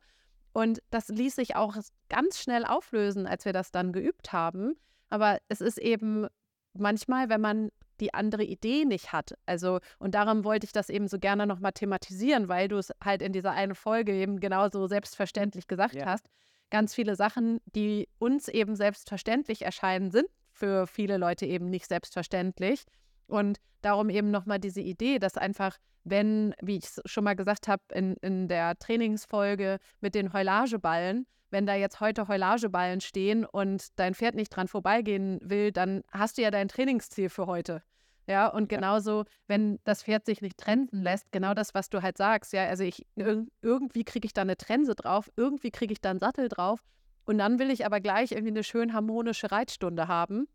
Und 0.53 0.83
das 0.91 1.09
ließ 1.09 1.37
sich 1.37 1.57
auch 1.57 1.75
ganz 2.11 2.39
schnell 2.39 2.67
auflösen, 2.67 3.27
als 3.27 3.47
wir 3.47 3.55
das 3.55 3.73
dann 3.73 3.91
geübt 3.91 4.35
haben. 4.35 4.77
Aber 5.09 5.39
es 5.49 5.63
ist 5.63 5.79
eben 5.79 6.27
manchmal, 6.75 7.31
wenn 7.31 7.41
man 7.41 7.71
die 8.01 8.15
andere 8.15 8.45
Idee 8.45 8.85
nicht 8.85 9.13
hat. 9.13 9.35
Also, 9.47 9.81
und 9.99 10.15
darum 10.15 10.45
wollte 10.45 10.67
ich 10.67 10.73
das 10.73 10.89
eben 10.89 11.09
so 11.09 11.19
gerne 11.19 11.47
nochmal 11.47 11.73
thematisieren, 11.73 12.49
weil 12.49 12.69
du 12.69 12.77
es 12.79 12.93
halt 13.03 13.23
in 13.23 13.33
dieser 13.33 13.53
einen 13.53 13.75
Folge 13.75 14.13
eben 14.13 14.41
genauso 14.41 14.87
selbstverständlich 14.87 15.67
gesagt 15.67 15.95
ja. 15.95 16.07
hast. 16.07 16.27
Ganz 16.71 16.95
viele 16.95 17.15
Sachen, 17.17 17.61
die 17.67 18.09
uns 18.19 18.49
eben 18.49 18.75
selbstverständlich 18.75 19.63
erscheinen, 19.63 20.11
sind 20.11 20.27
für 20.53 20.87
viele 20.87 21.19
Leute 21.19 21.47
eben 21.47 21.69
nicht 21.71 21.87
selbstverständlich. 21.87 22.85
Und 23.27 23.59
darum 23.83 24.11
eben 24.11 24.31
nochmal 24.31 24.59
diese 24.59 24.81
Idee, 24.81 25.19
dass 25.19 25.37
einfach, 25.37 25.77
wenn, 26.05 26.55
wie 26.61 26.77
ich 26.77 26.85
es 26.85 27.03
schon 27.07 27.25
mal 27.25 27.37
gesagt 27.37 27.69
habe, 27.69 27.83
in, 27.93 28.17
in 28.23 28.49
der 28.49 28.79
Trainingsfolge 28.79 29.79
mit 30.01 30.15
den 30.15 30.33
Heulageballen, 30.33 31.27
wenn 31.55 31.67
da 31.67 31.77
jetzt 31.77 32.01
heute 32.01 32.27
Heulageballen 32.27 33.01
stehen 33.01 33.45
und 33.45 33.87
dein 33.97 34.15
Pferd 34.15 34.35
nicht 34.35 34.51
dran 34.51 34.67
vorbeigehen 34.67 35.39
will, 35.41 35.71
dann 35.71 36.03
hast 36.11 36.37
du 36.37 36.43
ja 36.43 36.51
dein 36.51 36.67
Trainingsziel 36.67 37.29
für 37.29 37.47
heute. 37.47 37.81
Ja, 38.27 38.49
und 38.49 38.69
genauso, 38.69 39.25
wenn 39.47 39.79
das 39.85 40.03
Pferd 40.03 40.27
sich 40.27 40.41
nicht 40.43 40.59
trensen 40.59 41.03
lässt, 41.03 41.31
genau 41.31 41.55
das, 41.55 41.73
was 41.73 41.91
du 41.91 42.03
halt 42.03 42.19
sagst, 42.19 42.53
ja, 42.55 42.67
also 42.67 42.83
ich, 42.83 43.07
irgendwie 43.15 44.03
kriege 44.03 44.27
ich 44.27 44.33
da 44.33 44.41
eine 44.41 44.57
Trense 44.57 44.97
drauf, 44.97 45.31
irgendwie 45.37 45.71
kriege 45.71 45.93
ich 45.93 46.01
da 46.01 46.11
einen 46.11 46.19
Sattel 46.19 46.49
drauf 46.49 46.81
und 47.25 47.39
dann 47.39 47.61
will 47.61 47.71
ich 47.71 47.87
aber 47.87 48.01
gleich 48.01 48.33
irgendwie 48.33 48.51
eine 48.51 48.65
schön 48.65 48.93
harmonische 48.93 49.53
Reitstunde 49.53 50.09
haben. 50.09 50.49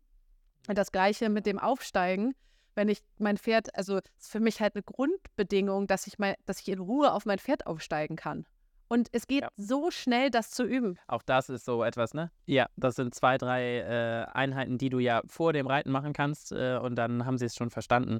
Und 0.68 0.76
das 0.76 0.92
Gleiche 0.92 1.30
mit 1.30 1.46
dem 1.46 1.58
Aufsteigen 1.58 2.34
wenn 2.74 2.88
ich 2.88 3.02
mein 3.18 3.36
Pferd, 3.36 3.74
also 3.76 3.98
ist 3.98 4.30
für 4.30 4.40
mich 4.40 4.60
halt 4.60 4.74
eine 4.74 4.82
Grundbedingung, 4.82 5.86
dass 5.86 6.06
ich 6.06 6.18
mal, 6.18 6.34
dass 6.46 6.60
ich 6.60 6.68
in 6.68 6.78
Ruhe 6.78 7.12
auf 7.12 7.26
mein 7.26 7.38
Pferd 7.38 7.66
aufsteigen 7.66 8.16
kann. 8.16 8.46
Und 8.92 9.08
es 9.12 9.28
geht 9.28 9.42
ja. 9.42 9.48
so 9.56 9.92
schnell, 9.92 10.30
das 10.30 10.50
zu 10.50 10.64
üben. 10.64 10.98
Auch 11.06 11.22
das 11.22 11.48
ist 11.48 11.64
so 11.64 11.84
etwas, 11.84 12.12
ne? 12.12 12.32
Ja, 12.46 12.66
das 12.74 12.96
sind 12.96 13.14
zwei, 13.14 13.38
drei 13.38 13.78
äh, 13.78 14.26
Einheiten, 14.32 14.78
die 14.78 14.90
du 14.90 14.98
ja 14.98 15.22
vor 15.28 15.52
dem 15.52 15.68
Reiten 15.68 15.92
machen 15.92 16.12
kannst 16.12 16.50
äh, 16.50 16.76
und 16.76 16.96
dann 16.96 17.24
haben 17.24 17.38
sie 17.38 17.44
es 17.44 17.54
schon 17.54 17.70
verstanden. 17.70 18.18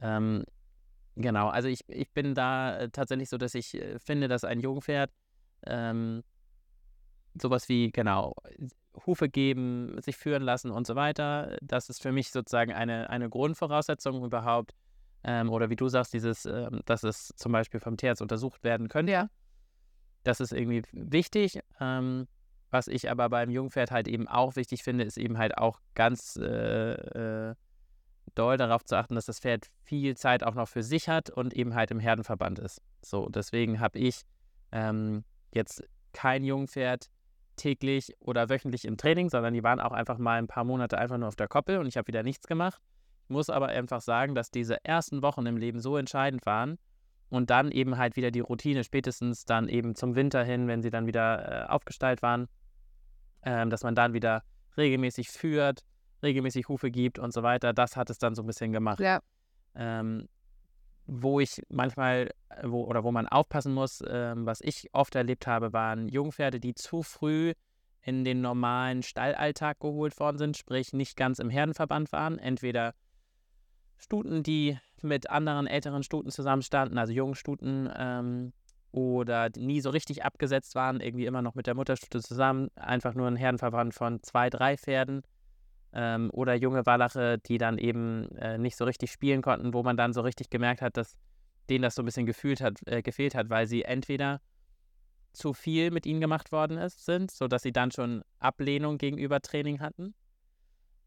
Ähm, 0.00 0.44
genau, 1.16 1.48
also 1.48 1.68
ich, 1.68 1.80
ich 1.88 2.10
bin 2.12 2.34
da 2.34 2.78
äh, 2.78 2.88
tatsächlich 2.88 3.28
so, 3.28 3.36
dass 3.36 3.54
ich 3.54 3.74
äh, 3.74 3.98
finde, 3.98 4.26
dass 4.26 4.44
ein 4.44 4.58
Jungpferd 4.58 5.10
ähm, 5.66 6.24
sowas 7.38 7.68
wie, 7.68 7.92
genau, 7.92 8.34
Hufe 9.04 9.28
geben, 9.28 10.00
sich 10.00 10.16
führen 10.16 10.42
lassen 10.42 10.70
und 10.70 10.86
so 10.86 10.94
weiter. 10.94 11.58
Das 11.60 11.90
ist 11.90 12.00
für 12.00 12.10
mich 12.10 12.30
sozusagen 12.30 12.72
eine, 12.72 13.10
eine 13.10 13.28
Grundvoraussetzung 13.28 14.24
überhaupt. 14.24 14.72
Ähm, 15.24 15.50
oder 15.50 15.68
wie 15.68 15.76
du 15.76 15.88
sagst, 15.88 16.14
dieses, 16.14 16.46
ähm, 16.46 16.80
dass 16.86 17.02
es 17.02 17.34
zum 17.36 17.52
Beispiel 17.52 17.80
vom 17.80 17.98
Tierarzt 17.98 18.22
untersucht 18.22 18.64
werden 18.64 18.88
könnte. 18.88 19.12
Ja. 19.12 19.28
Das 20.24 20.40
ist 20.40 20.52
irgendwie 20.52 20.82
wichtig. 20.92 21.60
Ähm, 21.80 22.26
was 22.70 22.88
ich 22.88 23.08
aber 23.08 23.28
beim 23.28 23.50
Jungpferd 23.50 23.92
halt 23.92 24.08
eben 24.08 24.26
auch 24.26 24.56
wichtig 24.56 24.82
finde, 24.82 25.04
ist 25.04 25.16
eben 25.16 25.38
halt 25.38 25.56
auch 25.56 25.80
ganz 25.94 26.36
äh, 26.36 26.94
äh, 27.50 27.54
doll 28.34 28.56
darauf 28.56 28.84
zu 28.84 28.96
achten, 28.96 29.14
dass 29.14 29.26
das 29.26 29.38
Pferd 29.38 29.68
viel 29.84 30.16
Zeit 30.16 30.42
auch 30.42 30.54
noch 30.54 30.66
für 30.66 30.82
sich 30.82 31.08
hat 31.08 31.30
und 31.30 31.54
eben 31.54 31.74
halt 31.74 31.92
im 31.92 32.00
Herdenverband 32.00 32.58
ist. 32.58 32.80
So, 33.02 33.28
deswegen 33.28 33.78
habe 33.78 33.98
ich 33.98 34.22
ähm, 34.72 35.24
jetzt 35.52 35.84
kein 36.12 36.42
Jungpferd, 36.42 37.10
täglich 37.56 38.12
oder 38.18 38.48
wöchentlich 38.48 38.84
im 38.84 38.96
Training, 38.96 39.30
sondern 39.30 39.54
die 39.54 39.62
waren 39.62 39.78
auch 39.78 39.92
einfach 39.92 40.18
mal 40.18 40.38
ein 40.38 40.48
paar 40.48 40.64
Monate 40.64 40.98
einfach 40.98 41.18
nur 41.18 41.28
auf 41.28 41.36
der 41.36 41.46
Koppel 41.46 41.78
und 41.78 41.86
ich 41.86 41.96
habe 41.96 42.08
wieder 42.08 42.24
nichts 42.24 42.48
gemacht. 42.48 42.80
Ich 43.22 43.30
muss 43.30 43.50
aber 43.50 43.68
einfach 43.68 44.00
sagen, 44.00 44.34
dass 44.34 44.50
diese 44.50 44.84
ersten 44.84 45.22
Wochen 45.22 45.46
im 45.46 45.56
Leben 45.56 45.78
so 45.78 45.96
entscheidend 45.96 46.44
waren 46.46 46.78
und 47.34 47.50
dann 47.50 47.70
eben 47.70 47.98
halt 47.98 48.16
wieder 48.16 48.30
die 48.30 48.40
Routine, 48.40 48.84
spätestens 48.84 49.44
dann 49.44 49.68
eben 49.68 49.94
zum 49.94 50.14
Winter 50.14 50.44
hin, 50.44 50.68
wenn 50.68 50.82
sie 50.82 50.90
dann 50.90 51.06
wieder 51.06 51.66
äh, 51.66 51.70
aufgestellt 51.70 52.22
waren, 52.22 52.48
ähm, 53.42 53.70
dass 53.70 53.82
man 53.82 53.94
dann 53.94 54.12
wieder 54.12 54.42
regelmäßig 54.76 55.28
führt, 55.28 55.84
regelmäßig 56.22 56.68
Hufe 56.68 56.90
gibt 56.90 57.18
und 57.18 57.32
so 57.32 57.42
weiter. 57.42 57.72
Das 57.72 57.96
hat 57.96 58.10
es 58.10 58.18
dann 58.18 58.34
so 58.34 58.42
ein 58.42 58.46
bisschen 58.46 58.72
gemacht. 58.72 59.00
Ja. 59.00 59.20
Ähm, 59.74 60.28
wo 61.06 61.40
ich 61.40 61.62
manchmal, 61.68 62.30
äh, 62.48 62.62
wo, 62.64 62.84
oder 62.84 63.04
wo 63.04 63.12
man 63.12 63.26
aufpassen 63.28 63.74
muss, 63.74 64.02
ähm, 64.06 64.46
was 64.46 64.60
ich 64.60 64.88
oft 64.92 65.14
erlebt 65.14 65.46
habe, 65.46 65.72
waren 65.72 66.08
Jungpferde, 66.08 66.60
die 66.60 66.74
zu 66.74 67.02
früh 67.02 67.52
in 68.00 68.24
den 68.24 68.40
normalen 68.40 69.02
Stallalltag 69.02 69.80
geholt 69.80 70.18
worden 70.20 70.38
sind, 70.38 70.56
sprich 70.56 70.92
nicht 70.92 71.16
ganz 71.16 71.38
im 71.38 71.50
Herdenverband 71.50 72.12
waren. 72.12 72.38
Entweder 72.38 72.94
Stuten, 74.04 74.42
die 74.42 74.78
mit 75.02 75.30
anderen 75.30 75.66
älteren 75.66 76.02
Stuten 76.02 76.30
zusammenstanden, 76.30 76.98
also 76.98 77.12
jungen 77.12 77.34
Stuten, 77.34 77.90
ähm, 77.96 78.52
oder 78.92 79.50
nie 79.56 79.80
so 79.80 79.90
richtig 79.90 80.24
abgesetzt 80.24 80.76
waren, 80.76 81.00
irgendwie 81.00 81.26
immer 81.26 81.42
noch 81.42 81.56
mit 81.56 81.66
der 81.66 81.74
Mutterstute 81.74 82.22
zusammen, 82.22 82.68
einfach 82.76 83.14
nur 83.14 83.26
ein 83.26 83.34
Herdenverband 83.34 83.92
von 83.92 84.22
zwei, 84.22 84.50
drei 84.50 84.76
Pferden 84.76 85.22
ähm, 85.92 86.30
oder 86.32 86.54
junge 86.54 86.86
Wallache, 86.86 87.38
die 87.38 87.58
dann 87.58 87.78
eben 87.78 88.28
äh, 88.36 88.56
nicht 88.56 88.76
so 88.76 88.84
richtig 88.84 89.10
spielen 89.10 89.42
konnten, 89.42 89.74
wo 89.74 89.82
man 89.82 89.96
dann 89.96 90.12
so 90.12 90.20
richtig 90.20 90.48
gemerkt 90.48 90.80
hat, 90.80 90.96
dass 90.96 91.16
denen 91.68 91.82
das 91.82 91.96
so 91.96 92.02
ein 92.02 92.04
bisschen 92.04 92.26
gefühlt 92.26 92.60
hat, 92.60 92.86
äh, 92.86 93.02
gefehlt 93.02 93.34
hat, 93.34 93.50
weil 93.50 93.66
sie 93.66 93.82
entweder 93.82 94.40
zu 95.32 95.54
viel 95.54 95.90
mit 95.90 96.06
ihnen 96.06 96.20
gemacht 96.20 96.52
worden 96.52 96.78
ist, 96.78 97.04
sind, 97.04 97.32
sodass 97.32 97.62
sie 97.62 97.72
dann 97.72 97.90
schon 97.90 98.22
Ablehnung 98.38 98.98
gegenüber 98.98 99.40
Training 99.40 99.80
hatten. 99.80 100.14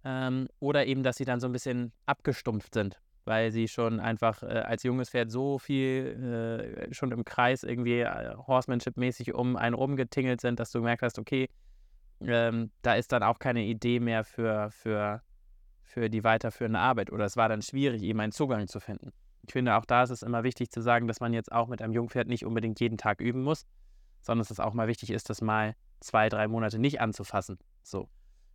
Ähm, 0.10 0.48
oder 0.60 0.86
eben, 0.86 1.04
dass 1.04 1.18
sie 1.18 1.26
dann 1.26 1.42
so 1.42 1.48
ein 1.48 1.52
bisschen 1.52 1.92
abgestumpft 2.06 2.74
sind, 2.74 2.98
weil 3.26 3.52
sie 3.52 3.68
schon 3.68 4.00
einfach 4.00 4.42
äh, 4.42 4.46
als 4.46 4.84
junges 4.84 5.10
Pferd 5.10 5.30
so 5.30 5.60
viel 5.60 6.88
äh, 6.90 6.94
schon 6.94 7.12
im 7.12 7.26
Kreis 7.26 7.64
irgendwie 7.64 8.00
äh, 8.00 8.34
Horsemanship-mäßig 8.38 9.34
um 9.34 9.58
einen 9.58 9.76
rumgetingelt 9.76 10.40
sind, 10.40 10.62
dass 10.62 10.72
du 10.72 10.80
gemerkt 10.80 11.02
hast, 11.02 11.20
okay, 11.20 11.50
ähm, 12.22 12.72
da 12.84 12.96
ist 12.96 13.12
dann 13.12 13.22
auch 13.22 13.38
keine 13.38 13.66
Idee 13.66 14.00
mehr 14.00 14.24
für, 14.24 14.72
für, 14.72 15.22
für 15.84 16.10
die 16.10 16.24
weiterführende 16.24 16.80
Arbeit 16.80 17.12
oder 17.12 17.26
es 17.26 17.36
war 17.36 17.50
dann 17.50 17.62
schwierig, 17.62 18.02
ihm 18.02 18.22
einen 18.22 18.32
Zugang 18.32 18.70
zu 18.70 18.80
finden. 18.80 19.12
Ich 19.46 19.52
finde, 19.52 19.76
auch 19.76 19.86
da 19.86 20.04
ist 20.04 20.12
es 20.12 20.24
immer 20.24 20.46
wichtig 20.46 20.72
zu 20.72 20.82
sagen, 20.82 21.10
dass 21.10 21.20
man 21.20 21.34
jetzt 21.34 21.52
auch 21.52 21.68
mit 21.68 21.82
einem 21.82 21.92
Jungpferd 21.92 22.30
nicht 22.30 22.46
unbedingt 22.46 22.80
jeden 22.80 22.98
Tag 22.98 23.20
üben 23.20 23.44
muss, 23.44 23.66
sondern 24.22 24.40
dass 24.40 24.52
es 24.52 24.62
auch 24.62 24.74
mal 24.74 24.88
wichtig 24.88 25.10
ist, 25.10 25.30
das 25.30 25.42
mal 25.42 25.76
zwei, 26.00 26.30
drei 26.30 26.48
Monate 26.48 26.80
nicht 26.80 27.02
anzufassen. 27.02 27.60
So. 27.84 28.08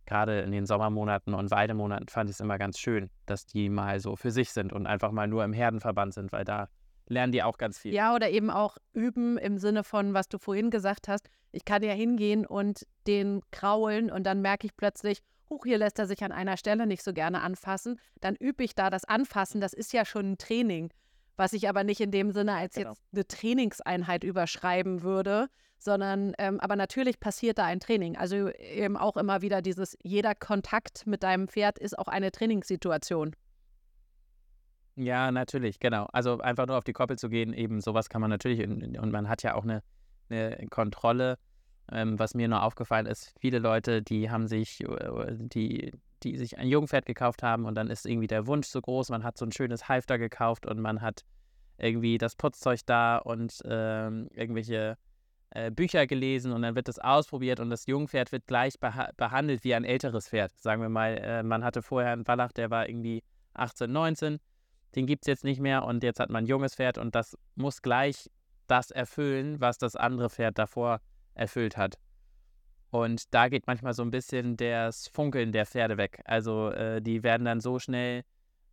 Gerade 0.05 0.41
in 0.41 0.51
den 0.51 0.65
Sommermonaten 0.65 1.33
und 1.33 1.51
Weidemonaten 1.51 2.07
fand 2.07 2.29
ich 2.29 2.35
es 2.35 2.39
immer 2.39 2.57
ganz 2.57 2.77
schön, 2.77 3.09
dass 3.25 3.45
die 3.45 3.69
mal 3.69 3.99
so 3.99 4.15
für 4.15 4.31
sich 4.31 4.51
sind 4.51 4.73
und 4.73 4.85
einfach 4.85 5.11
mal 5.11 5.27
nur 5.27 5.43
im 5.43 5.53
Herdenverband 5.53 6.13
sind, 6.13 6.31
weil 6.31 6.43
da 6.43 6.67
lernen 7.07 7.31
die 7.31 7.43
auch 7.43 7.57
ganz 7.57 7.79
viel. 7.79 7.93
Ja, 7.93 8.13
oder 8.13 8.29
eben 8.29 8.49
auch 8.49 8.77
üben 8.93 9.37
im 9.37 9.57
Sinne 9.57 9.83
von, 9.83 10.13
was 10.13 10.27
du 10.27 10.37
vorhin 10.37 10.69
gesagt 10.69 11.07
hast. 11.07 11.29
Ich 11.51 11.65
kann 11.65 11.83
ja 11.83 11.93
hingehen 11.93 12.45
und 12.45 12.85
den 13.07 13.41
kraulen 13.51 14.11
und 14.11 14.23
dann 14.23 14.41
merke 14.41 14.67
ich 14.67 14.75
plötzlich, 14.75 15.19
huch, 15.49 15.65
hier 15.65 15.77
lässt 15.77 15.99
er 15.99 16.07
sich 16.07 16.23
an 16.23 16.31
einer 16.31 16.57
Stelle 16.57 16.87
nicht 16.87 17.03
so 17.03 17.13
gerne 17.13 17.41
anfassen. 17.41 17.99
Dann 18.21 18.35
übe 18.35 18.63
ich 18.63 18.75
da 18.75 18.89
das 18.89 19.05
Anfassen. 19.05 19.61
Das 19.61 19.73
ist 19.73 19.93
ja 19.93 20.05
schon 20.05 20.31
ein 20.31 20.37
Training, 20.37 20.89
was 21.35 21.53
ich 21.53 21.67
aber 21.69 21.83
nicht 21.83 22.01
in 22.01 22.11
dem 22.11 22.31
Sinne 22.31 22.53
als 22.55 22.75
genau. 22.75 22.89
jetzt 22.89 23.01
eine 23.11 23.27
Trainingseinheit 23.27 24.23
überschreiben 24.23 25.03
würde, 25.03 25.47
sondern 25.77 26.33
ähm, 26.37 26.59
aber 26.59 26.75
natürlich 26.75 27.19
passiert 27.19 27.57
da 27.57 27.65
ein 27.65 27.79
Training. 27.79 28.15
Also 28.15 28.49
eben 28.49 28.97
auch 28.97 29.17
immer 29.17 29.41
wieder 29.41 29.61
dieses, 29.61 29.97
jeder 30.01 30.35
Kontakt 30.35 31.05
mit 31.05 31.23
deinem 31.23 31.47
Pferd 31.47 31.77
ist 31.77 31.97
auch 31.97 32.07
eine 32.07 32.31
Trainingssituation. 32.31 33.35
Ja, 34.95 35.31
natürlich, 35.31 35.79
genau. 35.79 36.07
Also 36.13 36.39
einfach 36.39 36.67
nur 36.67 36.77
auf 36.77 36.83
die 36.83 36.93
Koppel 36.93 37.17
zu 37.17 37.29
gehen, 37.29 37.53
eben 37.53 37.81
sowas 37.81 38.09
kann 38.09 38.21
man 38.21 38.29
natürlich 38.29 38.61
und, 38.61 38.97
und 38.97 39.11
man 39.11 39.27
hat 39.27 39.43
ja 39.43 39.55
auch 39.55 39.63
eine, 39.63 39.81
eine 40.29 40.67
Kontrolle. 40.69 41.37
Ähm, 41.91 42.17
was 42.17 42.33
mir 42.33 42.47
nur 42.47 42.63
aufgefallen 42.63 43.05
ist, 43.05 43.33
viele 43.41 43.59
Leute, 43.59 44.01
die 44.01 44.31
haben 44.31 44.47
sich, 44.47 44.81
äh, 44.81 45.35
die, 45.37 45.91
die 46.23 46.37
sich 46.37 46.57
ein 46.57 46.67
Jungpferd 46.67 47.05
gekauft 47.05 47.43
haben 47.43 47.65
und 47.65 47.75
dann 47.75 47.89
ist 47.89 48.05
irgendwie 48.05 48.27
der 48.27 48.47
Wunsch 48.47 48.67
so 48.67 48.81
groß, 48.81 49.09
man 49.09 49.23
hat 49.23 49.37
so 49.37 49.45
ein 49.45 49.51
schönes 49.51 49.87
Halfter 49.89 50.17
gekauft 50.17 50.65
und 50.65 50.79
man 50.79 51.01
hat 51.01 51.23
irgendwie 51.77 52.17
das 52.17 52.35
Putzzeug 52.35 52.79
da 52.85 53.17
und 53.17 53.61
ähm, 53.65 54.29
irgendwelche 54.33 54.97
äh, 55.51 55.71
Bücher 55.71 56.07
gelesen 56.07 56.51
und 56.51 56.61
dann 56.61 56.75
wird 56.75 56.87
das 56.87 56.99
ausprobiert 56.99 57.59
und 57.59 57.69
das 57.69 57.85
Jungpferd 57.85 58.31
wird 58.31 58.47
gleich 58.47 58.79
beha 58.79 59.11
behandelt 59.17 59.63
wie 59.63 59.75
ein 59.75 59.83
älteres 59.83 60.29
Pferd. 60.29 60.51
Sagen 60.59 60.81
wir 60.81 60.89
mal, 60.89 61.17
äh, 61.17 61.43
man 61.43 61.63
hatte 61.63 61.81
vorher 61.81 62.13
einen 62.13 62.27
Wallach, 62.27 62.51
der 62.53 62.69
war 62.69 62.87
irgendwie 62.89 63.23
18, 63.53 63.91
19, 63.91 64.39
den 64.95 65.05
gibt 65.05 65.23
es 65.23 65.27
jetzt 65.27 65.43
nicht 65.43 65.59
mehr 65.59 65.83
und 65.83 66.03
jetzt 66.03 66.19
hat 66.19 66.29
man 66.29 66.43
ein 66.45 66.47
junges 66.47 66.75
Pferd 66.75 66.97
und 66.97 67.15
das 67.15 67.37
muss 67.55 67.81
gleich 67.81 68.29
das 68.67 68.91
erfüllen, 68.91 69.59
was 69.59 69.77
das 69.77 69.95
andere 69.95 70.29
Pferd 70.29 70.57
davor 70.57 71.01
erfüllt 71.35 71.77
hat. 71.77 71.97
Und 72.93 73.33
da 73.33 73.49
geht 73.49 73.65
manchmal 73.65 73.95
so 73.95 74.03
ein 74.03 74.11
bisschen 74.11 74.55
das 74.55 75.07
Funkeln 75.07 75.51
der 75.51 75.65
Pferde 75.65 75.97
weg. 75.97 76.21
Also 76.25 76.69
äh, 76.69 77.01
die 77.01 77.23
werden 77.23 77.43
dann 77.43 77.59
so 77.59 77.79
schnell 77.79 78.23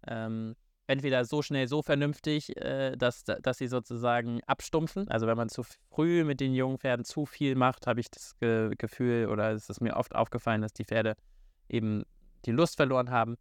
ähm, 0.06 0.56
entweder 0.86 1.24
so 1.24 1.40
schnell, 1.40 1.68
so 1.68 1.80
vernünftig, 1.80 2.54
äh, 2.58 2.96
dass, 2.96 3.24
dass 3.24 3.56
sie 3.56 3.66
sozusagen 3.66 4.42
abstumpfen. 4.46 5.08
Also 5.08 5.26
wenn 5.26 5.38
man 5.38 5.48
zu 5.48 5.62
früh 5.90 6.22
mit 6.24 6.40
den 6.40 6.52
jungen 6.52 6.76
Pferden 6.76 7.06
zu 7.06 7.24
viel 7.24 7.54
macht, 7.54 7.86
habe 7.86 8.00
ich 8.00 8.10
das 8.10 8.38
Ge 8.38 8.74
Gefühl 8.76 9.28
oder 9.30 9.52
es 9.52 9.70
ist 9.70 9.80
mir 9.80 9.96
oft 9.96 10.14
aufgefallen, 10.14 10.60
dass 10.60 10.74
die 10.74 10.84
Pferde 10.84 11.16
eben 11.70 12.04
die 12.44 12.52
Lust 12.52 12.76
verloren 12.76 13.10
haben 13.10 13.38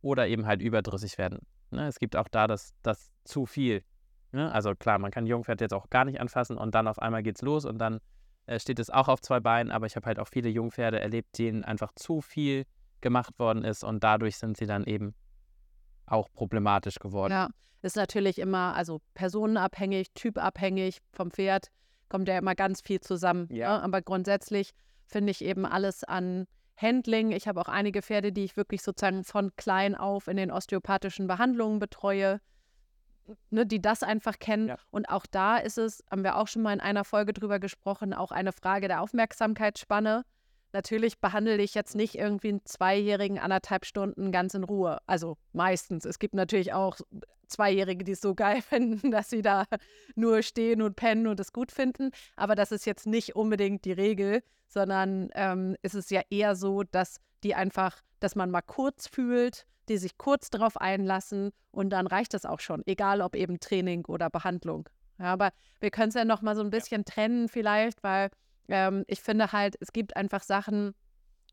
oder 0.00 0.28
eben 0.28 0.46
halt 0.46 0.62
überdrüssig 0.62 1.18
werden. 1.18 1.40
Ne? 1.70 1.86
Es 1.88 1.98
gibt 1.98 2.16
auch 2.16 2.28
da 2.28 2.46
das, 2.46 2.72
das 2.82 3.10
zu 3.24 3.44
viel. 3.44 3.84
Ne? 4.30 4.50
Also 4.50 4.74
klar, 4.74 4.98
man 4.98 5.10
kann 5.10 5.26
Jungpferd 5.26 5.60
jetzt 5.60 5.74
auch 5.74 5.90
gar 5.90 6.06
nicht 6.06 6.22
anfassen 6.22 6.56
und 6.56 6.74
dann 6.74 6.88
auf 6.88 6.98
einmal 7.00 7.22
geht's 7.22 7.42
los 7.42 7.66
und 7.66 7.76
dann 7.76 8.00
äh, 8.46 8.58
steht 8.58 8.78
es 8.78 8.90
auch 8.90 9.08
auf 9.08 9.20
zwei 9.20 9.40
Beinen, 9.40 9.70
aber 9.70 9.86
ich 9.86 9.96
habe 9.96 10.06
halt 10.06 10.18
auch 10.18 10.28
viele 10.28 10.48
Jungpferde 10.48 11.00
erlebt, 11.00 11.38
denen 11.38 11.64
einfach 11.64 11.92
zu 11.94 12.20
viel 12.20 12.64
gemacht 13.00 13.38
worden 13.38 13.64
ist 13.64 13.84
und 13.84 14.02
dadurch 14.02 14.36
sind 14.36 14.56
sie 14.56 14.66
dann 14.66 14.84
eben 14.84 15.14
auch 16.06 16.28
problematisch 16.32 16.98
geworden. 16.98 17.32
Ja, 17.32 17.48
ist 17.82 17.96
natürlich 17.96 18.38
immer, 18.38 18.74
also 18.74 19.00
personenabhängig, 19.14 20.12
typabhängig 20.14 20.98
vom 21.12 21.30
Pferd, 21.30 21.68
kommt 22.08 22.28
ja 22.28 22.38
immer 22.38 22.54
ganz 22.54 22.80
viel 22.80 23.00
zusammen. 23.00 23.48
Ja. 23.50 23.76
Ne? 23.76 23.82
Aber 23.82 24.02
grundsätzlich 24.02 24.72
finde 25.06 25.30
ich 25.30 25.42
eben 25.44 25.66
alles 25.66 26.04
an 26.04 26.46
Handling. 26.76 27.32
Ich 27.32 27.48
habe 27.48 27.60
auch 27.60 27.68
einige 27.68 28.02
Pferde, 28.02 28.32
die 28.32 28.44
ich 28.44 28.56
wirklich 28.56 28.82
sozusagen 28.82 29.24
von 29.24 29.54
klein 29.56 29.94
auf 29.94 30.28
in 30.28 30.36
den 30.36 30.50
osteopathischen 30.50 31.26
Behandlungen 31.26 31.78
betreue, 31.78 32.40
ne, 33.50 33.66
die 33.66 33.80
das 33.80 34.02
einfach 34.02 34.38
kennen. 34.38 34.68
Ja. 34.68 34.76
Und 34.90 35.08
auch 35.08 35.26
da 35.26 35.58
ist 35.58 35.78
es, 35.78 36.04
haben 36.10 36.24
wir 36.24 36.36
auch 36.36 36.48
schon 36.48 36.62
mal 36.62 36.72
in 36.72 36.80
einer 36.80 37.04
Folge 37.04 37.32
drüber 37.32 37.58
gesprochen, 37.58 38.14
auch 38.14 38.32
eine 38.32 38.52
Frage 38.52 38.88
der 38.88 39.02
Aufmerksamkeitsspanne. 39.02 40.24
Natürlich 40.72 41.20
behandle 41.20 41.58
ich 41.58 41.74
jetzt 41.74 41.94
nicht 41.94 42.14
irgendwie 42.14 42.48
einen 42.48 42.64
Zweijährigen 42.64 43.38
anderthalb 43.38 43.84
Stunden 43.84 44.32
ganz 44.32 44.54
in 44.54 44.64
Ruhe. 44.64 44.98
Also 45.06 45.36
meistens. 45.52 46.06
Es 46.06 46.18
gibt 46.18 46.34
natürlich 46.34 46.72
auch 46.72 46.98
Zweijährige, 47.46 48.04
die 48.04 48.12
es 48.12 48.20
so 48.20 48.34
geil 48.34 48.62
finden, 48.62 49.10
dass 49.10 49.30
sie 49.30 49.42
da 49.42 49.64
nur 50.14 50.42
stehen 50.42 50.82
und 50.82 50.96
pennen 50.96 51.26
und 51.26 51.38
es 51.40 51.52
gut 51.52 51.70
finden. 51.70 52.10
Aber 52.36 52.54
das 52.54 52.72
ist 52.72 52.86
jetzt 52.86 53.06
nicht 53.06 53.36
unbedingt 53.36 53.84
die 53.84 53.92
Regel, 53.92 54.42
sondern 54.66 55.28
ähm, 55.34 55.76
ist 55.82 55.94
es 55.94 56.08
ja 56.10 56.22
eher 56.30 56.56
so, 56.56 56.82
dass 56.82 57.20
die 57.44 57.54
einfach, 57.54 58.00
dass 58.20 58.34
man 58.34 58.50
mal 58.50 58.62
kurz 58.62 59.06
fühlt, 59.08 59.66
die 59.88 59.98
sich 59.98 60.18
kurz 60.18 60.50
darauf 60.50 60.76
einlassen 60.76 61.50
und 61.70 61.90
dann 61.90 62.06
reicht 62.06 62.34
es 62.34 62.44
auch 62.44 62.60
schon, 62.60 62.82
egal 62.86 63.20
ob 63.20 63.34
eben 63.34 63.60
Training 63.60 64.04
oder 64.06 64.30
Behandlung. 64.30 64.88
Ja, 65.18 65.32
aber 65.32 65.50
wir 65.80 65.90
können 65.90 66.08
es 66.08 66.14
ja 66.14 66.24
noch 66.24 66.42
mal 66.42 66.56
so 66.56 66.62
ein 66.62 66.70
bisschen 66.70 67.04
ja. 67.06 67.12
trennen 67.12 67.48
vielleicht, 67.48 68.02
weil 68.02 68.30
ähm, 68.68 69.04
ich 69.06 69.20
finde 69.20 69.52
halt, 69.52 69.76
es 69.80 69.92
gibt 69.92 70.16
einfach 70.16 70.42
Sachen, 70.42 70.94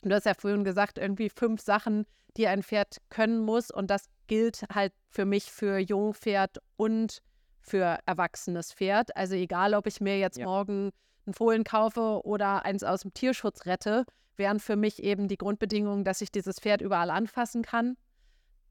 du 0.01 0.13
hast 0.13 0.25
ja 0.25 0.33
vorhin 0.33 0.63
gesagt, 0.63 0.97
irgendwie 0.97 1.29
fünf 1.29 1.61
Sachen, 1.61 2.05
die 2.37 2.47
ein 2.47 2.63
Pferd 2.63 2.97
können 3.09 3.39
muss. 3.39 3.71
Und 3.71 3.89
das 3.89 4.05
gilt 4.27 4.63
halt 4.73 4.93
für 5.09 5.25
mich 5.25 5.51
für 5.51 5.77
Jungpferd 5.77 6.57
und 6.77 7.21
für 7.61 7.99
erwachsenes 8.05 8.73
Pferd. 8.73 9.15
Also 9.15 9.35
egal, 9.35 9.73
ob 9.73 9.87
ich 9.87 10.01
mir 10.01 10.17
jetzt 10.19 10.37
ja. 10.37 10.45
morgen 10.45 10.91
ein 11.27 11.33
Fohlen 11.33 11.63
kaufe 11.63 12.21
oder 12.23 12.65
eins 12.65 12.83
aus 12.83 13.01
dem 13.01 13.13
Tierschutz 13.13 13.65
rette, 13.65 14.05
wären 14.37 14.59
für 14.59 14.75
mich 14.75 15.03
eben 15.03 15.27
die 15.27 15.37
Grundbedingungen, 15.37 16.03
dass 16.03 16.21
ich 16.21 16.31
dieses 16.31 16.59
Pferd 16.59 16.81
überall 16.81 17.09
anfassen 17.09 17.61
kann. 17.61 17.97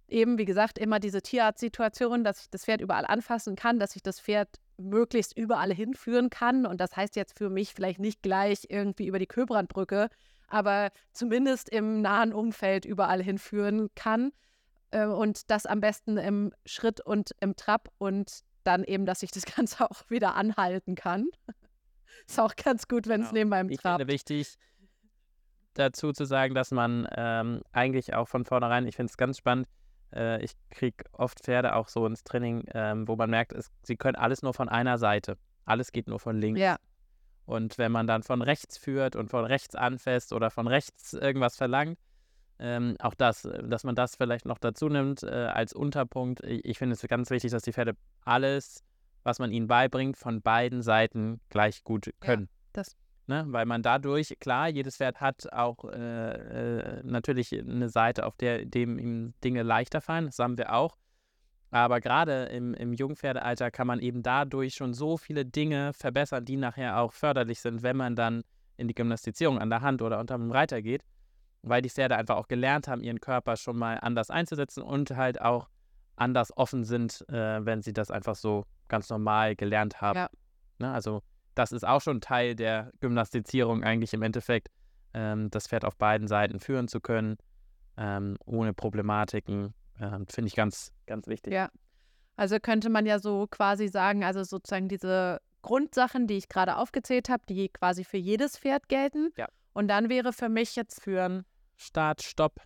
Eben, 0.09 0.39
wie 0.39 0.47
gesagt, 0.47 0.79
immer 0.79 1.01
diese 1.01 1.21
Tierarztsituation, 1.21 2.25
dass 2.25 2.41
ich 2.41 2.51
das 2.51 2.65
Pferd 2.65 2.81
überall 2.81 3.05
anfassen 3.05 3.57
kann, 3.57 3.79
dass 3.79 3.95
ich 3.95 4.03
das 4.03 4.21
Pferd 4.21 4.49
möglichst 4.79 5.37
überall 5.37 5.73
hinführen 5.73 6.31
kann. 6.31 6.65
Und 6.65 6.81
das 6.81 6.97
heißt 6.97 7.17
jetzt 7.17 7.37
für 7.37 7.51
mich 7.51 7.75
vielleicht 7.75 8.01
nicht 8.01 8.23
gleich 8.23 8.67
irgendwie 8.71 9.07
über 9.07 9.19
die 9.19 9.27
Köbrandbrücke, 9.27 10.09
aber 10.49 10.91
zumindest 11.13 11.69
im 11.69 12.01
nahen 12.01 12.33
Umfeld 12.33 12.85
überall 12.87 13.23
hinführen 13.23 13.89
kann. 13.95 14.33
Äh, 14.91 15.07
und 15.07 15.51
das 15.51 15.67
am 15.67 15.81
besten 15.81 16.17
im 16.17 16.53
Schritt 16.65 17.01
und 17.01 17.33
im 17.41 17.57
Trab 17.57 17.91
und 17.99 18.41
dann 18.65 18.85
eben, 18.85 19.07
dass 19.07 19.23
ich 19.23 19.31
das 19.31 19.45
Ganze 19.57 19.91
auch 19.91 20.09
wieder 20.09 20.35
anhalten 20.35 20.95
kann. 20.95 21.29
Ist 22.27 22.41
auch 22.41 22.57
ganz 22.57 22.89
gut, 22.89 23.07
wenn 23.07 23.23
es 23.23 23.29
genau. 23.29 23.39
neben 23.39 23.51
meinem 23.51 23.71
Trab. 23.71 24.01
Ich 24.01 24.07
finde 24.07 24.13
wichtig, 24.13 24.59
dazu 25.75 26.13
zu 26.13 26.25
sagen, 26.25 26.55
dass 26.55 26.71
man 26.73 27.07
ähm, 27.17 27.63
eigentlich 27.73 28.15
auch 28.15 28.29
von 28.29 28.45
vornherein, 28.45 28.87
ich 28.87 28.97
finde 28.97 29.11
es 29.11 29.17
ganz 29.17 29.39
spannend, 29.39 29.69
äh, 30.15 30.43
ich 30.43 30.53
kriege 30.71 31.05
oft 31.13 31.41
Pferde 31.41 31.75
auch 31.75 31.89
so 31.89 32.07
ins 32.07 32.25
Training, 32.25 32.65
ähm, 32.75 33.07
wo 33.09 33.17
man 33.17 33.31
merkt, 33.31 33.53
es, 33.53 33.71
sie 33.83 33.97
können 33.97 34.17
alles 34.17 34.43
nur 34.43 34.55
von 34.55 34.69
einer 34.69 34.99
Seite. 34.99 35.37
Alles 35.65 35.93
geht 35.93 36.09
nur 36.09 36.21
von 36.21 36.39
links. 36.39 36.61
Ja. 36.61 36.79
Und 37.45 37.79
wenn 37.79 37.93
man 37.93 38.07
dann 38.07 38.23
von 38.23 38.43
rechts 38.43 38.77
führt 38.77 39.17
und 39.17 39.31
von 39.31 39.45
rechts 39.45 39.75
anfasst 39.75 40.33
oder 40.33 40.51
von 40.51 40.67
rechts 40.67 41.15
irgendwas 41.15 41.57
verlangt, 41.57 41.99
ähm, 42.59 42.97
auch 42.99 43.15
das, 43.15 43.45
äh, 43.45 43.63
dass 43.69 43.85
man 43.85 43.95
das 43.95 44.17
vielleicht 44.17 44.45
noch 44.45 44.59
dazu 44.59 44.89
nimmt 44.89 45.23
äh, 45.23 45.29
als 45.29 45.73
Unterpunkt. 45.73 46.43
Ich, 46.45 46.65
ich 46.65 46.79
finde 46.79 46.95
es 46.95 47.03
ganz 47.03 47.31
wichtig, 47.31 47.51
dass 47.51 47.63
die 47.63 47.73
Pferde 47.73 47.95
alles, 48.25 48.83
was 49.23 49.39
man 49.39 49.53
ihnen 49.53 49.69
beibringt, 49.69 50.17
von 50.17 50.43
beiden 50.43 50.83
Seiten 50.83 51.41
gleich 51.51 51.85
gut 51.85 52.11
können. 52.21 52.49
Ja, 52.51 52.59
das. 52.73 52.97
Ne? 53.29 53.45
Weil 53.49 53.67
man 53.67 53.83
dadurch, 53.83 54.35
klar, 54.41 54.69
jedes 54.69 54.97
Pferd 54.97 55.21
hat 55.21 55.53
auch 55.53 55.85
äh, 55.85 56.99
äh, 56.99 57.03
natürlich 57.05 57.53
eine 57.53 57.91
Seite, 57.91 58.25
auf 58.25 58.37
der 58.39 58.65
dem 58.65 58.99
ihm 58.99 59.35
Dinge 59.45 59.63
leichter 59.63 60.01
fallen. 60.01 60.27
Das 60.27 60.39
haben 60.39 60.57
wir 60.57 60.73
auch. 60.73 60.97
Aber 61.71 62.01
gerade 62.01 62.45
im, 62.45 62.73
im 62.73 62.95
Jungpferdealter 62.95 63.71
kann 63.71 63.87
man 63.87 64.01
eben 64.01 64.23
dadurch 64.23 64.75
schon 64.75 64.95
so 64.95 65.19
viele 65.19 65.45
Dinge 65.45 65.93
verbessern, 65.93 66.47
die 66.47 66.57
nachher 66.57 66.99
auch 66.99 67.13
förderlich 67.13 67.61
sind, 67.61 67.83
wenn 67.83 67.99
man 67.99 68.17
dann 68.17 68.45
in 68.79 68.89
die 68.89 68.95
Gymnastizierung 68.95 69.59
an 69.59 69.69
der 69.69 69.83
Hand 69.83 70.01
oder 70.01 70.21
unter 70.21 70.39
dem 70.39 70.51
Reiter 70.51 70.81
geht, 70.81 71.05
weil 71.61 71.83
die 71.83 71.91
Pferde 71.91 72.17
einfach 72.17 72.37
auch 72.37 72.49
gelernt 72.49 72.89
haben, 72.89 73.03
ihren 73.03 73.21
Körper 73.21 73.59
schon 73.59 73.77
mal 73.77 73.99
anders 74.01 74.31
einzusetzen 74.31 74.83
und 74.83 75.11
halt 75.11 75.39
auch 75.43 75.69
anders 76.17 76.57
offen 76.57 76.85
sind, 76.85 77.29
äh, 77.29 77.63
wenn 77.67 77.83
sie 77.83 77.93
das 77.93 78.11
einfach 78.11 78.37
so 78.37 78.65
ganz 78.89 79.11
normal 79.11 79.55
gelernt 79.55 80.01
haben. 80.01 80.17
Ja. 80.17 80.31
Ne? 80.79 80.91
Also 80.91 81.23
das 81.59 81.73
ist 81.73 81.87
auch 81.87 82.01
schon 82.01 82.21
Teil 82.21 82.55
der 82.55 82.93
Gymnastizierung 83.01 83.83
eigentlich 83.83 84.15
im 84.15 84.23
Endeffekt, 84.23 84.69
ähm, 85.15 85.51
das 85.51 85.67
Pferd 85.67 85.85
auf 85.85 85.97
beiden 85.97 86.29
Seiten 86.29 86.61
führen 86.61 86.89
zu 86.89 87.01
können, 87.01 87.37
ähm, 87.97 88.37
ohne 88.45 88.73
Problematiken 88.73 89.75
äh, 89.99 90.19
Finde 90.31 90.49
ich 90.49 90.55
ganz, 90.55 90.93
ganz 91.07 91.27
wichtig. 91.27 91.53
Ja. 91.53 91.71
Also 92.37 92.59
könnte 92.61 92.89
man 92.89 93.05
ja 93.05 93.19
so 93.19 93.47
quasi 93.49 93.89
sagen, 93.89 94.25
also 94.25 94.45
sozusagen 94.45 94.89
diese 94.89 95.41
Grundsachen, 95.63 96.29
die 96.29 96.37
ich 96.37 96.49
gerade 96.49 96.77
aufgezählt 96.77 97.29
habe, 97.29 97.43
die 97.49 97.69
quasi 97.69 98.05
für 98.05 98.17
jedes 98.17 98.57
Pferd 98.57 98.89
gelten. 98.89 99.31
Ja. 99.37 99.49
Und 99.73 99.89
dann 99.89 100.09
wäre 100.09 100.33
für 100.33 100.49
mich 100.49 100.77
jetzt 100.77 101.03
führen. 101.03 101.45
Start, 101.77 102.23
Stopp. 102.23 102.61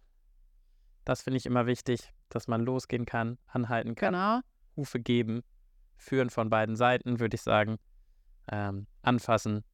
Das 1.04 1.22
finde 1.22 1.38
ich 1.38 1.46
immer 1.46 1.66
wichtig, 1.66 2.12
dass 2.28 2.48
man 2.48 2.62
losgehen 2.62 3.06
kann, 3.06 3.38
anhalten 3.46 3.94
kann. 3.94 4.12
Genau. 4.12 4.40
Hufe 4.76 5.00
geben, 5.00 5.42
führen 5.96 6.30
von 6.30 6.50
beiden 6.50 6.76
Seiten, 6.76 7.18
würde 7.18 7.34
ich 7.34 7.42
sagen. 7.42 7.78
Ähm, 8.52 8.86
anfassen. 9.00 9.64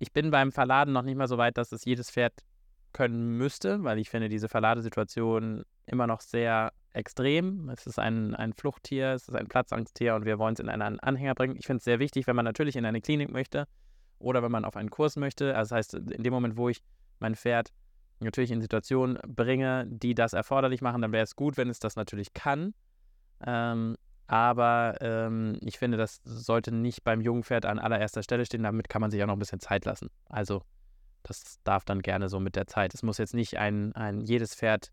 Ich 0.00 0.12
bin 0.12 0.32
beim 0.32 0.50
Verladen 0.50 0.92
noch 0.92 1.02
nicht 1.02 1.16
mal 1.16 1.28
so 1.28 1.38
weit, 1.38 1.56
dass 1.56 1.70
es 1.70 1.84
jedes 1.84 2.10
Pferd 2.10 2.32
können 2.92 3.38
müsste, 3.38 3.84
weil 3.84 3.98
ich 3.98 4.10
finde 4.10 4.28
diese 4.28 4.48
Verladesituation 4.48 5.64
immer 5.86 6.08
noch 6.08 6.20
sehr 6.20 6.72
extrem. 6.92 7.68
Es 7.68 7.86
ist 7.86 8.00
ein, 8.00 8.34
ein 8.34 8.52
Fluchttier, 8.52 9.12
es 9.12 9.28
ist 9.28 9.34
ein 9.36 9.46
Platzangsttier 9.46 10.16
und 10.16 10.24
wir 10.24 10.40
wollen 10.40 10.54
es 10.54 10.60
in 10.60 10.68
einen 10.68 10.98
Anhänger 10.98 11.36
bringen. 11.36 11.56
Ich 11.56 11.66
finde 11.66 11.78
es 11.78 11.84
sehr 11.84 12.00
wichtig, 12.00 12.26
wenn 12.26 12.36
man 12.36 12.44
natürlich 12.44 12.74
in 12.74 12.84
eine 12.84 13.00
Klinik 13.00 13.30
möchte 13.30 13.66
oder 14.18 14.42
wenn 14.42 14.52
man 14.52 14.64
auf 14.64 14.76
einen 14.76 14.90
Kurs 14.90 15.14
möchte. 15.14 15.56
Also 15.56 15.74
das 15.74 15.76
heißt, 15.76 15.94
in 15.94 16.22
dem 16.22 16.32
Moment, 16.32 16.56
wo 16.56 16.68
ich 16.68 16.82
mein 17.20 17.36
Pferd 17.36 17.72
natürlich 18.18 18.50
in 18.50 18.60
Situationen 18.60 19.18
bringe, 19.26 19.86
die 19.86 20.14
das 20.14 20.32
erforderlich 20.32 20.82
machen, 20.82 21.02
dann 21.02 21.12
wäre 21.12 21.24
es 21.24 21.36
gut, 21.36 21.56
wenn 21.56 21.68
es 21.68 21.78
das 21.78 21.94
natürlich 21.94 22.32
kann. 22.32 22.74
Ähm, 23.46 23.96
aber 24.26 24.96
ähm, 25.00 25.58
ich 25.60 25.78
finde, 25.78 25.98
das 25.98 26.20
sollte 26.24 26.72
nicht 26.72 27.04
beim 27.04 27.20
Jungpferd 27.20 27.66
an 27.66 27.78
allererster 27.78 28.22
Stelle 28.22 28.46
stehen. 28.46 28.62
Damit 28.62 28.88
kann 28.88 29.00
man 29.00 29.10
sich 29.10 29.22
auch 29.22 29.26
noch 29.26 29.36
ein 29.36 29.38
bisschen 29.38 29.60
Zeit 29.60 29.84
lassen. 29.84 30.10
Also 30.28 30.62
das 31.22 31.60
darf 31.64 31.84
dann 31.84 32.00
gerne 32.00 32.28
so 32.28 32.40
mit 32.40 32.56
der 32.56 32.66
Zeit. 32.66 32.94
Es 32.94 33.02
muss 33.02 33.18
jetzt 33.18 33.34
nicht 33.34 33.58
ein, 33.58 33.92
ein 33.94 34.20
jedes 34.20 34.54
Pferd 34.54 34.92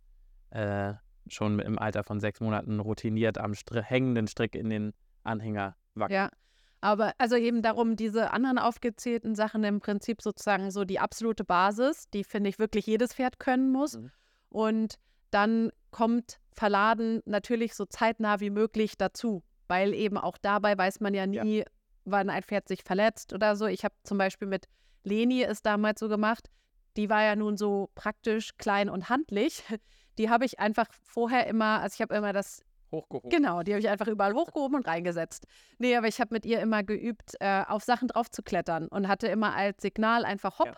äh, 0.49 0.93
schon 1.27 1.59
im 1.59 1.79
Alter 1.79 2.03
von 2.03 2.19
sechs 2.19 2.39
Monaten 2.39 2.79
routiniert 2.79 3.37
am 3.37 3.53
Str 3.53 3.81
hängenden 3.81 4.27
Strick 4.27 4.55
in 4.55 4.69
den 4.69 4.93
Anhänger 5.23 5.75
wackeln. 5.93 6.15
Ja, 6.15 6.29
aber 6.81 7.13
also 7.17 7.35
eben 7.35 7.61
darum, 7.61 7.95
diese 7.95 8.31
anderen 8.31 8.57
aufgezählten 8.57 9.35
Sachen 9.35 9.63
im 9.63 9.79
Prinzip 9.79 10.21
sozusagen 10.21 10.71
so 10.71 10.83
die 10.83 10.99
absolute 10.99 11.43
Basis, 11.43 12.09
die 12.09 12.23
finde 12.23 12.49
ich 12.49 12.59
wirklich 12.59 12.87
jedes 12.87 13.13
Pferd 13.13 13.39
können 13.39 13.71
muss. 13.71 13.97
Mhm. 13.97 14.11
Und 14.49 14.95
dann 15.29 15.71
kommt 15.91 16.39
Verladen 16.51 17.21
natürlich 17.25 17.73
so 17.75 17.85
zeitnah 17.85 18.39
wie 18.39 18.49
möglich 18.49 18.97
dazu. 18.97 19.43
weil 19.67 19.93
eben 19.93 20.17
auch 20.17 20.37
dabei 20.37 20.77
weiß 20.77 20.99
man 20.99 21.13
ja 21.13 21.25
nie, 21.25 21.59
ja. 21.59 21.65
wann 22.03 22.29
ein 22.29 22.43
Pferd 22.43 22.67
sich 22.67 22.83
verletzt 22.83 23.31
oder 23.31 23.55
so. 23.55 23.67
Ich 23.67 23.85
habe 23.85 23.95
zum 24.03 24.17
Beispiel 24.17 24.49
mit 24.49 24.65
Leni 25.03 25.43
es 25.43 25.61
damals 25.61 26.01
so 26.01 26.09
gemacht, 26.09 26.49
die 26.97 27.09
war 27.09 27.23
ja 27.23 27.37
nun 27.37 27.55
so 27.55 27.89
praktisch 27.95 28.57
klein 28.57 28.89
und 28.89 29.09
handlich. 29.09 29.63
Die 30.17 30.29
habe 30.29 30.43
ich 30.43 30.59
einfach 30.59 30.87
vorher 30.91 31.47
immer, 31.47 31.79
also 31.79 31.95
ich 31.95 32.01
habe 32.01 32.13
immer 32.13 32.33
das 32.33 32.63
hochgehoben. 32.91 33.29
Genau, 33.29 33.63
die 33.63 33.71
habe 33.71 33.79
ich 33.79 33.87
einfach 33.87 34.07
überall 34.07 34.33
hochgehoben 34.33 34.75
und 34.75 34.85
reingesetzt. 34.85 35.47
Nee, 35.79 35.95
aber 35.95 36.09
ich 36.09 36.19
habe 36.19 36.33
mit 36.33 36.45
ihr 36.45 36.59
immer 36.59 36.83
geübt, 36.83 37.35
äh, 37.39 37.63
auf 37.65 37.83
Sachen 37.83 38.09
drauf 38.09 38.29
zu 38.29 38.43
klettern 38.43 38.89
und 38.89 39.07
hatte 39.07 39.27
immer 39.27 39.55
als 39.55 39.81
Signal 39.81 40.25
einfach 40.25 40.59
Hopp. 40.59 40.67
Ja. 40.67 40.77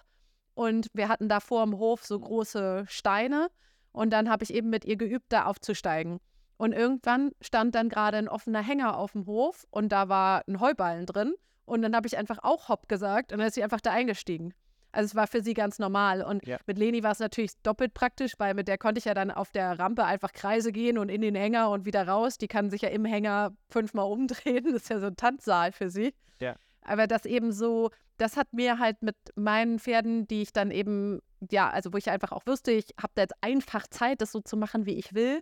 Und 0.53 0.87
wir 0.93 1.09
hatten 1.09 1.29
da 1.29 1.39
vor 1.39 1.65
dem 1.65 1.79
Hof 1.79 2.05
so 2.05 2.19
große 2.19 2.85
Steine 2.87 3.49
und 3.93 4.11
dann 4.11 4.29
habe 4.29 4.43
ich 4.43 4.53
eben 4.53 4.69
mit 4.69 4.83
ihr 4.85 4.97
geübt, 4.97 5.27
da 5.29 5.45
aufzusteigen. 5.45 6.19
Und 6.57 6.73
irgendwann 6.73 7.31
stand 7.41 7.75
dann 7.75 7.89
gerade 7.89 8.17
ein 8.17 8.27
offener 8.27 8.61
Hänger 8.61 8.97
auf 8.97 9.13
dem 9.13 9.25
Hof 9.25 9.65
und 9.71 9.89
da 9.91 10.09
war 10.09 10.43
ein 10.47 10.59
Heuballen 10.59 11.05
drin. 11.05 11.33
Und 11.65 11.81
dann 11.81 11.95
habe 11.95 12.07
ich 12.07 12.17
einfach 12.17 12.39
auch 12.41 12.67
Hopp 12.69 12.89
gesagt 12.89 13.31
und 13.31 13.39
dann 13.39 13.47
ist 13.47 13.55
sie 13.55 13.63
einfach 13.63 13.81
da 13.81 13.91
eingestiegen. 13.91 14.53
Also 14.91 15.07
es 15.07 15.15
war 15.15 15.27
für 15.27 15.41
sie 15.41 15.55
ganz 15.55 15.79
normal. 15.79 16.21
Und 16.21 16.45
ja. 16.45 16.57
mit 16.67 16.77
Leni 16.77 17.01
war 17.03 17.11
es 17.11 17.19
natürlich 17.19 17.51
doppelt 17.63 17.93
praktisch, 17.93 18.33
weil 18.37 18.53
mit 18.53 18.67
der 18.67 18.77
konnte 18.77 18.99
ich 18.99 19.05
ja 19.05 19.13
dann 19.13 19.31
auf 19.31 19.51
der 19.51 19.79
Rampe 19.79 20.05
einfach 20.05 20.31
Kreise 20.33 20.71
gehen 20.71 20.97
und 20.97 21.09
in 21.09 21.21
den 21.21 21.35
Hänger 21.35 21.71
und 21.71 21.85
wieder 21.85 22.07
raus. 22.07 22.37
Die 22.37 22.47
kann 22.47 22.69
sich 22.69 22.83
ja 22.83 22.89
im 22.89 23.03
Hänger 23.03 23.55
fünfmal 23.69 24.05
umdrehen. 24.05 24.65
Das 24.73 24.83
ist 24.83 24.89
ja 24.89 24.99
so 24.99 25.07
ein 25.07 25.15
Tanzsaal 25.15 25.71
für 25.71 25.89
sie. 25.89 26.13
Ja. 26.39 26.55
Aber 26.85 27.07
das 27.07 27.25
eben 27.25 27.51
so, 27.51 27.89
das 28.17 28.37
hat 28.37 28.53
mir 28.53 28.79
halt 28.79 29.01
mit 29.01 29.15
meinen 29.35 29.79
Pferden, 29.79 30.27
die 30.27 30.41
ich 30.41 30.53
dann 30.53 30.71
eben, 30.71 31.19
ja, 31.51 31.69
also 31.69 31.93
wo 31.93 31.97
ich 31.97 32.09
einfach 32.09 32.31
auch 32.31 32.45
wusste, 32.45 32.71
ich 32.71 32.87
habe 33.01 33.13
da 33.15 33.23
jetzt 33.23 33.35
einfach 33.41 33.87
Zeit, 33.87 34.21
das 34.21 34.31
so 34.31 34.41
zu 34.41 34.57
machen, 34.57 34.85
wie 34.85 34.95
ich 34.95 35.13
will, 35.13 35.41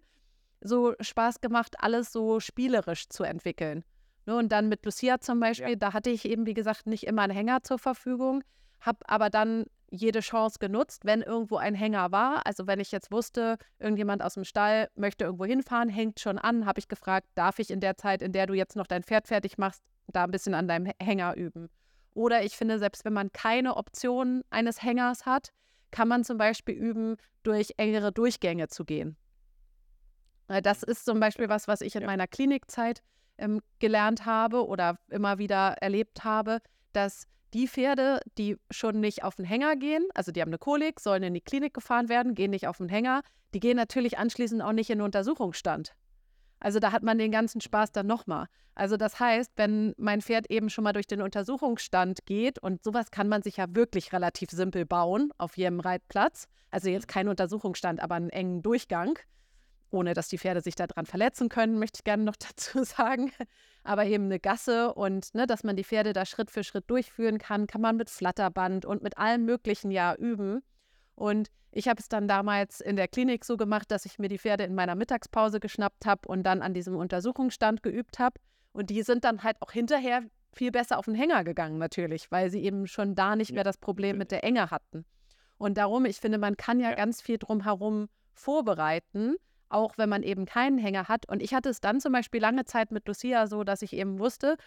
so 0.62 0.94
Spaß 1.00 1.42
gemacht, 1.42 1.76
alles 1.80 2.12
so 2.12 2.40
spielerisch 2.40 3.10
zu 3.10 3.24
entwickeln. 3.24 3.84
Ne, 4.28 4.38
und 4.38 4.52
dann 4.52 4.70
mit 4.70 4.86
Lucia 4.86 5.20
zum 5.20 5.40
Beispiel, 5.40 5.72
ja. 5.72 5.76
da 5.76 5.94
hatte 5.94 6.12
ich 6.12 6.26
eben, 6.26 6.46
wie 6.46 6.54
gesagt, 6.54 6.86
nicht 6.86 7.08
immer 7.08 7.24
einen 7.24 7.34
Hänger 7.34 7.64
zur 7.64 7.80
Verfügung 7.80 8.44
habe 8.82 9.00
aber 9.08 9.30
dann 9.30 9.66
jede 9.92 10.22
Chance 10.22 10.58
genutzt, 10.60 11.06
wenn 11.06 11.22
irgendwo 11.22 11.58
ein 11.58 11.76
Hänger 11.76 12.12
war. 12.12 12.46
Also 12.48 12.66
wenn 12.66 12.80
ich 12.80 12.92
jetzt 12.92 13.12
wusste, 13.12 13.58
irgendjemand 13.78 14.24
aus 14.24 14.36
dem 14.36 14.46
Stall 14.46 14.90
möchte 14.96 15.26
irgendwo 15.26 15.46
hinfahren, 15.46 15.90
hängt 15.90 16.20
schon 16.20 16.40
an, 16.40 16.66
habe 16.66 16.80
ich 16.80 16.88
gefragt, 16.88 17.28
darf 17.36 17.60
ich 17.60 17.70
in 17.70 17.82
der 17.82 17.98
Zeit, 17.98 18.22
in 18.22 18.32
der 18.32 18.48
du 18.48 18.54
jetzt 18.54 18.76
noch 18.76 18.88
dein 18.88 19.04
Pferd 19.04 19.28
fertig 19.28 19.58
machst, 19.58 19.84
da 20.08 20.24
ein 20.24 20.32
bisschen 20.32 20.54
an 20.54 20.68
deinem 20.68 20.92
Hänger 21.02 21.36
üben. 21.36 21.70
Oder 22.14 22.44
ich 22.44 22.58
finde, 22.58 22.80
selbst 22.80 23.06
wenn 23.06 23.14
man 23.14 23.32
keine 23.32 23.76
Option 23.76 24.44
eines 24.50 24.82
Hängers 24.82 25.26
hat, 25.26 25.52
kann 25.92 26.08
man 26.08 26.24
zum 26.24 26.38
Beispiel 26.38 26.76
üben, 26.76 27.18
durch 27.44 27.74
engere 27.78 28.12
Durchgänge 28.12 28.70
zu 28.70 28.86
gehen. 28.86 29.18
Das 30.48 30.84
ist 30.84 31.06
zum 31.06 31.20
Beispiel 31.20 31.50
was, 31.50 31.68
was 31.68 31.82
ich 31.82 31.96
in 31.96 32.06
meiner 32.06 32.28
Klinikzeit 32.28 33.02
ähm, 33.38 33.62
gelernt 33.80 34.26
habe 34.26 34.68
oder 34.68 34.98
immer 35.10 35.38
wieder 35.38 35.76
erlebt 35.82 36.24
habe, 36.24 36.60
dass 36.94 37.26
die 37.54 37.68
Pferde, 37.68 38.20
die 38.38 38.58
schon 38.70 39.00
nicht 39.00 39.24
auf 39.24 39.36
den 39.36 39.46
Hänger 39.46 39.76
gehen, 39.76 40.08
also 40.14 40.32
die 40.32 40.42
haben 40.42 40.50
eine 40.50 40.58
Kolik, 40.58 41.00
sollen 41.00 41.24
in 41.24 41.34
die 41.34 41.42
Klinik 41.42 41.74
gefahren 41.74 42.10
werden, 42.10 42.36
gehen 42.36 42.52
nicht 42.52 42.68
auf 42.68 42.78
den 42.78 42.90
Hänger, 42.90 43.22
die 43.54 43.60
gehen 43.60 43.78
natürlich 43.78 44.18
anschließend 44.18 44.62
auch 44.62 44.72
nicht 44.72 44.90
in 44.90 45.00
den 45.00 45.06
Untersuchungsstand. 45.06 45.94
Also 46.60 46.80
da 46.80 46.92
hat 46.92 47.04
man 47.04 47.18
den 47.18 47.32
ganzen 47.32 47.60
Spaß 47.60 47.92
dann 47.92 48.08
nochmal. 48.08 48.48
Also 48.76 48.96
das 48.96 49.20
heißt, 49.20 49.52
wenn 49.58 49.94
mein 49.98 50.22
Pferd 50.22 50.50
eben 50.50 50.70
schon 50.70 50.84
mal 50.84 50.94
durch 50.94 51.08
den 51.08 51.22
Untersuchungsstand 51.22 52.26
geht 52.26 52.60
und 52.60 52.84
sowas 52.84 53.12
kann 53.12 53.28
man 53.28 53.42
sich 53.42 53.58
ja 53.58 53.66
wirklich 53.70 54.14
relativ 54.14 54.52
simpel 54.52 54.86
bauen 54.86 55.32
auf 55.38 55.58
jedem 55.58 55.80
Reitplatz. 55.82 56.48
Also 56.70 56.90
jetzt 56.90 57.08
kein 57.08 57.28
Untersuchungsstand, 57.28 58.00
aber 58.02 58.16
einen 58.16 58.30
engen 58.30 58.62
Durchgang, 58.62 59.20
ohne 59.92 60.14
dass 60.14 60.28
die 60.28 60.38
Pferde 60.38 60.62
sich 60.62 60.76
daran 60.76 61.06
verletzen 61.06 61.50
können, 61.50 61.80
möchte 61.80 62.00
ich 62.00 62.04
gerne 62.04 62.24
noch 62.24 62.36
dazu 62.38 62.84
sagen 62.84 63.32
aber 63.84 64.06
eben 64.06 64.26
eine 64.26 64.40
Gasse 64.40 64.94
und 64.94 65.34
ne, 65.34 65.48
dass 65.48 65.64
man 65.64 65.76
die 65.76 65.84
Pferde 65.84 66.14
da 66.14 66.26
Schritt 66.26 66.52
für 66.52 66.64
Schritt 66.64 66.90
durchführen 66.90 67.38
kann, 67.38 67.68
kann 67.68 67.82
man 67.82 67.98
mit 67.98 68.10
Flatterband 68.10 68.86
und 68.86 69.02
mit 69.02 69.18
allem 69.18 69.46
Möglichen 69.46 69.92
ja 69.92 70.14
üben. 70.16 70.62
Und 71.16 71.50
ich 71.72 71.88
habe 71.88 72.00
es 72.00 72.10
dann 72.10 72.28
damals 72.28 72.82
in 72.82 72.96
der 72.96 73.08
Klinik 73.08 73.46
so 73.46 73.58
gemacht, 73.58 73.92
dass 73.92 74.06
ich 74.06 74.20
mir 74.20 74.28
die 74.28 74.38
Pferde 74.38 74.64
in 74.64 74.76
meiner 74.76 74.96
Mittagspause 74.96 75.60
geschnappt 75.60 76.06
habe 76.06 76.28
und 76.28 76.44
dann 76.44 76.62
an 76.62 76.74
diesem 76.74 76.96
Untersuchungsstand 76.96 77.82
geübt 77.82 78.20
habe. 78.20 78.40
Und 78.74 78.90
die 78.90 79.04
sind 79.04 79.24
dann 79.24 79.44
halt 79.44 79.58
auch 79.62 79.72
hinterher 79.72 80.24
viel 80.54 80.72
besser 80.72 81.00
auf 81.00 81.06
den 81.06 81.16
Hänger 81.16 81.44
gegangen, 81.44 81.78
natürlich, 81.78 82.30
weil 82.32 82.50
sie 82.52 82.64
eben 82.64 82.88
schon 82.88 83.16
da 83.16 83.36
nicht 83.36 83.54
mehr 83.54 83.64
das 83.64 83.78
Problem 83.78 84.18
mit 84.18 84.32
der 84.32 84.44
Enge 84.44 84.70
hatten. 84.70 85.06
Und 85.58 85.78
darum, 85.78 86.06
ich 86.06 86.18
finde, 86.18 86.38
man 86.38 86.58
kann 86.58 86.80
ja, 86.80 86.90
ja. 86.90 86.96
ganz 86.96 87.22
viel 87.22 87.38
drumherum 87.38 88.10
vorbereiten 88.34 89.36
auch 89.74 89.98
wenn 89.98 90.10
man 90.10 90.24
eben 90.24 90.46
keinen 90.46 90.78
Hänger 90.78 91.08
hat. 91.08 91.28
Und 91.28 91.42
ich 91.42 91.54
hatte 91.54 91.70
es 91.70 91.82
dann 91.82 92.00
zum 92.00 92.14
Beispiel 92.14 92.42
lange 92.42 92.66
Zeit 92.66 92.92
mit 92.92 93.08
Lucia 93.08 93.48
so, 93.48 93.64
dass 93.64 93.82
ich 93.82 93.94
eben 93.94 94.20
wusste, 94.20 94.58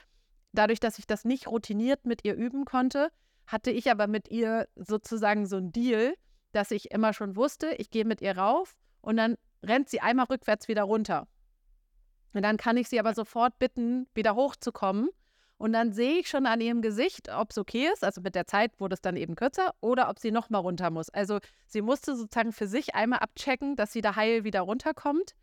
dadurch, 0.53 0.81
dass 0.81 0.99
ich 0.99 1.07
das 1.07 1.25
nicht 1.25 1.49
routiniert 1.49 2.07
mit 2.07 2.25
ihr 2.25 2.35
üben 2.35 2.65
konnte, 2.65 3.11
hatte 3.47 3.71
ich 3.71 3.91
aber 3.91 4.07
mit 4.07 4.31
ihr 4.31 4.69
sozusagen 4.77 5.47
so 5.47 5.57
ein 5.57 5.73
Deal, 5.73 6.15
dass 6.53 6.71
ich 6.71 6.91
immer 6.91 7.13
schon 7.13 7.37
wusste, 7.37 7.75
ich 7.79 7.91
gehe 7.91 8.05
mit 8.05 8.21
ihr 8.21 8.39
rauf 8.39 8.77
und 9.01 9.17
dann 9.17 9.37
rennt 9.63 9.89
sie 9.89 10.01
einmal 10.01 10.27
rückwärts 10.27 10.69
wieder 10.69 10.85
runter. 10.85 11.27
Und 12.33 12.43
dann 12.43 12.57
kann 12.57 12.77
ich 12.77 12.89
sie 12.89 12.99
aber 12.99 13.15
sofort 13.15 13.59
bitten, 13.59 14.07
wieder 14.15 14.35
hochzukommen. 14.35 15.09
Und 15.57 15.73
dann 15.73 15.93
sehe 15.93 16.19
ich 16.19 16.29
schon 16.29 16.47
an 16.47 16.61
ihrem 16.61 16.83
Gesicht, 16.83 17.29
ob 17.33 17.51
es 17.51 17.59
okay 17.59 17.89
ist. 17.93 18.05
Also 18.05 18.21
mit 18.21 18.35
der 18.35 18.47
Zeit 18.47 18.79
wurde 18.81 18.95
es 18.95 19.01
dann 19.01 19.17
eben 19.17 19.37
kürzer 19.37 19.75
oder 19.81 20.11
ob 20.11 20.19
sie 20.19 20.31
nochmal 20.31 20.61
runter 20.61 20.91
muss. 20.91 21.11
Also 21.11 21.39
sie 21.67 21.81
musste 21.81 22.17
sozusagen 22.17 22.53
für 22.53 22.67
sich 22.67 22.95
einmal 22.95 23.21
abchecken, 23.21 23.77
dass 23.77 23.93
sie 23.93 24.01
da 24.01 24.17
heil 24.17 24.45
wieder 24.45 24.63
runterkommt. 24.63 25.35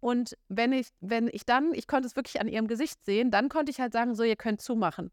Und 0.00 0.36
wenn 0.48 0.72
ich, 0.72 0.88
wenn 1.00 1.28
ich 1.28 1.46
dann, 1.46 1.72
ich 1.74 1.86
konnte 1.86 2.08
es 2.08 2.16
wirklich 2.16 2.40
an 2.40 2.48
ihrem 2.48 2.66
Gesicht 2.66 3.04
sehen, 3.04 3.30
dann 3.30 3.48
konnte 3.48 3.70
ich 3.70 3.80
halt 3.80 3.92
sagen, 3.92 4.16
so, 4.16 4.24
ihr 4.24 4.36
könnt 4.36 4.60
zumachen. 4.60 5.12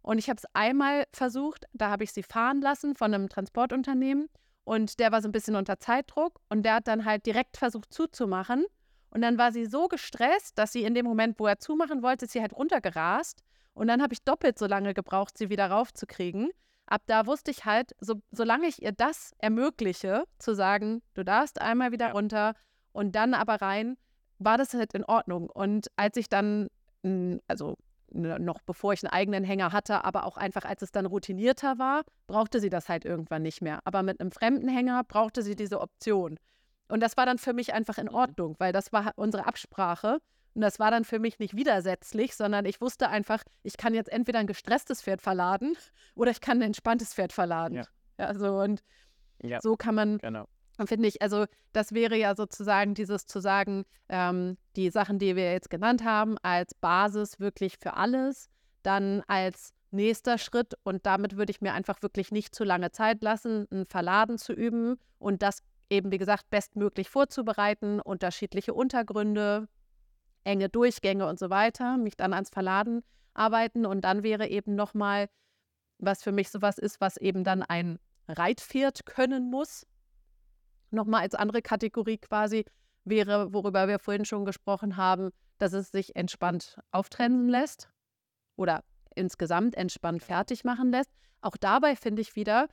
Und 0.00 0.18
ich 0.18 0.28
habe 0.28 0.38
es 0.38 0.46
einmal 0.54 1.04
versucht, 1.12 1.66
da 1.72 1.90
habe 1.90 2.04
ich 2.04 2.12
sie 2.12 2.22
fahren 2.22 2.60
lassen 2.62 2.94
von 2.94 3.12
einem 3.12 3.28
Transportunternehmen 3.28 4.28
und 4.64 4.98
der 4.98 5.12
war 5.12 5.20
so 5.20 5.28
ein 5.28 5.32
bisschen 5.32 5.56
unter 5.56 5.78
Zeitdruck 5.78 6.40
und 6.48 6.62
der 6.62 6.74
hat 6.76 6.88
dann 6.88 7.04
halt 7.04 7.26
direkt 7.26 7.58
versucht 7.58 7.92
zuzumachen. 7.92 8.64
Und 9.10 9.22
dann 9.22 9.38
war 9.38 9.52
sie 9.52 9.66
so 9.66 9.88
gestresst, 9.88 10.58
dass 10.58 10.72
sie 10.72 10.82
in 10.82 10.94
dem 10.94 11.04
Moment, 11.04 11.38
wo 11.38 11.46
er 11.46 11.58
zumachen 11.58 12.02
wollte, 12.02 12.24
ist 12.24 12.32
sie 12.32 12.40
halt 12.40 12.54
runtergerast. 12.54 13.44
Und 13.74 13.88
dann 13.88 14.02
habe 14.02 14.14
ich 14.14 14.22
doppelt 14.22 14.58
so 14.58 14.66
lange 14.66 14.94
gebraucht, 14.94 15.36
sie 15.36 15.50
wieder 15.50 15.70
raufzukriegen. 15.70 16.50
Ab 16.86 17.02
da 17.06 17.26
wusste 17.26 17.50
ich 17.50 17.64
halt, 17.64 17.92
so, 18.00 18.14
solange 18.30 18.66
ich 18.66 18.82
ihr 18.82 18.92
das 18.92 19.32
ermögliche, 19.38 20.24
zu 20.38 20.54
sagen, 20.54 21.02
du 21.14 21.24
darfst 21.24 21.60
einmal 21.60 21.92
wieder 21.92 22.12
runter 22.12 22.54
und 22.92 23.16
dann 23.16 23.34
aber 23.34 23.60
rein, 23.62 23.96
war 24.38 24.58
das 24.58 24.74
halt 24.74 24.94
in 24.94 25.04
Ordnung. 25.04 25.48
Und 25.50 25.88
als 25.96 26.16
ich 26.16 26.28
dann, 26.28 26.68
also 27.48 27.76
noch 28.08 28.60
bevor 28.62 28.92
ich 28.92 29.02
einen 29.02 29.12
eigenen 29.12 29.44
Hänger 29.44 29.72
hatte, 29.72 30.04
aber 30.04 30.24
auch 30.24 30.36
einfach 30.36 30.64
als 30.64 30.82
es 30.82 30.92
dann 30.92 31.06
routinierter 31.06 31.78
war, 31.78 32.02
brauchte 32.26 32.60
sie 32.60 32.70
das 32.70 32.88
halt 32.88 33.04
irgendwann 33.04 33.42
nicht 33.42 33.60
mehr. 33.60 33.80
Aber 33.84 34.02
mit 34.02 34.20
einem 34.20 34.30
fremden 34.30 34.68
Hänger 34.68 35.02
brauchte 35.04 35.42
sie 35.42 35.56
diese 35.56 35.80
Option. 35.80 36.38
Und 36.88 37.00
das 37.00 37.16
war 37.16 37.26
dann 37.26 37.38
für 37.38 37.52
mich 37.52 37.74
einfach 37.74 37.98
in 37.98 38.06
mhm. 38.06 38.14
Ordnung, 38.14 38.56
weil 38.58 38.72
das 38.72 38.92
war 38.92 39.12
unsere 39.16 39.46
Absprache. 39.46 40.18
Und 40.54 40.60
das 40.60 40.78
war 40.78 40.90
dann 40.90 41.04
für 41.04 41.18
mich 41.18 41.38
nicht 41.38 41.56
widersetzlich, 41.56 42.36
sondern 42.36 42.64
ich 42.64 42.80
wusste 42.80 43.08
einfach, 43.08 43.42
ich 43.62 43.76
kann 43.76 43.94
jetzt 43.94 44.10
entweder 44.10 44.38
ein 44.38 44.46
gestresstes 44.46 45.02
Pferd 45.02 45.20
verladen 45.20 45.76
oder 46.14 46.30
ich 46.30 46.40
kann 46.40 46.58
ein 46.58 46.68
entspanntes 46.68 47.12
Pferd 47.14 47.32
verladen. 47.32 47.76
Ja. 47.76 47.84
ja 48.18 48.34
so 48.34 48.58
und 48.60 48.82
ja. 49.42 49.60
so 49.60 49.76
kann 49.76 49.94
man, 49.96 50.18
genau. 50.18 50.46
finde 50.86 51.08
ich, 51.08 51.22
also 51.22 51.46
das 51.72 51.92
wäre 51.92 52.16
ja 52.16 52.36
sozusagen 52.36 52.94
dieses 52.94 53.26
zu 53.26 53.40
sagen, 53.40 53.84
ähm, 54.08 54.56
die 54.76 54.90
Sachen, 54.90 55.18
die 55.18 55.34
wir 55.34 55.52
jetzt 55.52 55.70
genannt 55.70 56.04
haben, 56.04 56.36
als 56.42 56.74
Basis 56.74 57.40
wirklich 57.40 57.76
für 57.80 57.94
alles, 57.94 58.48
dann 58.82 59.22
als 59.26 59.72
nächster 59.90 60.38
Schritt 60.38 60.74
und 60.84 61.06
damit 61.06 61.36
würde 61.36 61.50
ich 61.50 61.60
mir 61.60 61.72
einfach 61.72 62.02
wirklich 62.02 62.30
nicht 62.30 62.54
zu 62.54 62.64
lange 62.64 62.92
Zeit 62.92 63.22
lassen, 63.22 63.66
ein 63.72 63.86
Verladen 63.86 64.38
zu 64.38 64.52
üben 64.52 64.98
und 65.18 65.42
das 65.42 65.62
eben, 65.90 66.10
wie 66.10 66.18
gesagt, 66.18 66.50
bestmöglich 66.50 67.08
vorzubereiten, 67.08 68.00
unterschiedliche 68.00 68.74
Untergründe, 68.74 69.68
enge 70.44 70.68
Durchgänge 70.68 71.26
und 71.26 71.38
so 71.38 71.50
weiter, 71.50 71.96
mich 71.96 72.16
dann 72.16 72.32
ans 72.32 72.50
Verladen 72.50 73.02
arbeiten 73.32 73.86
und 73.86 74.02
dann 74.02 74.22
wäre 74.22 74.48
eben 74.48 74.74
nochmal, 74.74 75.28
was 75.98 76.22
für 76.22 76.32
mich 76.32 76.50
sowas 76.50 76.78
ist, 76.78 77.00
was 77.00 77.16
eben 77.16 77.44
dann 77.44 77.62
ein 77.62 77.98
Reitpferd 78.28 79.06
können 79.06 79.50
muss, 79.50 79.86
nochmal 80.90 81.22
als 81.22 81.34
andere 81.34 81.62
Kategorie 81.62 82.18
quasi, 82.18 82.64
wäre, 83.04 83.52
worüber 83.52 83.88
wir 83.88 83.98
vorhin 83.98 84.24
schon 84.24 84.44
gesprochen 84.44 84.96
haben, 84.96 85.30
dass 85.58 85.72
es 85.72 85.90
sich 85.90 86.16
entspannt 86.16 86.78
auftrennen 86.90 87.48
lässt 87.48 87.90
oder 88.56 88.82
insgesamt 89.14 89.74
entspannt 89.74 90.22
fertig 90.22 90.64
machen 90.64 90.90
lässt. 90.90 91.10
Auch 91.40 91.56
dabei 91.56 91.96
finde 91.96 92.22
ich 92.22 92.36
wieder, 92.36 92.68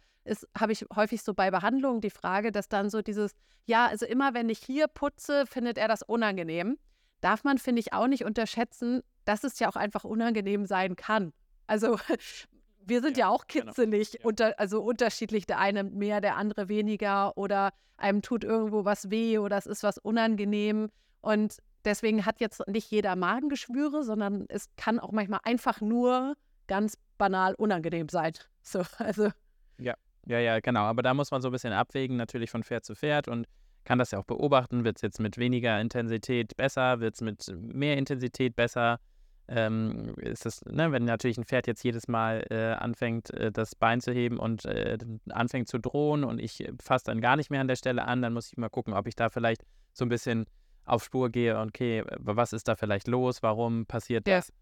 habe 0.57 0.71
ich 0.71 0.85
häufig 0.95 1.23
so 1.23 1.33
bei 1.33 1.51
Behandlungen 1.51 2.01
die 2.01 2.09
Frage, 2.09 2.51
dass 2.51 2.69
dann 2.69 2.89
so 2.89 3.01
dieses, 3.01 3.33
ja, 3.65 3.87
also 3.87 4.05
immer 4.05 4.33
wenn 4.33 4.49
ich 4.49 4.59
hier 4.59 4.87
putze, 4.87 5.45
findet 5.45 5.77
er 5.77 5.87
das 5.87 6.01
unangenehm 6.03 6.77
darf 7.21 7.43
man, 7.43 7.57
finde 7.57 7.79
ich, 7.79 7.93
auch 7.93 8.07
nicht 8.07 8.25
unterschätzen, 8.25 9.01
dass 9.25 9.43
es 9.43 9.59
ja 9.59 9.69
auch 9.69 9.75
einfach 9.75 10.03
unangenehm 10.03 10.65
sein 10.65 10.95
kann. 10.95 11.33
Also 11.67 11.97
wir 12.85 13.01
sind 13.01 13.17
ja, 13.17 13.25
ja 13.25 13.29
auch 13.29 13.47
kitzelig, 13.47 14.13
genau. 14.13 14.27
unter, 14.27 14.59
also 14.59 14.81
unterschiedlich, 14.81 15.45
der 15.45 15.59
eine 15.59 15.83
mehr, 15.83 16.21
der 16.21 16.35
andere 16.35 16.67
weniger 16.67 17.37
oder 17.37 17.71
einem 17.97 18.21
tut 18.21 18.43
irgendwo 18.43 18.83
was 18.83 19.09
weh 19.09 19.37
oder 19.37 19.57
es 19.57 19.67
ist 19.67 19.83
was 19.83 19.97
unangenehm. 19.97 20.89
Und 21.21 21.57
deswegen 21.85 22.25
hat 22.25 22.39
jetzt 22.39 22.67
nicht 22.67 22.89
jeder 22.89 23.15
Magengeschwüre, 23.15 24.03
sondern 24.03 24.45
es 24.49 24.67
kann 24.75 24.99
auch 24.99 25.11
manchmal 25.11 25.41
einfach 25.43 25.81
nur 25.81 26.35
ganz 26.67 26.97
banal 27.17 27.53
unangenehm 27.55 28.09
sein. 28.09 28.33
So, 28.63 28.83
also. 28.99 29.31
Ja, 29.79 29.95
ja, 30.27 30.37
ja, 30.37 30.59
genau. 30.59 30.81
Aber 30.81 31.01
da 31.01 31.15
muss 31.15 31.31
man 31.31 31.41
so 31.41 31.49
ein 31.49 31.51
bisschen 31.51 31.73
abwägen, 31.73 32.15
natürlich 32.15 32.51
von 32.51 32.63
Pferd 32.63 32.85
zu 32.85 32.93
Pferd 32.93 33.27
und 33.27 33.47
kann 33.83 33.99
das 33.99 34.11
ja 34.11 34.19
auch 34.19 34.25
beobachten. 34.25 34.83
Wird 34.83 34.97
es 34.97 35.01
jetzt 35.01 35.19
mit 35.19 35.37
weniger 35.37 35.79
Intensität 35.79 36.55
besser? 36.57 36.99
Wird 36.99 37.15
es 37.15 37.21
mit 37.21 37.45
mehr 37.59 37.97
Intensität 37.97 38.55
besser? 38.55 38.99
Ähm, 39.47 40.13
ist 40.17 40.45
das, 40.45 40.63
ne, 40.65 40.91
wenn 40.91 41.03
natürlich 41.03 41.37
ein 41.37 41.43
Pferd 41.43 41.67
jetzt 41.67 41.83
jedes 41.83 42.07
Mal 42.07 42.45
äh, 42.49 42.73
anfängt, 42.73 43.31
äh, 43.31 43.51
das 43.51 43.75
Bein 43.75 43.99
zu 43.99 44.13
heben 44.13 44.37
und 44.37 44.65
äh, 44.65 44.97
anfängt 45.29 45.67
zu 45.67 45.77
drohen 45.77 46.23
und 46.23 46.39
ich 46.39 46.65
fasse 46.81 47.05
dann 47.05 47.19
gar 47.19 47.35
nicht 47.35 47.49
mehr 47.49 47.59
an 47.59 47.67
der 47.67 47.75
Stelle 47.75 48.05
an, 48.05 48.21
dann 48.21 48.33
muss 48.33 48.47
ich 48.47 48.57
mal 48.57 48.69
gucken, 48.69 48.93
ob 48.93 49.07
ich 49.07 49.15
da 49.15 49.29
vielleicht 49.29 49.63
so 49.93 50.05
ein 50.05 50.09
bisschen 50.09 50.45
auf 50.85 51.03
Spur 51.03 51.29
gehe, 51.29 51.59
okay, 51.59 52.03
was 52.17 52.53
ist 52.53 52.67
da 52.67 52.75
vielleicht 52.75 53.07
los, 53.07 53.43
warum 53.43 53.85
passiert 53.85 54.27
ja. 54.27 54.37
das? 54.37 54.53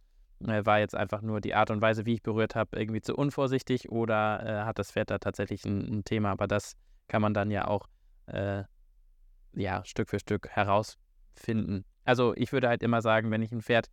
Äh, 0.47 0.65
war 0.65 0.79
jetzt 0.79 0.95
einfach 0.95 1.21
nur 1.21 1.41
die 1.41 1.53
Art 1.53 1.69
und 1.69 1.81
Weise, 1.81 2.05
wie 2.05 2.13
ich 2.13 2.23
berührt 2.23 2.55
habe, 2.55 2.79
irgendwie 2.79 3.01
zu 3.01 3.15
unvorsichtig 3.15 3.89
oder 3.91 4.45
äh, 4.45 4.65
hat 4.65 4.79
das 4.79 4.91
Pferd 4.91 5.11
da 5.11 5.19
tatsächlich 5.19 5.65
ein, 5.65 5.99
ein, 5.99 6.03
Thema? 6.03 6.31
Aber 6.31 6.47
das 6.47 6.75
kann 7.07 7.21
man 7.21 7.33
dann 7.33 7.51
ja 7.51 7.67
auch 7.67 7.87
äh, 8.27 8.63
ja, 9.53 9.83
Stück 9.85 10.09
für 10.09 10.19
Stück 10.19 10.49
herausfinden. 10.49 11.85
Also 12.03 12.33
ich 12.35 12.51
würde 12.51 12.69
halt 12.69 12.83
immer 12.83 13.01
sagen, 13.01 13.31
wenn 13.31 13.41
ich 13.41 13.51
ein 13.51 13.61
Pferd 13.61 13.89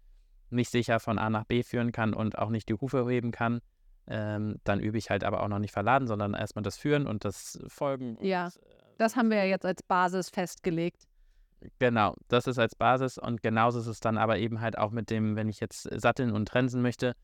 nicht 0.50 0.70
sicher 0.70 1.00
von 1.00 1.18
A 1.18 1.28
nach 1.30 1.44
B 1.44 1.62
führen 1.62 1.92
kann 1.92 2.14
und 2.14 2.38
auch 2.38 2.50
nicht 2.50 2.68
die 2.68 2.74
Hufe 2.74 3.06
heben 3.08 3.30
kann, 3.30 3.60
ähm, 4.06 4.60
dann 4.64 4.80
übe 4.80 4.98
ich 4.98 5.10
halt 5.10 5.24
aber 5.24 5.42
auch 5.42 5.48
noch 5.48 5.58
nicht 5.58 5.72
verladen, 5.72 6.06
sondern 6.06 6.34
erstmal 6.34 6.62
das 6.62 6.76
Führen 6.76 7.06
und 7.06 7.24
das 7.24 7.58
Folgen. 7.66 8.16
Ja, 8.20 8.46
und, 8.46 8.56
äh, 8.56 8.76
das 8.98 9.16
haben 9.16 9.30
wir 9.30 9.38
ja 9.38 9.44
jetzt 9.44 9.66
als 9.66 9.82
Basis 9.82 10.30
festgelegt. 10.30 11.02
Genau, 11.78 12.14
das 12.28 12.46
ist 12.46 12.58
als 12.58 12.74
Basis 12.74 13.18
und 13.18 13.42
genauso 13.42 13.80
ist 13.80 13.86
es 13.86 14.00
dann 14.00 14.18
aber 14.18 14.38
eben 14.38 14.60
halt 14.60 14.78
auch 14.78 14.90
mit 14.90 15.10
dem, 15.10 15.36
wenn 15.36 15.48
ich 15.48 15.58
jetzt 15.58 15.88
satteln 16.00 16.30
und 16.30 16.46
trensen 16.46 16.82
möchte, 16.82 17.14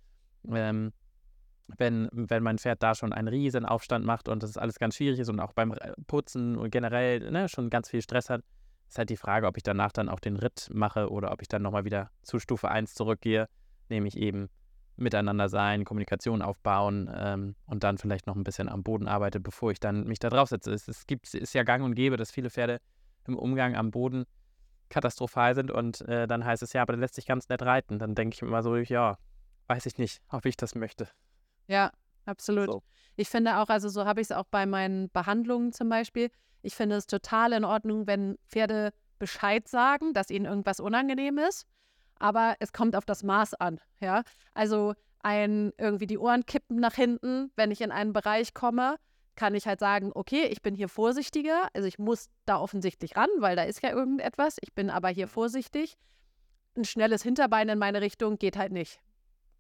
ähm, 0.48 0.92
wenn, 1.78 2.08
wenn 2.12 2.42
mein 2.42 2.58
Pferd 2.58 2.82
da 2.82 2.94
schon 2.94 3.12
einen 3.12 3.28
riesen 3.28 3.64
Aufstand 3.64 4.04
macht 4.04 4.28
und 4.28 4.42
das 4.42 4.56
alles 4.56 4.78
ganz 4.78 4.96
schwierig 4.96 5.18
ist 5.20 5.28
und 5.28 5.40
auch 5.40 5.52
beim 5.52 5.74
Putzen 6.06 6.56
und 6.56 6.70
generell 6.70 7.30
ne, 7.30 7.48
schon 7.48 7.70
ganz 7.70 7.88
viel 7.88 8.02
Stress 8.02 8.30
hat, 8.30 8.42
ist 8.88 8.98
halt 8.98 9.10
die 9.10 9.16
Frage, 9.16 9.46
ob 9.46 9.56
ich 9.56 9.62
danach 9.62 9.92
dann 9.92 10.08
auch 10.08 10.20
den 10.20 10.36
Ritt 10.36 10.68
mache 10.72 11.10
oder 11.10 11.32
ob 11.32 11.40
ich 11.42 11.48
dann 11.48 11.62
nochmal 11.62 11.84
wieder 11.84 12.10
zu 12.22 12.38
Stufe 12.38 12.70
1 12.70 12.94
zurückgehe, 12.94 13.48
nämlich 13.88 14.16
eben 14.16 14.48
miteinander 14.96 15.48
sein, 15.48 15.84
Kommunikation 15.84 16.42
aufbauen 16.42 17.10
ähm, 17.14 17.54
und 17.66 17.82
dann 17.84 17.98
vielleicht 17.98 18.26
noch 18.26 18.36
ein 18.36 18.44
bisschen 18.44 18.68
am 18.68 18.82
Boden 18.82 19.08
arbeite, 19.08 19.40
bevor 19.40 19.70
ich 19.70 19.80
dann 19.80 20.04
mich 20.04 20.18
da 20.18 20.28
drauf 20.28 20.48
setze. 20.48 20.72
Es, 20.72 20.88
es 20.88 21.06
gibt, 21.06 21.32
ist 21.34 21.54
ja 21.54 21.62
gang 21.62 21.82
und 21.84 21.94
gäbe, 21.94 22.16
dass 22.16 22.30
viele 22.30 22.50
Pferde 22.50 22.80
im 23.26 23.38
Umgang 23.38 23.74
am 23.76 23.90
Boden 23.90 24.24
katastrophal 24.90 25.54
sind 25.54 25.70
und 25.70 26.02
äh, 26.02 26.26
dann 26.26 26.44
heißt 26.44 26.62
es 26.62 26.74
ja, 26.74 26.82
aber 26.82 26.92
der 26.92 27.00
lässt 27.00 27.14
sich 27.14 27.26
ganz 27.26 27.48
nett 27.48 27.62
reiten. 27.62 27.98
Dann 27.98 28.14
denke 28.14 28.34
ich 28.34 28.42
immer 28.42 28.62
so, 28.62 28.76
ja, 28.76 29.16
weiß 29.68 29.86
ich 29.86 29.96
nicht, 29.96 30.20
ob 30.28 30.44
ich 30.44 30.56
das 30.56 30.74
möchte. 30.74 31.08
Ja, 31.66 31.92
absolut. 32.24 32.66
So. 32.66 32.82
Ich 33.16 33.28
finde 33.28 33.58
auch, 33.58 33.68
also 33.68 33.88
so 33.88 34.04
habe 34.04 34.20
ich 34.20 34.28
es 34.28 34.32
auch 34.32 34.46
bei 34.46 34.66
meinen 34.66 35.10
Behandlungen 35.10 35.72
zum 35.72 35.88
Beispiel. 35.88 36.30
Ich 36.62 36.74
finde 36.74 36.96
es 36.96 37.06
total 37.06 37.52
in 37.52 37.64
Ordnung, 37.64 38.06
wenn 38.06 38.38
Pferde 38.48 38.92
Bescheid 39.18 39.68
sagen, 39.68 40.14
dass 40.14 40.30
ihnen 40.30 40.46
irgendwas 40.46 40.80
unangenehm 40.80 41.38
ist. 41.38 41.66
Aber 42.18 42.56
es 42.60 42.72
kommt 42.72 42.96
auf 42.96 43.04
das 43.04 43.22
Maß 43.22 43.54
an. 43.54 43.80
Ja, 44.00 44.22
also 44.54 44.94
ein 45.22 45.72
irgendwie 45.78 46.06
die 46.06 46.18
Ohren 46.18 46.46
kippen 46.46 46.76
nach 46.76 46.94
hinten, 46.94 47.50
wenn 47.56 47.70
ich 47.70 47.80
in 47.80 47.92
einen 47.92 48.12
Bereich 48.12 48.54
komme, 48.54 48.96
kann 49.34 49.54
ich 49.54 49.66
halt 49.66 49.80
sagen, 49.80 50.10
okay, 50.14 50.46
ich 50.46 50.62
bin 50.62 50.74
hier 50.74 50.88
vorsichtiger. 50.88 51.68
Also 51.74 51.88
ich 51.88 51.98
muss 51.98 52.28
da 52.44 52.58
offensichtlich 52.58 53.16
ran, 53.16 53.28
weil 53.38 53.56
da 53.56 53.62
ist 53.62 53.82
ja 53.82 53.90
irgendetwas. 53.90 54.56
Ich 54.60 54.74
bin 54.74 54.90
aber 54.90 55.08
hier 55.08 55.28
vorsichtig. 55.28 55.96
Ein 56.76 56.84
schnelles 56.84 57.22
Hinterbein 57.22 57.68
in 57.68 57.78
meine 57.78 58.00
Richtung 58.00 58.38
geht 58.38 58.56
halt 58.56 58.72
nicht. 58.72 59.00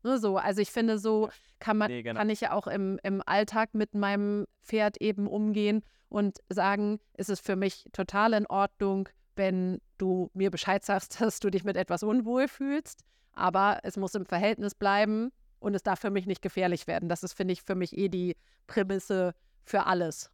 Nur 0.02 0.18
so. 0.18 0.36
Also 0.36 0.60
ich 0.60 0.70
finde, 0.70 0.98
so 0.98 1.30
kann 1.58 1.78
man, 1.78 1.90
nee, 1.90 2.02
genau. 2.02 2.18
kann 2.18 2.30
ich 2.30 2.40
ja 2.40 2.52
auch 2.52 2.66
im, 2.66 2.98
im 3.02 3.22
Alltag 3.24 3.74
mit 3.74 3.94
meinem 3.94 4.46
Pferd 4.62 5.00
eben 5.00 5.26
umgehen 5.26 5.82
und 6.08 6.38
sagen, 6.48 6.98
ist 7.16 7.30
es 7.30 7.40
für 7.40 7.56
mich 7.56 7.84
total 7.92 8.32
in 8.34 8.46
Ordnung, 8.46 9.08
wenn 9.36 9.80
du 9.98 10.30
mir 10.34 10.50
Bescheid 10.50 10.84
sagst, 10.84 11.20
dass 11.20 11.40
du 11.40 11.50
dich 11.50 11.64
mit 11.64 11.76
etwas 11.76 12.02
unwohl 12.02 12.48
fühlst. 12.48 13.04
Aber 13.32 13.78
es 13.82 13.96
muss 13.96 14.14
im 14.14 14.26
Verhältnis 14.26 14.74
bleiben 14.74 15.32
und 15.58 15.74
es 15.74 15.82
darf 15.82 16.00
für 16.00 16.10
mich 16.10 16.26
nicht 16.26 16.42
gefährlich 16.42 16.86
werden. 16.86 17.08
Das 17.08 17.22
ist, 17.22 17.32
finde 17.32 17.52
ich, 17.52 17.62
für 17.62 17.74
mich 17.74 17.96
eh 17.96 18.08
die 18.08 18.36
Prämisse 18.66 19.34
für 19.64 19.86
alles. 19.86 20.30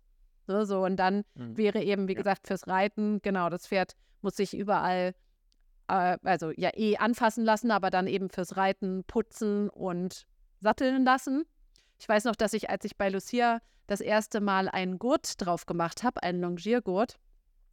So, 0.46 0.64
so. 0.64 0.84
und 0.84 0.96
dann 0.96 1.24
mhm. 1.34 1.56
wäre 1.56 1.82
eben, 1.82 2.08
wie 2.08 2.14
ja. 2.14 2.18
gesagt, 2.18 2.46
fürs 2.46 2.66
Reiten, 2.66 3.20
genau, 3.22 3.50
das 3.50 3.66
Pferd 3.66 3.94
muss 4.22 4.36
sich 4.36 4.56
überall, 4.56 5.14
äh, 5.88 6.18
also 6.22 6.50
ja, 6.50 6.70
eh 6.74 6.96
anfassen 6.96 7.44
lassen, 7.44 7.70
aber 7.70 7.90
dann 7.90 8.06
eben 8.06 8.30
fürs 8.30 8.56
Reiten 8.56 9.04
putzen 9.04 9.68
und 9.68 10.26
satteln 10.60 11.04
lassen. 11.04 11.44
Ich 11.98 12.08
weiß 12.08 12.24
noch, 12.24 12.36
dass 12.36 12.52
ich, 12.52 12.70
als 12.70 12.84
ich 12.84 12.96
bei 12.96 13.08
Lucia 13.08 13.60
das 13.86 14.00
erste 14.00 14.40
Mal 14.40 14.68
einen 14.68 14.98
Gurt 14.98 15.44
drauf 15.44 15.66
gemacht 15.66 16.04
habe, 16.04 16.22
einen 16.22 16.40
Longiergurt, 16.40 17.18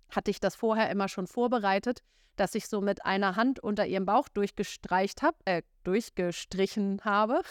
hatte 0.09 0.31
ich 0.31 0.39
das 0.39 0.55
vorher 0.55 0.89
immer 0.89 1.07
schon 1.07 1.27
vorbereitet, 1.27 2.01
dass 2.35 2.55
ich 2.55 2.67
so 2.67 2.81
mit 2.81 3.05
einer 3.05 3.35
Hand 3.35 3.59
unter 3.59 3.85
ihrem 3.85 4.05
Bauch 4.05 4.27
durchgestreicht 4.29 5.21
habe, 5.21 5.37
äh, 5.45 5.61
durchgestrichen 5.83 7.01
habe, 7.03 7.41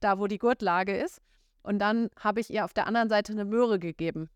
da 0.00 0.18
wo 0.18 0.26
die 0.26 0.38
Gurtlage 0.38 0.96
ist. 0.96 1.20
Und 1.62 1.78
dann 1.78 2.10
habe 2.18 2.40
ich 2.40 2.50
ihr 2.50 2.64
auf 2.64 2.72
der 2.72 2.86
anderen 2.86 3.08
Seite 3.08 3.32
eine 3.32 3.44
Möhre 3.44 3.78
gegeben. 3.78 4.30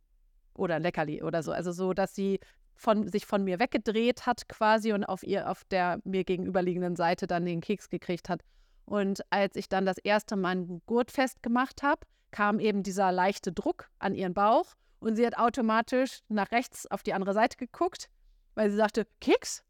Oder 0.55 0.77
ein 0.77 0.83
Leckerli 0.83 1.23
oder 1.23 1.43
so. 1.43 1.53
Also 1.53 1.73
so, 1.73 1.93
dass 1.93 2.15
sie 2.15 2.41
von, 2.81 3.09
sich 3.09 3.27
von 3.27 3.45
mir 3.45 3.59
weggedreht 3.59 4.25
hat 4.25 4.49
quasi 4.49 4.93
und 4.93 5.05
auf 5.05 5.23
ihr, 5.23 5.51
auf 5.51 5.65
der 5.65 6.01
mir 6.05 6.25
gegenüberliegenden 6.25 6.97
Seite 6.97 7.27
dann 7.27 7.45
den 7.45 7.61
Keks 7.61 7.91
gekriegt 7.91 8.29
hat. 8.29 8.41
Und 8.87 9.21
als 9.31 9.55
ich 9.57 9.69
dann 9.69 9.85
das 9.85 9.99
erste 9.99 10.35
Mal 10.35 10.53
einen 10.53 10.83
Gurt 10.87 11.11
festgemacht 11.11 11.83
habe, 11.83 12.07
kam 12.31 12.59
eben 12.59 12.83
dieser 12.83 13.13
leichte 13.13 13.53
Druck 13.53 13.91
an 13.99 14.15
ihren 14.15 14.33
Bauch 14.33 14.75
und 14.99 15.17
sie 15.17 15.27
hat 15.27 15.37
automatisch 15.37 16.21
nach 16.29 16.51
rechts 16.53 16.87
auf 16.87 17.03
die 17.03 17.13
andere 17.13 17.35
Seite 17.35 17.59
geguckt, 17.59 18.09
weil 18.55 18.71
sie 18.71 18.77
sagte, 18.77 19.07
Keks? 19.21 19.63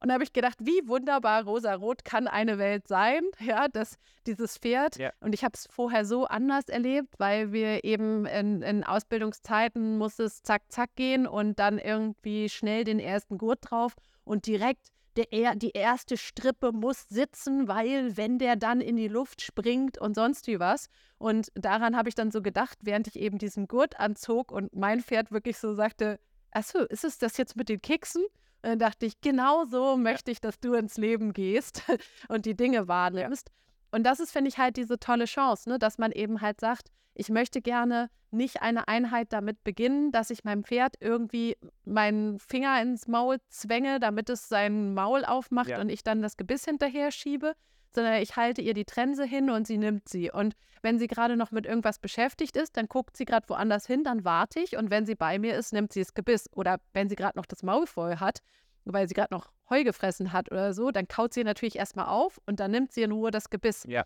Und 0.00 0.08
da 0.08 0.14
habe 0.14 0.24
ich 0.24 0.32
gedacht, 0.32 0.58
wie 0.60 0.86
wunderbar 0.86 1.44
rosarot 1.44 2.04
kann 2.04 2.28
eine 2.28 2.58
Welt 2.58 2.86
sein, 2.86 3.22
ja, 3.40 3.68
dass 3.68 3.96
dieses 4.26 4.58
Pferd. 4.58 4.96
Ja. 4.96 5.12
Und 5.20 5.34
ich 5.34 5.44
habe 5.44 5.54
es 5.54 5.66
vorher 5.70 6.04
so 6.04 6.26
anders 6.26 6.68
erlebt, 6.68 7.14
weil 7.18 7.52
wir 7.52 7.84
eben 7.84 8.26
in, 8.26 8.62
in 8.62 8.84
Ausbildungszeiten 8.84 9.98
muss 9.98 10.18
es 10.18 10.42
zack, 10.42 10.62
zack 10.68 10.94
gehen 10.96 11.26
und 11.26 11.58
dann 11.58 11.78
irgendwie 11.78 12.48
schnell 12.48 12.84
den 12.84 12.98
ersten 12.98 13.38
Gurt 13.38 13.58
drauf 13.62 13.94
und 14.24 14.46
direkt 14.46 14.88
der, 15.16 15.54
die 15.54 15.70
erste 15.70 16.16
Strippe 16.16 16.72
muss 16.72 17.08
sitzen, 17.08 17.68
weil 17.68 18.16
wenn 18.16 18.38
der 18.38 18.56
dann 18.56 18.80
in 18.80 18.96
die 18.96 19.08
Luft 19.08 19.40
springt 19.40 19.98
und 19.98 20.14
sonst 20.14 20.46
wie 20.46 20.60
was. 20.60 20.88
Und 21.18 21.48
daran 21.54 21.96
habe 21.96 22.08
ich 22.08 22.14
dann 22.14 22.30
so 22.30 22.42
gedacht, 22.42 22.78
während 22.82 23.06
ich 23.08 23.18
eben 23.18 23.38
diesen 23.38 23.66
Gurt 23.66 23.98
anzog 23.98 24.52
und 24.52 24.74
mein 24.76 25.00
Pferd 25.00 25.32
wirklich 25.32 25.58
so 25.58 25.74
sagte, 25.74 26.20
achso, 26.50 26.80
ist 26.80 27.04
es 27.04 27.18
das 27.18 27.36
jetzt 27.38 27.56
mit 27.56 27.68
den 27.68 27.80
Keksen? 27.80 28.24
Und 28.62 28.70
dann 28.70 28.78
dachte 28.78 29.06
ich, 29.06 29.20
genau 29.20 29.64
so 29.64 29.96
möchte 29.96 30.30
ich, 30.30 30.40
dass 30.40 30.58
du 30.60 30.74
ins 30.74 30.96
Leben 30.96 31.32
gehst 31.32 31.82
und 32.28 32.46
die 32.46 32.56
Dinge 32.56 32.88
wahrnimmst. 32.88 33.50
Und 33.92 34.04
das 34.04 34.20
ist, 34.20 34.32
finde 34.32 34.48
ich, 34.48 34.58
halt 34.58 34.76
diese 34.76 34.98
tolle 34.98 35.26
Chance, 35.26 35.68
ne? 35.68 35.78
dass 35.78 35.98
man 35.98 36.12
eben 36.12 36.40
halt 36.40 36.60
sagt, 36.60 36.90
ich 37.14 37.28
möchte 37.30 37.62
gerne 37.62 38.10
nicht 38.30 38.60
eine 38.60 38.88
Einheit 38.88 39.32
damit 39.32 39.64
beginnen, 39.64 40.12
dass 40.12 40.30
ich 40.30 40.44
meinem 40.44 40.64
Pferd 40.64 40.96
irgendwie 41.00 41.56
meinen 41.84 42.38
Finger 42.38 42.80
ins 42.82 43.06
Maul 43.06 43.38
zwänge, 43.48 44.00
damit 44.00 44.28
es 44.28 44.48
sein 44.48 44.94
Maul 44.94 45.24
aufmacht 45.24 45.68
ja. 45.68 45.80
und 45.80 45.88
ich 45.88 46.02
dann 46.02 46.20
das 46.20 46.36
Gebiss 46.36 46.64
hinterher 46.64 47.10
schiebe, 47.10 47.54
sondern 47.94 48.20
ich 48.22 48.36
halte 48.36 48.62
ihr 48.62 48.74
die 48.74 48.84
Trense 48.84 49.24
hin 49.24 49.50
und 49.50 49.66
sie 49.66 49.78
nimmt 49.78 50.08
sie. 50.08 50.30
Und 50.30 50.54
wenn 50.82 50.98
sie 50.98 51.06
gerade 51.06 51.36
noch 51.36 51.50
mit 51.50 51.66
irgendwas 51.66 51.98
beschäftigt 51.98 52.56
ist, 52.56 52.76
dann 52.76 52.86
guckt 52.86 53.16
sie 53.16 53.24
gerade 53.24 53.48
woanders 53.48 53.86
hin, 53.86 54.04
dann 54.04 54.24
warte 54.24 54.60
ich 54.60 54.76
und 54.76 54.90
wenn 54.90 55.06
sie 55.06 55.14
bei 55.14 55.38
mir 55.38 55.56
ist, 55.56 55.72
nimmt 55.72 55.92
sie 55.92 56.00
das 56.00 56.14
Gebiss. 56.14 56.48
Oder 56.52 56.78
wenn 56.92 57.08
sie 57.08 57.16
gerade 57.16 57.38
noch 57.38 57.46
das 57.46 57.62
Maul 57.62 57.86
voll 57.86 58.16
hat, 58.16 58.40
weil 58.84 59.08
sie 59.08 59.14
gerade 59.14 59.34
noch 59.34 59.50
Heu 59.68 59.82
gefressen 59.82 60.32
hat 60.32 60.50
oder 60.52 60.72
so, 60.72 60.90
dann 60.90 61.08
kaut 61.08 61.34
sie 61.34 61.42
natürlich 61.42 61.76
erstmal 61.76 62.06
auf 62.06 62.40
und 62.46 62.60
dann 62.60 62.70
nimmt 62.70 62.92
sie 62.92 63.02
in 63.02 63.12
Ruhe 63.12 63.30
das 63.30 63.50
Gebiss. 63.50 63.84
Ja. 63.88 64.04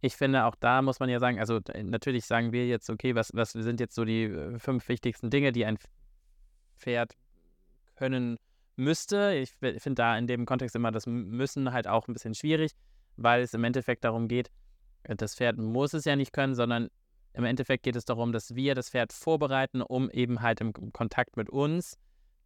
Ich 0.00 0.16
finde, 0.16 0.44
auch 0.44 0.56
da 0.56 0.82
muss 0.82 1.00
man 1.00 1.08
ja 1.08 1.20
sagen, 1.20 1.38
also 1.38 1.60
natürlich 1.82 2.26
sagen 2.26 2.52
wir 2.52 2.66
jetzt, 2.66 2.90
okay, 2.90 3.14
was, 3.14 3.30
was 3.34 3.52
sind 3.52 3.80
jetzt 3.80 3.94
so 3.94 4.04
die 4.04 4.24
äh, 4.24 4.58
fünf 4.58 4.88
wichtigsten 4.88 5.30
Dinge, 5.30 5.52
die 5.52 5.64
ein 5.64 5.78
Pferd 6.76 7.14
können 7.94 8.38
müsste. 8.76 9.34
Ich 9.34 9.52
finde 9.52 9.94
da 9.94 10.16
in 10.16 10.26
dem 10.26 10.46
Kontext 10.46 10.76
immer 10.76 10.90
das 10.90 11.06
Müssen 11.06 11.72
halt 11.72 11.86
auch 11.86 12.08
ein 12.08 12.12
bisschen 12.12 12.34
schwierig, 12.34 12.72
weil 13.16 13.42
es 13.42 13.54
im 13.54 13.64
Endeffekt 13.64 14.04
darum 14.04 14.28
geht, 14.28 14.50
äh, 15.04 15.16
das 15.16 15.34
Pferd 15.34 15.58
muss 15.58 15.94
es 15.94 16.04
ja 16.04 16.16
nicht 16.16 16.32
können, 16.32 16.54
sondern 16.54 16.88
im 17.34 17.44
Endeffekt 17.44 17.82
geht 17.82 17.96
es 17.96 18.04
darum, 18.04 18.32
dass 18.32 18.54
wir 18.54 18.74
das 18.74 18.90
Pferd 18.90 19.12
vorbereiten, 19.12 19.80
um 19.80 20.10
eben 20.10 20.42
halt 20.42 20.60
im 20.60 20.72
Kontakt 20.92 21.36
mit 21.36 21.48
uns 21.48 21.98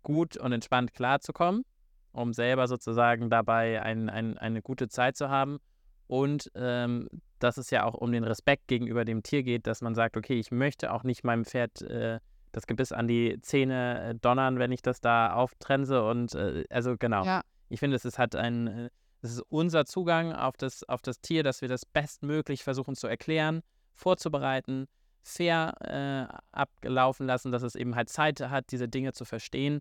gut 0.03 0.37
und 0.37 0.53
entspannt 0.53 0.95
klarzukommen, 0.95 1.65
um 2.13 2.33
selber 2.33 2.69
sozusagen 2.69 3.29
dabei 3.29 3.83
ein, 3.83 4.09
ein, 4.09 4.39
eine 4.39 4.63
gute 4.63 4.89
Zeit 4.89 5.17
zu 5.17 5.29
haben. 5.29 5.59
Und 6.07 6.53
ähm, 6.55 7.09
dass 7.41 7.57
es 7.59 7.71
ja 7.71 7.83
auch 7.83 7.95
um 7.95 8.13
den 8.13 8.23
Respekt 8.23 8.69
gegenüber 8.69 9.05
dem 9.05 9.25
Tier 9.25 9.43
geht, 9.43 9.67
dass 9.67 9.83
man 9.83 9.97
sagt, 9.97 10.17
okay, 10.17 10.39
ich 10.39 10.53
möchte 10.53 10.93
auch 10.93 11.03
nicht 11.03 11.25
meinem 11.25 11.45
Pferd 11.45 11.83
äh, 11.83 12.21
das 12.57 12.67
Gebiss 12.67 12.91
an 12.91 13.07
die 13.07 13.39
Zähne 13.43 14.03
äh, 14.03 14.15
donnern, 14.15 14.59
wenn 14.59 14.73
ich 14.73 14.81
das 14.81 15.03
da 15.03 15.35
auftrense. 15.35 16.03
Und 16.03 16.35
äh, 16.35 16.65
also 16.71 16.97
genau. 16.97 17.23
Ja. 17.23 17.43
ich 17.69 17.81
finde, 17.81 17.97
es 17.97 18.07
ist 18.07 18.19
halt 18.19 18.35
ein, 18.35 18.67
äh, 18.67 18.91
es 19.21 19.33
ist 19.33 19.43
unser 19.51 19.85
Zugang 19.85 20.33
auf 20.33 20.57
das, 20.57 20.83
auf 20.85 21.03
das 21.03 21.21
Tier, 21.21 21.43
dass 21.43 21.61
wir 21.61 21.69
das 21.69 21.85
bestmöglich 21.85 22.65
versuchen 22.65 22.95
zu 22.95 23.09
erklären, 23.09 23.61
vorzubereiten, 23.93 24.87
fair 25.23 25.75
äh, 25.81 26.35
ablaufen 26.53 27.27
lassen, 27.27 27.53
dass 27.53 27.63
es 27.63 27.75
eben 27.75 27.95
halt 27.95 28.09
Zeit 28.09 28.41
hat, 28.41 28.71
diese 28.71 28.89
Dinge 28.89 29.13
zu 29.13 29.27
verstehen, 29.27 29.81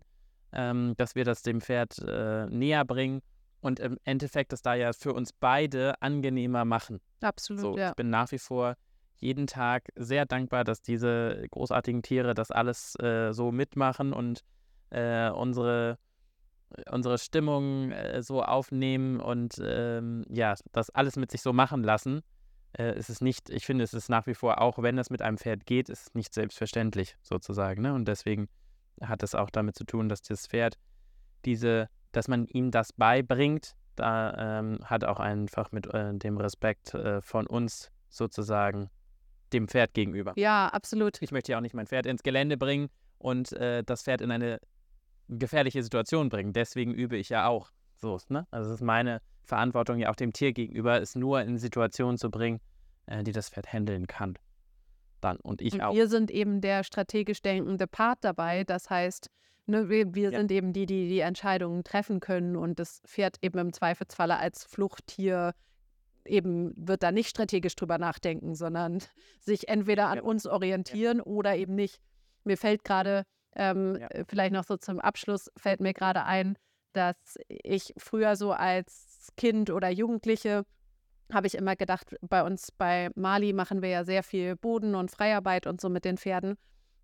ähm, 0.52 0.92
dass 0.98 1.14
wir 1.14 1.24
das 1.24 1.40
dem 1.40 1.62
Pferd 1.62 1.98
äh, 2.06 2.44
näher 2.46 2.84
bringen 2.84 3.22
und 3.62 3.80
im 3.80 3.96
Endeffekt 4.04 4.52
das 4.52 4.60
da 4.60 4.74
ja 4.74 4.92
für 4.92 5.14
uns 5.14 5.32
beide 5.32 5.94
angenehmer 6.02 6.66
machen. 6.66 7.00
Absolut, 7.22 7.62
so, 7.62 7.78
ja. 7.78 7.90
Ich 7.90 7.96
bin 7.96 8.10
nach 8.10 8.30
wie 8.32 8.38
vor 8.38 8.74
jeden 9.18 9.46
Tag 9.46 9.88
sehr 9.96 10.26
dankbar, 10.26 10.64
dass 10.64 10.82
diese 10.82 11.46
großartigen 11.50 12.02
Tiere 12.02 12.34
das 12.34 12.50
alles 12.50 12.94
äh, 13.00 13.32
so 13.32 13.52
mitmachen 13.52 14.12
und 14.12 14.42
äh, 14.90 15.30
unsere 15.30 15.98
unsere 16.90 17.18
Stimmung 17.18 17.92
äh, 17.92 18.22
so 18.22 18.42
aufnehmen 18.42 19.20
und 19.20 19.60
ähm, 19.64 20.24
ja, 20.28 20.54
das 20.72 20.90
alles 20.90 21.16
mit 21.16 21.30
sich 21.30 21.42
so 21.42 21.52
machen 21.52 21.82
lassen, 21.82 22.22
äh, 22.78 22.98
ist 22.98 23.08
es 23.08 23.20
nicht, 23.20 23.50
ich 23.50 23.64
finde, 23.64 23.84
es 23.84 23.94
ist 23.94 24.08
nach 24.08 24.26
wie 24.26 24.34
vor, 24.34 24.60
auch 24.60 24.82
wenn 24.82 24.98
es 24.98 25.10
mit 25.10 25.22
einem 25.22 25.38
Pferd 25.38 25.66
geht, 25.66 25.88
ist 25.88 26.08
es 26.08 26.14
nicht 26.14 26.34
selbstverständlich 26.34 27.16
sozusagen. 27.22 27.82
Ne? 27.82 27.94
Und 27.94 28.06
deswegen 28.08 28.48
hat 29.00 29.22
es 29.22 29.34
auch 29.34 29.50
damit 29.50 29.76
zu 29.76 29.84
tun, 29.84 30.08
dass 30.08 30.22
das 30.22 30.46
Pferd 30.46 30.76
diese, 31.44 31.88
dass 32.12 32.28
man 32.28 32.46
ihm 32.46 32.70
das 32.70 32.92
beibringt, 32.92 33.74
da 33.94 34.58
ähm, 34.58 34.78
hat 34.84 35.04
auch 35.04 35.20
einfach 35.20 35.72
mit 35.72 35.86
äh, 35.94 36.14
dem 36.14 36.36
Respekt 36.36 36.94
äh, 36.94 37.22
von 37.22 37.46
uns 37.46 37.90
sozusagen 38.08 38.90
dem 39.56 39.68
Pferd 39.68 39.94
gegenüber. 39.94 40.32
Ja, 40.36 40.68
absolut. 40.68 41.20
Ich 41.20 41.32
möchte 41.32 41.52
ja 41.52 41.58
auch 41.58 41.62
nicht 41.62 41.74
mein 41.74 41.86
Pferd 41.86 42.06
ins 42.06 42.22
Gelände 42.22 42.56
bringen 42.56 42.88
und 43.18 43.52
äh, 43.52 43.82
das 43.82 44.02
Pferd 44.02 44.20
in 44.20 44.30
eine 44.30 44.60
gefährliche 45.28 45.82
Situation 45.82 46.28
bringen. 46.28 46.52
Deswegen 46.52 46.94
übe 46.94 47.16
ich 47.16 47.28
ja 47.28 47.46
auch. 47.48 47.70
So, 47.96 48.18
ne? 48.28 48.46
Also 48.50 48.70
es 48.70 48.76
ist 48.76 48.84
meine 48.84 49.20
Verantwortung 49.44 49.98
ja 49.98 50.10
auch 50.10 50.16
dem 50.16 50.32
Tier 50.32 50.52
gegenüber, 50.52 51.00
es 51.00 51.14
nur 51.14 51.40
in 51.40 51.56
Situationen 51.58 52.18
zu 52.18 52.30
bringen, 52.30 52.60
äh, 53.06 53.22
die 53.22 53.32
das 53.32 53.48
Pferd 53.48 53.72
handeln 53.72 54.06
kann. 54.06 54.38
Dann 55.20 55.38
und 55.38 55.62
ich 55.62 55.74
und 55.74 55.80
auch. 55.80 55.94
Wir 55.94 56.08
sind 56.08 56.30
eben 56.30 56.60
der 56.60 56.84
strategisch 56.84 57.40
denkende 57.40 57.86
Part 57.86 58.18
dabei. 58.20 58.64
Das 58.64 58.90
heißt, 58.90 59.30
ne, 59.66 59.88
wir, 59.88 60.14
wir 60.14 60.30
ja. 60.30 60.38
sind 60.38 60.52
eben 60.52 60.72
die, 60.72 60.86
die 60.86 61.08
die 61.08 61.20
Entscheidungen 61.20 61.84
treffen 61.84 62.20
können 62.20 62.56
und 62.56 62.78
das 62.78 63.00
Pferd 63.06 63.38
eben 63.40 63.58
im 63.58 63.72
Zweifelsfalle 63.72 64.36
als 64.36 64.64
Fluchttier 64.64 65.54
eben 66.26 66.72
wird 66.76 67.02
da 67.02 67.12
nicht 67.12 67.28
strategisch 67.28 67.76
drüber 67.76 67.98
nachdenken, 67.98 68.54
sondern 68.54 68.98
sich 69.40 69.68
entweder 69.68 70.08
an 70.08 70.18
ja. 70.18 70.22
uns 70.22 70.46
orientieren 70.46 71.18
ja. 71.18 71.24
oder 71.24 71.56
eben 71.56 71.74
nicht. 71.74 72.00
Mir 72.44 72.56
fällt 72.56 72.84
gerade 72.84 73.24
ähm, 73.56 73.96
ja. 74.00 74.06
Äh, 74.08 74.24
vielleicht 74.28 74.52
noch 74.52 74.64
so 74.64 74.76
zum 74.76 75.00
Abschluss 75.00 75.50
fällt 75.56 75.80
mir 75.80 75.94
gerade 75.94 76.24
ein, 76.24 76.56
dass 76.92 77.16
ich 77.48 77.92
früher 77.96 78.36
so 78.36 78.52
als 78.52 79.32
Kind 79.36 79.70
oder 79.70 79.88
Jugendliche 79.90 80.64
habe 81.32 81.48
ich 81.48 81.56
immer 81.56 81.74
gedacht, 81.74 82.14
bei 82.20 82.44
uns 82.44 82.70
bei 82.70 83.10
Mali 83.16 83.52
machen 83.52 83.82
wir 83.82 83.88
ja 83.88 84.04
sehr 84.04 84.22
viel 84.22 84.54
Boden- 84.54 84.94
und 84.94 85.10
Freiarbeit 85.10 85.66
und 85.66 85.80
so 85.80 85.88
mit 85.88 86.04
den 86.04 86.18
Pferden. 86.18 86.56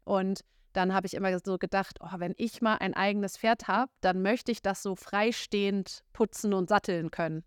Und 0.05 0.43
dann 0.73 0.95
habe 0.95 1.07
ich 1.07 1.15
immer 1.15 1.37
so 1.41 1.59
gedacht, 1.59 1.99
oh, 2.01 2.19
wenn 2.19 2.35
ich 2.37 2.63
mal 2.63 2.77
ein 2.77 2.95
eigenes 2.95 3.37
Pferd 3.37 3.67
habe, 3.67 3.91
dann 4.01 4.23
möchte 4.23 4.53
ich 4.53 4.63
das 4.63 4.83
so 4.83 4.95
freistehend 4.95 6.05
putzen 6.13 6.55
und 6.55 6.69
satteln 6.69 7.11
können. 7.11 7.45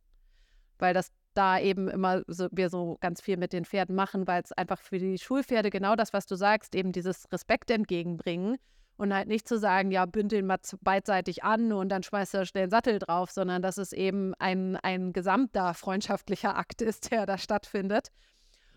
Weil 0.78 0.94
das 0.94 1.12
da 1.38 1.60
eben 1.60 1.88
immer 1.88 2.24
so, 2.28 2.48
wir 2.52 2.70
so 2.70 2.98
ganz 3.02 3.22
viel 3.22 3.38
mit 3.38 3.54
den 3.54 3.66
Pferden 3.66 3.96
machen, 3.96 4.28
weil 4.28 4.42
es 4.42 4.52
einfach 4.52 4.80
für 4.80 4.98
die 4.98 5.18
Schulpferde 5.18 5.70
genau 5.70 5.96
das, 5.96 6.14
was 6.14 6.26
du 6.26 6.36
sagst, 6.36 6.76
eben 6.76 6.92
dieses 6.92 7.32
Respekt 7.32 7.70
entgegenbringen 7.70 8.58
und 8.98 9.14
halt 9.14 9.28
nicht 9.28 9.48
zu 9.48 9.60
sagen, 9.60 9.92
ja, 9.92 10.06
bünd 10.06 10.32
den 10.32 10.46
mal 10.46 10.60
beidseitig 10.82 11.44
an 11.44 11.74
und 11.74 11.90
dann 11.90 12.04
schmeißt 12.04 12.34
er 12.34 12.46
schnell 12.46 12.66
den 12.66 12.72
Sattel 12.72 13.00
drauf, 13.00 13.32
sondern 13.32 13.62
dass 13.62 13.78
es 13.78 13.92
eben 13.92 14.34
ein, 14.36 14.78
ein 14.78 15.12
gesamter 15.14 15.74
freundschaftlicher 15.74 16.58
Akt 16.58 16.82
ist, 16.82 17.12
der 17.12 17.26
da 17.26 17.38
stattfindet. 17.38 18.12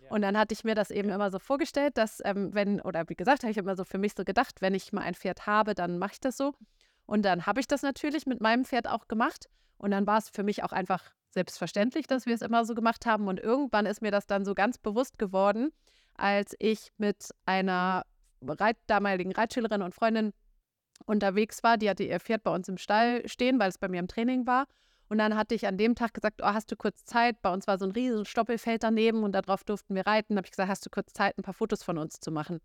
Ja. 0.03 0.11
Und 0.11 0.23
dann 0.23 0.37
hatte 0.37 0.55
ich 0.55 0.65
mir 0.65 0.75
das 0.75 0.91
eben 0.91 1.11
immer 1.11 1.31
so 1.31 1.39
vorgestellt, 1.39 1.97
dass 1.97 2.21
ähm, 2.25 2.53
wenn, 2.53 2.81
oder 2.81 3.09
wie 3.09 3.15
gesagt, 3.15 3.43
habe 3.43 3.53
ich 3.53 3.59
immer 3.59 3.77
so 3.77 3.85
für 3.85 3.99
mich 3.99 4.15
so 4.15 4.25
gedacht, 4.25 4.61
wenn 4.61 4.75
ich 4.75 4.93
mal 4.93 5.03
ein 5.03 5.15
Pferd 5.15 5.47
habe, 5.47 5.75
dann 5.75 5.99
mache 5.99 6.15
ich 6.15 6.21
das 6.21 6.37
so. 6.37 6.55
Und 7.07 7.25
dann 7.25 7.47
habe 7.47 7.61
ich 7.61 7.69
das 7.69 7.83
natürlich 7.83 8.27
mit 8.27 8.41
meinem 8.41 8.65
Pferd 8.65 8.89
auch 8.89 9.07
gemacht. 9.09 9.49
Und 9.77 9.93
dann 9.93 10.07
war 10.07 10.19
es 10.19 10.29
für 10.29 10.43
mich 10.43 10.65
auch 10.65 10.73
einfach 10.73 11.13
selbstverständlich, 11.31 12.07
dass 12.07 12.27
wir 12.27 12.35
es 12.35 12.43
immer 12.43 12.65
so 12.65 12.75
gemacht 12.75 13.07
haben. 13.07 13.29
Und 13.29 13.41
irgendwann 13.41 13.87
ist 13.87 14.03
mir 14.03 14.11
das 14.11 14.27
dann 14.27 14.45
so 14.45 14.55
ganz 14.55 14.79
bewusst 14.79 15.19
geworden, 15.19 15.71
als 16.15 16.55
ich 16.59 16.93
mit 16.99 17.31
einer 17.47 18.05
Reit, 18.43 18.77
damaligen 18.87 19.33
Reitschülerin 19.33 19.83
und 19.83 19.95
Freundin 19.95 20.33
unterwegs 21.07 21.63
war. 21.63 21.77
Die 21.77 21.89
hatte 21.89 22.05
ihr 22.05 22.21
Pferd 22.21 22.43
bei 22.43 22.55
uns 22.55 22.69
im 22.69 22.79
Stall 22.79 23.27
stehen, 23.29 23.59
weil 23.59 23.69
es 23.69 23.79
bei 23.79 23.89
mir 23.89 24.01
im 24.01 24.09
Training 24.09 24.47
war. 24.47 24.67
Und 25.09 25.19
dann 25.19 25.37
hatte 25.37 25.55
ich 25.55 25.67
an 25.67 25.79
dem 25.79 25.95
Tag 25.95 26.13
gesagt, 26.13 26.43
oh, 26.43 26.47
hast 26.47 26.71
du 26.71 26.77
kurz 26.77 27.05
Zeit? 27.05 27.41
Bei 27.41 27.53
uns 27.53 27.67
war 27.67 27.79
so 27.79 27.87
ein 27.87 27.93
riesen 27.93 28.27
Stoppelfeld 28.27 28.83
daneben 28.83 29.23
und 29.23 29.33
darauf 29.33 29.65
durften 29.65 29.95
wir 29.95 30.07
reiten. 30.07 30.35
Da 30.35 30.39
habe 30.39 30.47
ich 30.47 30.51
gesagt, 30.51 30.69
hast 30.69 30.85
du 30.85 30.91
kurz 30.91 31.13
Zeit, 31.15 31.39
ein 31.39 31.43
paar 31.43 31.55
Fotos 31.55 31.83
von 31.83 31.97
uns 31.97 32.21
zu 32.21 32.31
machen? 32.31 32.61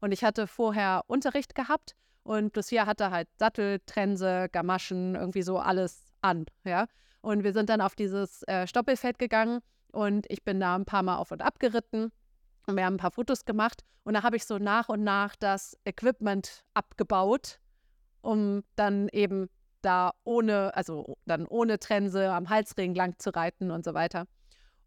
Und 0.00 0.12
ich 0.12 0.22
hatte 0.22 0.46
vorher 0.46 1.02
Unterricht 1.08 1.54
gehabt 1.54 1.96
und 2.22 2.54
Lucia 2.54 2.86
hatte 2.86 3.10
halt 3.10 3.28
Sattel, 3.38 3.80
Trense, 3.86 4.48
Gamaschen, 4.52 5.16
irgendwie 5.16 5.42
so 5.42 5.58
alles 5.58 6.04
an, 6.20 6.46
ja. 6.64 6.86
Und 7.20 7.44
wir 7.44 7.52
sind 7.52 7.68
dann 7.68 7.80
auf 7.80 7.94
dieses 7.94 8.42
äh, 8.44 8.66
Stoppelfeld 8.66 9.18
gegangen 9.18 9.60
und 9.92 10.26
ich 10.30 10.42
bin 10.44 10.60
da 10.60 10.74
ein 10.74 10.84
paar 10.84 11.02
Mal 11.02 11.16
auf 11.16 11.32
und 11.32 11.42
ab 11.42 11.58
geritten 11.58 12.12
und 12.66 12.76
wir 12.76 12.84
haben 12.84 12.94
ein 12.94 12.98
paar 12.98 13.10
Fotos 13.10 13.44
gemacht 13.44 13.82
und 14.04 14.14
da 14.14 14.22
habe 14.22 14.36
ich 14.36 14.46
so 14.46 14.58
nach 14.58 14.88
und 14.88 15.02
nach 15.02 15.36
das 15.36 15.76
Equipment 15.84 16.64
abgebaut, 16.74 17.58
um 18.22 18.62
dann 18.76 19.08
eben 19.08 19.48
da 19.82 20.12
ohne, 20.24 20.74
also 20.74 21.16
dann 21.26 21.46
ohne 21.46 21.78
Trense 21.78 22.30
am 22.30 22.48
Halsring 22.48 22.94
lang 22.94 23.18
zu 23.18 23.30
reiten 23.30 23.70
und 23.70 23.84
so 23.84 23.94
weiter. 23.94 24.26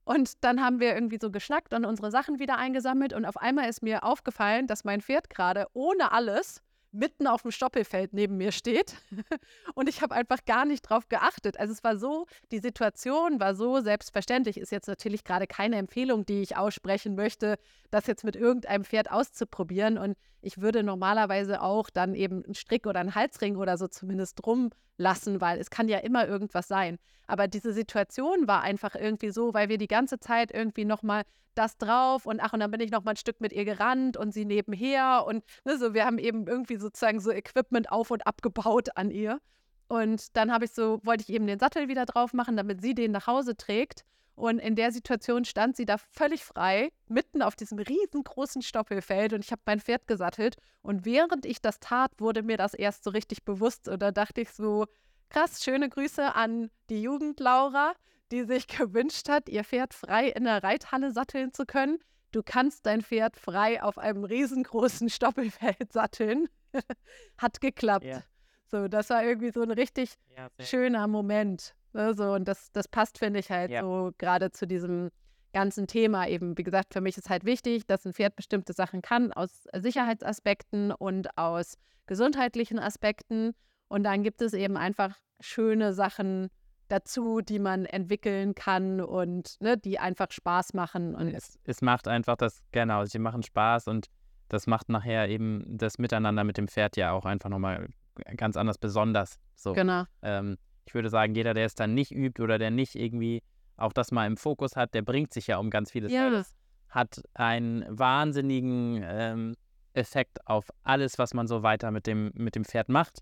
Und 0.05 0.43
dann 0.43 0.61
haben 0.61 0.79
wir 0.79 0.93
irgendwie 0.93 1.19
so 1.21 1.31
geschnackt 1.31 1.73
und 1.73 1.85
unsere 1.85 2.11
Sachen 2.11 2.39
wieder 2.39 2.57
eingesammelt 2.57 3.13
und 3.13 3.25
auf 3.25 3.37
einmal 3.37 3.69
ist 3.69 3.81
mir 3.81 4.03
aufgefallen, 4.03 4.67
dass 4.67 4.83
mein 4.83 5.01
Pferd 5.01 5.29
gerade 5.29 5.67
ohne 5.73 6.11
alles 6.11 6.61
mitten 6.93 7.27
auf 7.27 7.41
dem 7.41 7.51
Stoppelfeld 7.51 8.13
neben 8.13 8.37
mir 8.37 8.51
steht. 8.51 8.95
und 9.75 9.89
ich 9.89 10.01
habe 10.01 10.15
einfach 10.15 10.45
gar 10.45 10.65
nicht 10.65 10.83
drauf 10.83 11.09
geachtet. 11.09 11.59
Also 11.59 11.73
es 11.73 11.83
war 11.83 11.97
so, 11.97 12.27
die 12.51 12.59
Situation 12.59 13.39
war 13.39 13.55
so 13.55 13.81
selbstverständlich. 13.81 14.57
Ist 14.57 14.71
jetzt 14.71 14.87
natürlich 14.87 15.23
gerade 15.23 15.47
keine 15.47 15.77
Empfehlung, 15.77 16.25
die 16.25 16.41
ich 16.41 16.55
aussprechen 16.55 17.15
möchte, 17.15 17.57
das 17.89 18.07
jetzt 18.07 18.23
mit 18.23 18.35
irgendeinem 18.35 18.85
Pferd 18.85 19.11
auszuprobieren. 19.11 19.97
Und 19.97 20.15
ich 20.41 20.59
würde 20.59 20.83
normalerweise 20.83 21.61
auch 21.61 21.89
dann 21.89 22.15
eben 22.15 22.43
einen 22.43 22.55
Strick 22.55 22.85
oder 22.85 22.99
einen 22.99 23.15
Halsring 23.15 23.55
oder 23.57 23.77
so 23.77 23.87
zumindest 23.87 24.39
drum 24.43 24.69
lassen, 24.97 25.41
weil 25.41 25.59
es 25.59 25.69
kann 25.69 25.87
ja 25.87 25.97
immer 25.97 26.27
irgendwas 26.27 26.67
sein. 26.67 26.99
Aber 27.25 27.47
diese 27.47 27.73
Situation 27.73 28.47
war 28.47 28.61
einfach 28.61 28.95
irgendwie 28.95 29.31
so, 29.31 29.53
weil 29.53 29.69
wir 29.69 29.77
die 29.77 29.87
ganze 29.87 30.19
Zeit 30.19 30.51
irgendwie 30.51 30.85
nochmal 30.85 31.23
das 31.55 31.77
drauf 31.77 32.25
und 32.25 32.39
ach, 32.39 32.53
und 32.53 32.59
dann 32.59 32.71
bin 32.71 32.81
ich 32.81 32.91
noch 32.91 33.03
mal 33.03 33.11
ein 33.11 33.17
Stück 33.17 33.41
mit 33.41 33.53
ihr 33.53 33.65
gerannt 33.65 34.17
und 34.17 34.33
sie 34.33 34.45
nebenher 34.45 35.25
und 35.27 35.43
ne, 35.65 35.77
so, 35.77 35.93
wir 35.93 36.05
haben 36.05 36.17
eben 36.17 36.47
irgendwie 36.47 36.77
sozusagen 36.77 37.19
so 37.19 37.31
Equipment 37.31 37.91
auf 37.91 38.11
und 38.11 38.25
abgebaut 38.27 38.95
an 38.95 39.11
ihr. 39.11 39.39
Und 39.87 40.35
dann 40.35 40.51
habe 40.51 40.65
ich 40.65 40.71
so, 40.71 40.99
wollte 41.03 41.23
ich 41.23 41.29
eben 41.29 41.45
den 41.45 41.59
Sattel 41.59 41.87
wieder 41.87 42.05
drauf 42.05 42.33
machen, 42.33 42.57
damit 42.57 42.81
sie 42.81 42.95
den 42.95 43.11
nach 43.11 43.27
Hause 43.27 43.55
trägt. 43.55 44.05
Und 44.35 44.57
in 44.57 44.75
der 44.75 44.91
Situation 44.91 45.45
stand 45.45 45.75
sie 45.75 45.85
da 45.85 45.97
völlig 45.97 46.43
frei, 46.43 46.91
mitten 47.07 47.43
auf 47.43 47.55
diesem 47.55 47.77
riesengroßen 47.77 48.63
Stoppelfeld 48.63 49.33
und 49.33 49.45
ich 49.45 49.51
habe 49.51 49.61
mein 49.65 49.79
Pferd 49.79 50.07
gesattelt. 50.07 50.57
Und 50.81 51.05
während 51.05 51.45
ich 51.45 51.61
das 51.61 51.79
tat, 51.79 52.11
wurde 52.17 52.41
mir 52.41 52.57
das 52.57 52.73
erst 52.73 53.03
so 53.03 53.11
richtig 53.11 53.43
bewusst. 53.43 53.87
Und 53.87 54.01
da 54.01 54.11
dachte 54.11 54.41
ich 54.41 54.49
so, 54.49 54.87
krass, 55.29 55.63
schöne 55.63 55.89
Grüße 55.89 56.33
an 56.33 56.71
die 56.89 57.01
Jugend 57.03 57.39
Laura 57.39 57.93
die 58.33 58.43
sich 58.43 58.67
gewünscht 58.67 59.29
hat, 59.29 59.47
ihr 59.47 59.63
Pferd 59.63 59.93
frei 59.93 60.29
in 60.29 60.45
der 60.45 60.63
Reithalle 60.63 61.11
satteln 61.11 61.53
zu 61.53 61.65
können. 61.65 61.99
Du 62.31 62.41
kannst 62.43 62.87
dein 62.87 63.01
Pferd 63.01 63.37
frei 63.37 63.81
auf 63.81 63.99
einem 63.99 64.23
riesengroßen 64.23 65.09
Stoppelfeld 65.09 65.93
satteln. 65.93 66.49
hat 67.37 67.61
geklappt. 67.61 68.05
Ja. 68.05 68.23
So, 68.65 68.87
das 68.87 69.11
war 69.11 69.23
irgendwie 69.23 69.51
so 69.51 69.61
ein 69.61 69.69
richtig 69.69 70.15
ja, 70.35 70.49
schöner 70.59 71.07
Moment. 71.07 71.75
Ne? 71.93 72.15
So, 72.15 72.33
und 72.33 72.47
das, 72.47 72.71
das 72.71 72.87
passt, 72.87 73.19
finde 73.19 73.39
ich, 73.39 73.51
halt 73.51 73.69
ja. 73.69 73.81
so 73.81 74.11
gerade 74.17 74.49
zu 74.49 74.65
diesem 74.65 75.11
ganzen 75.53 75.85
Thema 75.85 76.27
eben. 76.27 76.57
Wie 76.57 76.63
gesagt, 76.63 76.93
für 76.93 77.01
mich 77.01 77.15
ist 77.15 77.29
halt 77.29 77.45
wichtig, 77.45 77.85
dass 77.85 78.03
ein 78.03 78.13
Pferd 78.13 78.35
bestimmte 78.35 78.73
Sachen 78.73 79.03
kann 79.03 79.31
aus 79.31 79.67
Sicherheitsaspekten 79.75 80.91
und 80.91 81.37
aus 81.37 81.75
gesundheitlichen 82.07 82.79
Aspekten. 82.79 83.53
Und 83.89 84.03
dann 84.03 84.23
gibt 84.23 84.41
es 84.41 84.53
eben 84.53 84.75
einfach 84.75 85.19
schöne 85.39 85.93
Sachen, 85.93 86.49
dazu, 86.87 87.41
die 87.41 87.59
man 87.59 87.85
entwickeln 87.85 88.55
kann 88.55 89.01
und 89.01 89.59
ne, 89.61 89.77
die 89.77 89.99
einfach 89.99 90.31
Spaß 90.31 90.73
machen. 90.73 91.15
Und 91.15 91.33
es, 91.33 91.59
es 91.63 91.81
macht 91.81 92.07
einfach 92.07 92.35
das, 92.35 92.61
genau, 92.71 93.05
sie 93.05 93.19
machen 93.19 93.43
Spaß 93.43 93.87
und 93.87 94.07
das 94.49 94.67
macht 94.67 94.89
nachher 94.89 95.29
eben 95.29 95.65
das 95.77 95.97
Miteinander 95.97 96.43
mit 96.43 96.57
dem 96.57 96.67
Pferd 96.67 96.97
ja 96.97 97.11
auch 97.11 97.25
einfach 97.25 97.49
nochmal 97.49 97.89
ganz 98.37 98.57
anders 98.57 98.77
besonders. 98.77 99.39
So. 99.55 99.73
Genau. 99.73 100.03
Ähm, 100.21 100.57
ich 100.85 100.93
würde 100.93 101.09
sagen, 101.09 101.33
jeder, 101.33 101.53
der 101.53 101.65
es 101.65 101.75
dann 101.75 101.93
nicht 101.93 102.11
übt 102.11 102.41
oder 102.41 102.59
der 102.59 102.69
nicht 102.69 102.95
irgendwie 102.95 103.41
auch 103.77 103.93
das 103.93 104.11
mal 104.11 104.27
im 104.27 104.37
Fokus 104.37 104.75
hat, 104.75 104.93
der 104.93 105.01
bringt 105.01 105.33
sich 105.33 105.47
ja 105.47 105.57
um 105.57 105.69
ganz 105.69 105.91
vieles. 105.91 106.11
Ja. 106.11 106.27
Alles, 106.27 106.55
hat 106.93 107.23
einen 107.33 107.85
wahnsinnigen 107.89 109.01
ähm, 109.03 109.55
Effekt 109.93 110.45
auf 110.47 110.69
alles, 110.83 111.17
was 111.17 111.33
man 111.33 111.47
so 111.47 111.63
weiter 111.63 111.91
mit 111.91 112.05
dem, 112.05 112.31
mit 112.35 112.55
dem 112.55 112.65
Pferd 112.65 112.89
macht. 112.89 113.19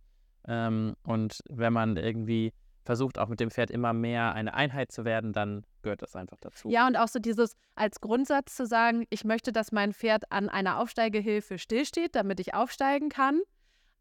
Ähm, 0.47 0.95
und 1.03 1.39
wenn 1.49 1.71
man 1.71 1.95
irgendwie 1.95 2.53
versucht 2.83 3.19
auch 3.19 3.27
mit 3.27 3.39
dem 3.39 3.51
Pferd 3.51 3.69
immer 3.71 3.93
mehr 3.93 4.33
eine 4.33 4.53
Einheit 4.53 4.91
zu 4.91 5.05
werden, 5.05 5.33
dann 5.33 5.63
gehört 5.83 6.01
das 6.01 6.15
einfach 6.15 6.37
dazu. 6.39 6.69
Ja, 6.69 6.87
und 6.87 6.95
auch 6.95 7.07
so 7.07 7.19
dieses 7.19 7.55
als 7.75 8.01
Grundsatz 8.01 8.55
zu 8.55 8.65
sagen, 8.65 9.05
ich 9.09 9.23
möchte, 9.23 9.51
dass 9.51 9.71
mein 9.71 9.93
Pferd 9.93 10.31
an 10.31 10.49
einer 10.49 10.79
Aufsteigehilfe 10.79 11.57
stillsteht, 11.57 12.15
damit 12.15 12.39
ich 12.39 12.53
aufsteigen 12.53 13.09
kann. 13.09 13.41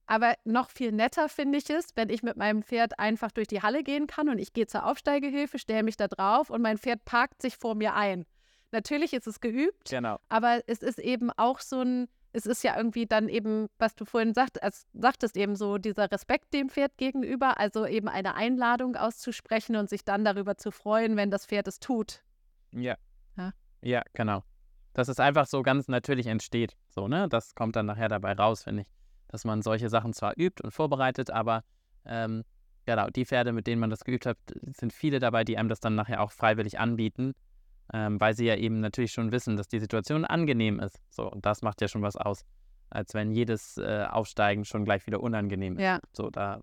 Aber 0.07 0.35
noch 0.45 0.70
viel 0.70 0.91
netter 0.93 1.28
finde 1.28 1.59
ich 1.59 1.70
es, 1.70 1.89
wenn 1.95 2.09
ich 2.09 2.22
mit 2.24 2.37
meinem 2.37 2.62
Pferd 2.64 2.99
einfach 2.99 3.31
durch 3.31 3.47
die 3.47 3.62
Halle 3.62 3.85
gehen 3.85 4.07
kann 4.09 4.28
und 4.28 4.39
ich 4.39 4.53
gehe 4.53 4.66
zur 4.66 4.85
Aufsteigehilfe, 4.87 5.59
stelle 5.59 5.85
mich 5.85 5.97
da 5.97 6.09
drauf 6.09 6.51
und 6.51 6.62
mein 6.62 6.78
Pferd 6.78 7.05
parkt 7.05 7.41
sich 7.43 7.57
vor 7.57 7.76
mir 7.76 7.95
ein. 7.95 8.26
Natürlich 8.72 9.12
ist 9.12 9.26
es 9.26 9.41
geübt, 9.41 9.89
Genau. 9.91 10.18
aber 10.28 10.62
es 10.66 10.83
ist 10.83 10.99
eben 10.99 11.31
auch 11.31 11.61
so 11.61 11.81
ein, 11.83 12.09
es 12.33 12.47
ist 12.47 12.62
ja 12.62 12.76
irgendwie 12.76 13.07
dann 13.07 13.28
eben, 13.28 13.68
was 13.78 13.95
du 13.95 14.05
vorhin 14.05 14.35
sagt, 14.35 14.59
sagtest, 14.93 15.37
eben 15.37 15.57
so 15.57 15.78
dieser 15.78 16.11
Respekt 16.11 16.53
dem 16.55 16.68
Pferd 16.68 16.97
gegenüber, 16.97 17.59
also 17.59 17.87
eben 17.87 18.09
eine 18.09 18.35
Einladung 18.35 18.97
auszusprechen 18.97 19.76
und 19.76 19.91
sich 19.91 20.05
dann 20.05 20.24
darüber 20.24 20.57
zu 20.57 20.70
freuen, 20.70 21.16
wenn 21.16 21.31
das 21.31 21.47
Pferd 21.47 21.66
es 21.68 21.81
tut. 21.81 22.22
Ja. 22.72 22.97
Ja. 23.37 23.53
Ja, 23.83 24.03
genau. 24.12 24.45
Dass 24.93 25.09
es 25.09 25.18
einfach 25.18 25.47
so 25.47 25.62
ganz 25.62 25.89
natürlich 25.89 26.26
entsteht. 26.26 26.76
So, 26.89 27.09
ne? 27.09 27.28
Das 27.28 27.55
kommt 27.55 27.76
dann 27.76 27.87
nachher 27.87 28.09
dabei 28.09 28.33
raus, 28.33 28.64
finde 28.64 28.83
ich. 28.83 28.89
Dass 29.28 29.45
man 29.45 29.62
solche 29.62 29.89
Sachen 29.89 30.12
zwar 30.12 30.35
übt 30.37 30.62
und 30.62 30.72
vorbereitet, 30.72 31.31
aber 31.31 31.64
ähm, 32.05 32.45
genau, 32.87 33.09
die 33.09 33.24
Pferde, 33.24 33.53
mit 33.53 33.66
denen 33.66 33.81
man 33.81 33.91
das 33.91 34.05
geübt 34.05 34.26
hat, 34.26 34.39
sind 34.76 34.93
viele 34.93 35.18
dabei, 35.18 35.45
die 35.45 35.57
einem 35.57 35.68
das 35.68 35.81
dann 35.81 35.95
nachher 35.95 36.20
auch 36.20 36.33
freiwillig 36.33 36.78
anbieten, 36.78 37.35
ähm, 37.93 38.20
weil 38.20 38.34
sie 38.34 38.47
ja 38.47 38.57
eben 38.57 38.80
natürlich 38.80 39.12
schon 39.12 39.32
wissen, 39.32 39.57
dass 39.57 39.68
die 39.68 39.78
Situation 39.80 40.24
angenehm 40.24 40.80
ist. 40.80 41.01
So, 41.11 41.30
und 41.30 41.45
das 41.47 41.62
macht 41.62 41.80
ja 41.80 41.88
schon 41.88 42.03
was 42.03 42.16
aus. 42.16 42.45
Als 42.91 43.14
wenn 43.14 43.30
jedes 43.30 43.76
äh, 43.78 44.07
Aufsteigen 44.11 44.64
schon 44.64 44.84
gleich 44.84 45.07
wieder 45.07 45.20
unangenehm 45.20 45.76
ist. 45.76 45.82
Ja. 45.82 46.01
So, 46.12 46.28
da 46.30 46.61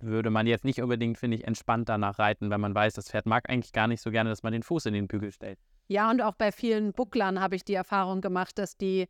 würde 0.00 0.30
man 0.30 0.46
jetzt 0.46 0.64
nicht 0.64 0.80
unbedingt, 0.82 1.18
finde 1.18 1.36
ich, 1.36 1.44
entspannt 1.46 1.88
danach 1.88 2.18
reiten, 2.18 2.50
wenn 2.50 2.60
man 2.60 2.74
weiß, 2.74 2.94
das 2.94 3.08
Pferd 3.10 3.26
mag 3.26 3.48
eigentlich 3.48 3.72
gar 3.72 3.86
nicht 3.88 4.00
so 4.02 4.10
gerne, 4.10 4.30
dass 4.30 4.42
man 4.42 4.52
den 4.52 4.62
Fuß 4.62 4.86
in 4.86 4.94
den 4.94 5.08
Bügel 5.08 5.32
stellt. 5.32 5.58
Ja, 5.88 6.10
und 6.10 6.20
auch 6.22 6.34
bei 6.34 6.52
vielen 6.52 6.92
Bucklern 6.92 7.40
habe 7.40 7.56
ich 7.56 7.64
die 7.64 7.74
Erfahrung 7.74 8.20
gemacht, 8.20 8.58
dass 8.58 8.76
die, 8.76 9.08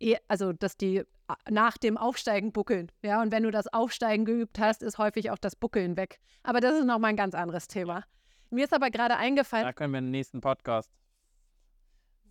eh- 0.00 0.16
also 0.28 0.52
dass 0.52 0.76
die 0.76 1.02
nach 1.50 1.78
dem 1.78 1.96
Aufsteigen 1.96 2.52
buckeln. 2.52 2.92
Ja, 3.02 3.22
und 3.22 3.32
wenn 3.32 3.42
du 3.42 3.50
das 3.50 3.72
Aufsteigen 3.72 4.24
geübt 4.24 4.58
hast, 4.58 4.82
ist 4.82 4.98
häufig 4.98 5.30
auch 5.30 5.38
das 5.38 5.56
Buckeln 5.56 5.96
weg. 5.96 6.20
Aber 6.42 6.60
das 6.60 6.74
ist 6.78 6.84
nochmal 6.84 7.10
ein 7.10 7.16
ganz 7.16 7.34
anderes 7.34 7.66
Thema. 7.66 8.04
Mir 8.50 8.64
ist 8.64 8.74
aber 8.74 8.90
gerade 8.90 9.16
eingefallen, 9.16 9.64
Da 9.64 9.72
können 9.72 9.92
wir 9.92 9.98
im 9.98 10.10
nächsten 10.10 10.40
Podcast. 10.40 10.90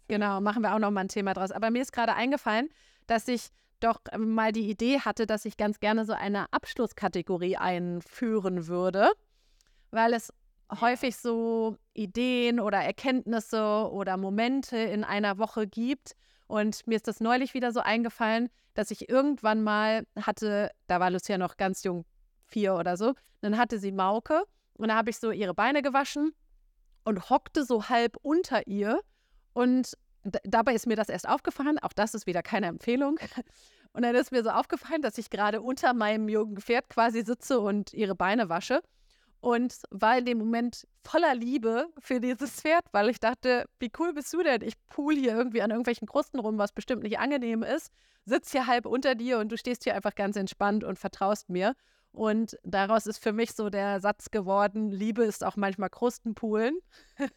Genau, 0.07 0.41
machen 0.41 0.63
wir 0.63 0.73
auch 0.73 0.79
noch 0.79 0.91
mal 0.91 1.01
ein 1.01 1.07
Thema 1.07 1.33
draus. 1.33 1.51
Aber 1.51 1.71
mir 1.71 1.81
ist 1.81 1.93
gerade 1.93 2.13
eingefallen, 2.15 2.69
dass 3.07 3.27
ich 3.27 3.49
doch 3.79 3.99
ähm, 4.11 4.33
mal 4.33 4.51
die 4.51 4.69
Idee 4.69 4.99
hatte, 4.99 5.25
dass 5.25 5.45
ich 5.45 5.57
ganz 5.57 5.79
gerne 5.79 6.05
so 6.05 6.13
eine 6.13 6.51
Abschlusskategorie 6.51 7.57
einführen 7.57 8.67
würde, 8.67 9.11
weil 9.91 10.13
es 10.13 10.33
häufig 10.81 11.17
so 11.17 11.77
Ideen 11.93 12.59
oder 12.59 12.79
Erkenntnisse 12.79 13.89
oder 13.91 14.17
Momente 14.17 14.77
in 14.77 15.03
einer 15.03 15.37
Woche 15.37 15.67
gibt. 15.67 16.15
Und 16.47 16.85
mir 16.87 16.95
ist 16.95 17.07
das 17.07 17.19
neulich 17.19 17.53
wieder 17.53 17.71
so 17.71 17.79
eingefallen, 17.79 18.49
dass 18.73 18.91
ich 18.91 19.09
irgendwann 19.09 19.63
mal 19.63 20.05
hatte, 20.19 20.71
da 20.87 20.99
war 20.99 21.11
Lucia 21.11 21.37
noch 21.37 21.57
ganz 21.57 21.83
jung, 21.83 22.05
vier 22.45 22.75
oder 22.75 22.97
so, 22.97 23.13
dann 23.41 23.57
hatte 23.57 23.79
sie 23.79 23.91
Mauke 23.91 24.43
und 24.73 24.89
da 24.89 24.95
habe 24.95 25.09
ich 25.09 25.17
so 25.17 25.31
ihre 25.31 25.53
Beine 25.53 25.81
gewaschen 25.81 26.33
und 27.03 27.29
hockte 27.29 27.63
so 27.65 27.89
halb 27.89 28.17
unter 28.21 28.67
ihr 28.67 29.01
und 29.53 29.97
dabei 30.43 30.73
ist 30.73 30.87
mir 30.87 30.95
das 30.95 31.09
erst 31.09 31.27
aufgefallen, 31.27 31.79
auch 31.79 31.93
das 31.93 32.13
ist 32.13 32.27
wieder 32.27 32.41
keine 32.41 32.67
Empfehlung. 32.67 33.19
Und 33.93 34.01
dann 34.01 34.15
ist 34.15 34.31
mir 34.31 34.43
so 34.43 34.49
aufgefallen, 34.49 35.03
dass 35.03 35.19
ich 35.19 35.29
gerade 35.29 35.61
unter 35.61 35.93
meinem 35.93 36.27
jungen 36.27 36.57
Pferd 36.57 36.89
quasi 36.89 37.21
sitze 37.23 37.59
und 37.59 37.93
ihre 37.93 38.15
Beine 38.15 38.49
wasche. 38.49 38.81
Und 39.39 39.75
war 39.91 40.17
in 40.17 40.25
dem 40.25 40.37
Moment 40.37 40.87
voller 41.03 41.35
Liebe 41.35 41.87
für 41.99 42.21
dieses 42.21 42.61
Pferd, 42.61 42.85
weil 42.93 43.09
ich 43.09 43.19
dachte, 43.19 43.65
wie 43.77 43.91
cool 43.99 44.13
bist 44.13 44.33
du 44.33 44.41
denn? 44.41 44.61
Ich 44.61 44.73
pool 44.87 45.15
hier 45.15 45.35
irgendwie 45.35 45.61
an 45.61 45.69
irgendwelchen 45.69 46.07
Krusten 46.07 46.39
rum, 46.39 46.57
was 46.57 46.71
bestimmt 46.71 47.03
nicht 47.03 47.19
angenehm 47.19 47.61
ist, 47.61 47.91
sitz 48.25 48.51
hier 48.51 48.67
halb 48.67 48.85
unter 48.85 49.15
dir 49.15 49.39
und 49.39 49.51
du 49.51 49.57
stehst 49.57 49.83
hier 49.83 49.95
einfach 49.95 50.15
ganz 50.15 50.37
entspannt 50.37 50.85
und 50.85 50.97
vertraust 50.97 51.49
mir. 51.49 51.75
Und 52.13 52.57
daraus 52.63 53.05
ist 53.05 53.21
für 53.21 53.33
mich 53.33 53.53
so 53.53 53.69
der 53.69 53.99
Satz 53.99 54.31
geworden, 54.31 54.91
Liebe 54.91 55.25
ist 55.25 55.43
auch 55.43 55.57
manchmal 55.57 55.89
Krustenpoolen. 55.89 56.79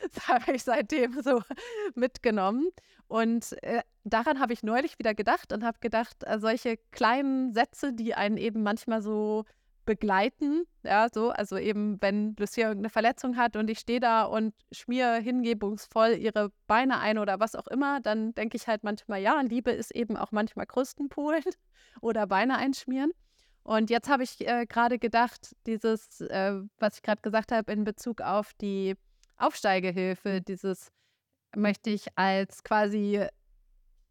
das 0.12 0.28
habe 0.28 0.52
ich 0.52 0.64
seitdem 0.64 1.20
so 1.22 1.42
mitgenommen. 1.94 2.68
Und 3.08 3.62
äh, 3.62 3.82
daran 4.04 4.40
habe 4.40 4.52
ich 4.52 4.62
neulich 4.62 4.98
wieder 4.98 5.14
gedacht 5.14 5.52
und 5.52 5.64
habe 5.64 5.78
gedacht, 5.80 6.24
äh, 6.24 6.38
solche 6.38 6.76
kleinen 6.90 7.52
Sätze, 7.52 7.92
die 7.92 8.14
einen 8.14 8.36
eben 8.36 8.62
manchmal 8.62 9.02
so 9.02 9.44
begleiten, 9.86 10.64
ja, 10.82 11.06
so, 11.12 11.30
also 11.30 11.56
eben, 11.56 12.02
wenn 12.02 12.34
Lucia 12.38 12.66
irgendeine 12.66 12.90
Verletzung 12.90 13.36
hat 13.36 13.56
und 13.56 13.70
ich 13.70 13.78
stehe 13.78 14.00
da 14.00 14.24
und 14.24 14.52
schmier 14.72 15.14
hingebungsvoll 15.14 16.16
ihre 16.18 16.50
Beine 16.66 16.98
ein 16.98 17.18
oder 17.18 17.38
was 17.40 17.54
auch 17.54 17.68
immer, 17.68 18.00
dann 18.00 18.34
denke 18.34 18.56
ich 18.56 18.66
halt 18.66 18.82
manchmal, 18.82 19.22
ja, 19.22 19.40
Liebe 19.40 19.70
ist 19.70 19.94
eben 19.94 20.16
auch 20.16 20.32
manchmal 20.32 20.66
Krustenpoolen 20.66 21.44
oder 22.00 22.26
Beine 22.26 22.58
einschmieren. 22.58 23.12
Und 23.62 23.90
jetzt 23.90 24.08
habe 24.08 24.22
ich 24.22 24.46
äh, 24.46 24.66
gerade 24.66 24.98
gedacht, 24.98 25.56
dieses, 25.66 26.20
äh, 26.20 26.60
was 26.78 26.96
ich 26.96 27.02
gerade 27.02 27.22
gesagt 27.22 27.52
habe 27.52 27.72
in 27.72 27.84
Bezug 27.84 28.20
auf 28.20 28.54
die 28.54 28.94
Aufsteigehilfe, 29.36 30.40
dieses 30.40 30.90
möchte 31.54 31.90
ich 31.90 32.06
als 32.16 32.64
quasi 32.64 33.26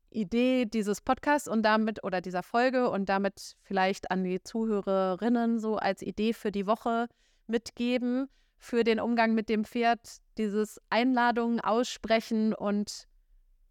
Idee 0.10 0.66
dieses 0.66 1.02
Podcasts 1.02 1.48
und 1.48 1.64
damit 1.64 2.04
oder 2.04 2.22
dieser 2.22 2.44
Folge 2.44 2.90
und 2.90 3.10
damit 3.10 3.56
vielleicht 3.64 4.12
an 4.12 4.24
die 4.24 4.42
Zuhörerinnen 4.42 5.60
so 5.60 5.76
als 5.78 6.02
Idee 6.02 6.34
für 6.34 6.52
die 6.52 6.68
Woche 6.68 7.08
mitgeben, 7.48 8.30
für 8.58 8.84
den 8.84 9.00
Umgang 9.00 9.36
mit 9.36 9.50
dem 9.50 9.66
Pferd, 9.66 10.00
dieses 10.38 10.80
Einladungen 10.90 11.60
aussprechen 11.60 12.54
und 12.54 13.08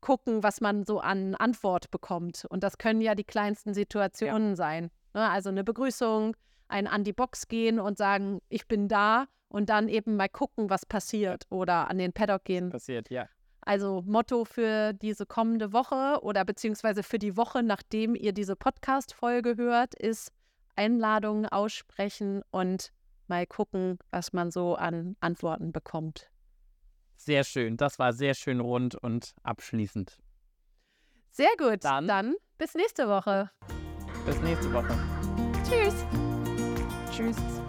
gucken, 0.01 0.43
was 0.43 0.61
man 0.61 0.85
so 0.85 1.01
an 1.01 1.35
Antwort 1.35 1.91
bekommt. 1.91 2.45
Und 2.51 2.63
das 2.63 2.77
können 2.77 3.01
ja 3.01 3.15
die 3.15 3.25
kleinsten 3.25 3.73
Situationen 3.73 4.55
sein. 4.55 4.91
Ne? 5.15 5.29
Also 5.29 5.49
eine 5.49 5.65
Begrüßung, 5.65 6.37
ein 6.69 6.87
an 6.87 7.05
die 7.05 7.13
Box 7.13 7.49
gehen 7.49 7.79
und 7.79 7.99
sagen, 7.99 8.41
ich 8.49 8.67
bin 8.69 8.89
da 8.89 9.27
und 9.49 9.69
dann 9.69 9.89
eben 9.89 10.17
mal 10.17 10.29
gucken, 10.29 10.71
was 10.71 10.85
passiert 10.87 11.45
oder 11.51 11.89
an 11.91 11.99
den 11.99 12.13
Paddock 12.13 12.45
gehen. 12.45 12.71
Passiert, 12.71 13.11
ja. 13.11 13.29
Also 13.61 14.03
Motto 14.05 14.45
für 14.45 14.93
diese 14.93 15.25
kommende 15.27 15.73
Woche 15.73 16.19
oder 16.23 16.45
beziehungsweise 16.45 17.03
für 17.03 17.19
die 17.19 17.37
Woche, 17.37 17.63
nachdem 17.63 18.15
ihr 18.15 18.33
diese 18.33 18.57
Podcast-Folge 18.57 19.57
hört, 19.57 19.95
ist 19.95 20.33
Einladungen 20.77 21.47
aussprechen 21.47 22.43
und 22.51 22.93
mal 23.27 23.47
gucken, 23.47 23.99
was 24.11 24.33
man 24.33 24.51
so 24.51 24.75
an 24.75 25.17
Antworten 25.21 25.73
bekommt. 25.73 26.29
Sehr 27.17 27.45
schön. 27.45 27.77
Das 27.79 27.99
war 27.99 28.13
sehr 28.13 28.35
schön 28.35 28.61
rund 28.61 28.97
und 28.97 29.35
abschließend. 29.45 30.19
Sehr 31.31 31.49
gut. 31.57 31.85
Dann- 31.85 32.07
Dann 32.07 32.35
bis 32.59 32.75
nächste 32.75 33.09
Woche. 33.09 33.51
Bis 34.27 34.39
nächste 34.43 34.73
Woche. 34.73 34.95
Tschüss. 35.69 36.24
Tschüss. 37.15 37.64